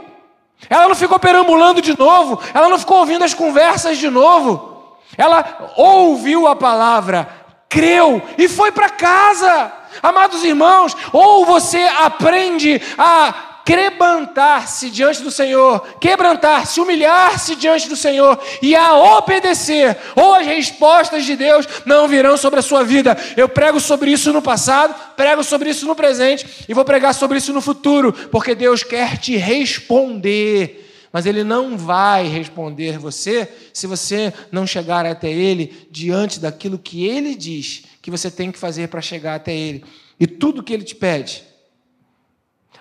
Ela 0.70 0.88
não 0.88 0.94
ficou 0.94 1.18
perambulando 1.18 1.82
de 1.82 1.98
novo, 1.98 2.40
ela 2.54 2.70
não 2.70 2.78
ficou 2.78 3.00
ouvindo 3.00 3.24
as 3.26 3.34
conversas 3.34 3.98
de 3.98 4.12
novo. 4.12 4.96
Ela 5.18 5.74
ouviu 5.76 6.48
a 6.48 6.56
palavra, 6.56 7.28
creu 7.68 8.22
e 8.38 8.48
foi 8.48 8.72
para 8.72 8.90
casa. 8.90 9.72
Amados 10.04 10.44
irmãos, 10.44 10.96
ou 11.12 11.48
você 11.48 11.82
aprende 12.00 12.80
a 12.96 13.34
quebrantar-se 13.66 14.90
diante 14.90 15.22
do 15.22 15.32
Senhor, 15.32 15.82
quebrantar-se, 16.00 16.80
humilhar-se 16.80 17.56
diante 17.56 17.88
do 17.88 17.96
Senhor 17.96 18.40
e 18.62 18.76
a 18.76 18.96
obedecer, 19.18 19.98
ou 20.16 20.34
as 20.34 20.46
respostas 20.46 21.26
de 21.26 21.36
Deus 21.36 21.68
não 21.86 22.08
virão 22.08 22.36
sobre 22.36 22.60
a 22.60 22.64
sua 22.64 22.84
vida. 22.84 23.18
Eu 23.38 23.48
prego 23.48 23.80
sobre 23.80 24.12
isso 24.12 24.34
no 24.34 24.42
passado, 24.42 24.94
prego 25.16 25.44
sobre 25.44 25.70
isso 25.70 25.86
no 25.86 25.96
presente 25.96 26.66
e 26.68 26.74
vou 26.74 26.84
pregar 26.84 27.14
sobre 27.14 27.38
isso 27.38 27.54
no 27.54 27.62
futuro, 27.62 28.12
porque 28.32 28.54
Deus 28.54 28.84
quer 28.84 29.18
te 29.18 29.38
responder. 29.38 30.82
Mas 31.12 31.28
Ele 31.28 31.44
não 31.44 31.78
vai 31.78 32.28
responder 32.28 32.98
você 32.98 33.48
se 33.72 33.86
você 33.86 34.34
não 34.52 34.66
chegar 34.66 35.06
até 35.06 35.32
Ele 35.32 35.88
diante 35.92 36.40
daquilo 36.40 36.80
que 36.80 37.06
Ele 37.06 37.36
diz 37.36 37.84
que 38.02 38.10
você 38.10 38.32
tem 38.32 38.52
que 38.52 38.58
fazer 38.58 38.88
para 38.90 39.00
chegar 39.00 39.36
até 39.36 39.56
Ele. 39.56 39.86
E 40.20 40.26
tudo 40.26 40.64
que 40.64 40.74
Ele 40.74 40.84
te 40.84 40.96
pede 40.96 41.53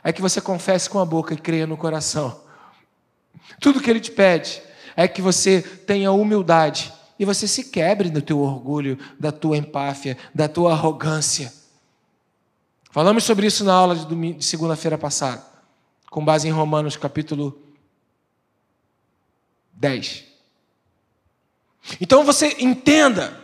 é 0.02 0.12
que 0.12 0.20
você 0.20 0.40
confesse 0.40 0.90
com 0.90 0.98
a 0.98 1.04
boca 1.04 1.34
e 1.34 1.36
creia 1.36 1.66
no 1.66 1.76
coração. 1.76 2.40
Tudo 3.60 3.80
que 3.80 3.88
ele 3.88 4.00
te 4.00 4.10
pede 4.10 4.62
é 4.96 5.06
que 5.06 5.22
você 5.22 5.62
tenha 5.62 6.10
humildade 6.12 6.92
e 7.18 7.24
você 7.24 7.46
se 7.46 7.64
quebre 7.64 8.10
do 8.10 8.20
teu 8.20 8.40
orgulho, 8.40 8.98
da 9.18 9.30
tua 9.30 9.56
empáfia, 9.56 10.18
da 10.34 10.48
tua 10.48 10.72
arrogância. 10.72 11.52
Falamos 12.90 13.24
sobre 13.24 13.46
isso 13.46 13.64
na 13.64 13.72
aula 13.72 13.94
de, 13.94 14.32
de 14.34 14.44
segunda-feira 14.44 14.98
passada, 14.98 15.42
com 16.10 16.24
base 16.24 16.48
em 16.48 16.50
Romanos 16.50 16.96
capítulo 16.96 17.62
10. 19.74 20.24
Então 22.00 22.24
você 22.24 22.56
entenda. 22.58 23.40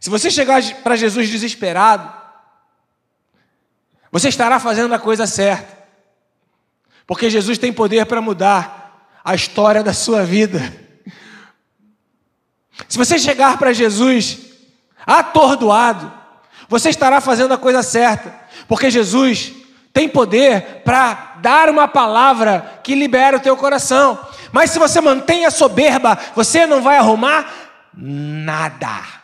Se 0.00 0.10
você 0.10 0.30
chegar 0.30 0.62
para 0.82 0.96
Jesus 0.96 1.28
desesperado, 1.28 2.25
você 4.18 4.28
estará 4.28 4.58
fazendo 4.58 4.94
a 4.94 4.98
coisa 4.98 5.26
certa. 5.26 5.76
Porque 7.06 7.28
Jesus 7.28 7.58
tem 7.58 7.70
poder 7.70 8.06
para 8.06 8.22
mudar 8.22 9.10
a 9.22 9.34
história 9.34 9.82
da 9.82 9.92
sua 9.92 10.24
vida. 10.24 10.72
Se 12.88 12.96
você 12.96 13.18
chegar 13.18 13.58
para 13.58 13.74
Jesus 13.74 14.38
atordoado, 15.06 16.10
você 16.66 16.88
estará 16.88 17.20
fazendo 17.20 17.52
a 17.52 17.58
coisa 17.58 17.82
certa. 17.82 18.34
Porque 18.66 18.90
Jesus 18.90 19.52
tem 19.92 20.08
poder 20.08 20.80
para 20.82 21.34
dar 21.42 21.68
uma 21.68 21.86
palavra 21.86 22.80
que 22.82 22.94
libera 22.94 23.36
o 23.36 23.40
teu 23.40 23.54
coração. 23.54 24.18
Mas 24.50 24.70
se 24.70 24.78
você 24.78 24.98
mantém 24.98 25.44
a 25.44 25.50
soberba, 25.50 26.18
você 26.34 26.64
não 26.64 26.80
vai 26.80 26.96
arrumar 26.96 27.52
nada. 27.92 29.15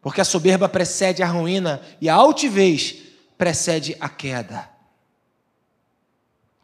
Porque 0.00 0.20
a 0.20 0.24
soberba 0.24 0.68
precede 0.68 1.22
a 1.22 1.26
ruína 1.26 1.80
e 2.00 2.08
a 2.08 2.14
altivez 2.14 2.96
precede 3.36 3.96
a 4.00 4.08
queda. 4.08 4.68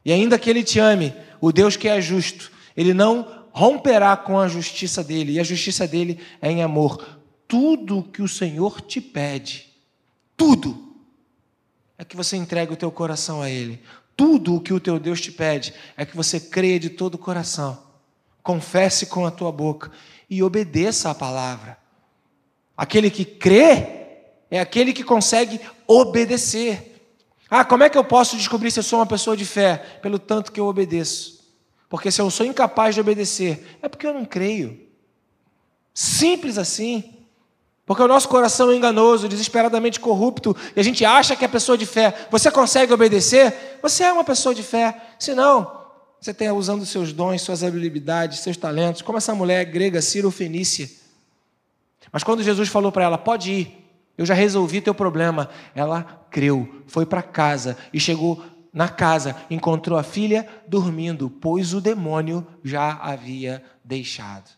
E 0.04 0.12
ainda 0.12 0.38
que 0.38 0.48
ele 0.48 0.62
te 0.62 0.78
ame, 0.78 1.12
o 1.40 1.52
Deus 1.52 1.76
que 1.76 1.88
é 1.88 2.00
justo, 2.00 2.52
ele 2.76 2.94
não 2.94 3.46
romperá 3.50 4.16
com 4.16 4.38
a 4.38 4.48
justiça 4.48 5.02
dele, 5.02 5.32
e 5.32 5.40
a 5.40 5.42
justiça 5.42 5.86
dele 5.86 6.20
é 6.40 6.50
em 6.50 6.62
amor. 6.62 7.18
Tudo 7.48 8.02
que 8.02 8.22
o 8.22 8.28
Senhor 8.28 8.80
te 8.80 9.00
pede, 9.00 9.72
tudo, 10.36 10.94
é 11.98 12.04
que 12.04 12.16
você 12.16 12.36
entregue 12.36 12.74
o 12.74 12.76
teu 12.76 12.90
coração 12.90 13.40
a 13.40 13.48
Ele. 13.48 13.80
Tudo 14.14 14.54
o 14.54 14.60
que 14.60 14.72
o 14.72 14.80
teu 14.80 14.98
Deus 14.98 15.20
te 15.20 15.32
pede 15.32 15.72
é 15.96 16.04
que 16.04 16.16
você 16.16 16.38
creia 16.38 16.78
de 16.78 16.90
todo 16.90 17.14
o 17.14 17.18
coração, 17.18 17.82
confesse 18.42 19.06
com 19.06 19.26
a 19.26 19.30
tua 19.30 19.50
boca 19.50 19.90
e 20.28 20.42
obedeça 20.42 21.10
a 21.10 21.14
palavra. 21.14 21.78
Aquele 22.76 23.10
que 23.10 23.24
crê 23.24 23.96
é 24.50 24.60
aquele 24.60 24.92
que 24.92 25.02
consegue 25.02 25.60
obedecer. 25.86 27.00
Ah, 27.48 27.64
como 27.64 27.84
é 27.84 27.88
que 27.88 27.96
eu 27.96 28.04
posso 28.04 28.36
descobrir 28.36 28.70
se 28.70 28.80
eu 28.80 28.82
sou 28.84 28.98
uma 28.98 29.06
pessoa 29.06 29.36
de 29.36 29.44
fé? 29.44 29.76
Pelo 30.02 30.18
tanto 30.18 30.52
que 30.52 30.60
eu 30.60 30.66
obedeço. 30.66 31.44
Porque 31.88 32.10
se 32.10 32.20
eu 32.20 32.30
sou 32.30 32.44
incapaz 32.44 32.94
de 32.94 33.00
obedecer, 33.00 33.78
é 33.80 33.88
porque 33.88 34.06
eu 34.06 34.12
não 34.12 34.24
creio. 34.24 34.78
Simples 35.94 36.58
assim. 36.58 37.14
Porque 37.86 38.02
o 38.02 38.08
nosso 38.08 38.28
coração 38.28 38.72
é 38.72 38.76
enganoso, 38.76 39.28
desesperadamente 39.28 40.00
corrupto, 40.00 40.56
e 40.74 40.80
a 40.80 40.82
gente 40.82 41.04
acha 41.04 41.36
que 41.36 41.44
é 41.44 41.48
pessoa 41.48 41.78
de 41.78 41.86
fé. 41.86 42.26
Você 42.32 42.50
consegue 42.50 42.92
obedecer? 42.92 43.78
Você 43.80 44.02
é 44.02 44.12
uma 44.12 44.24
pessoa 44.24 44.52
de 44.52 44.64
fé. 44.64 45.00
Se 45.20 45.34
não, 45.34 45.84
você 46.20 46.32
está 46.32 46.52
usando 46.52 46.84
seus 46.84 47.12
dons, 47.12 47.42
suas 47.42 47.62
habilidades, 47.62 48.40
seus 48.40 48.56
talentos, 48.56 49.02
como 49.02 49.18
essa 49.18 49.36
mulher 49.36 49.64
grega, 49.66 50.02
Ciro 50.02 50.32
Fenícia 50.32 51.05
mas 52.12 52.22
quando 52.22 52.42
Jesus 52.42 52.68
falou 52.68 52.92
para 52.92 53.04
ela: 53.04 53.18
pode 53.18 53.50
ir, 53.52 53.86
eu 54.16 54.24
já 54.24 54.34
resolvi 54.34 54.80
teu 54.80 54.94
problema, 54.94 55.48
ela 55.74 56.26
creu, 56.30 56.82
foi 56.86 57.04
para 57.04 57.22
casa 57.22 57.76
e 57.92 58.00
chegou 58.00 58.42
na 58.72 58.88
casa, 58.88 59.34
encontrou 59.50 59.98
a 59.98 60.02
filha 60.02 60.46
dormindo, 60.68 61.30
pois 61.30 61.72
o 61.72 61.80
demônio 61.80 62.46
já 62.62 62.92
havia 62.92 63.62
deixado. 63.82 64.50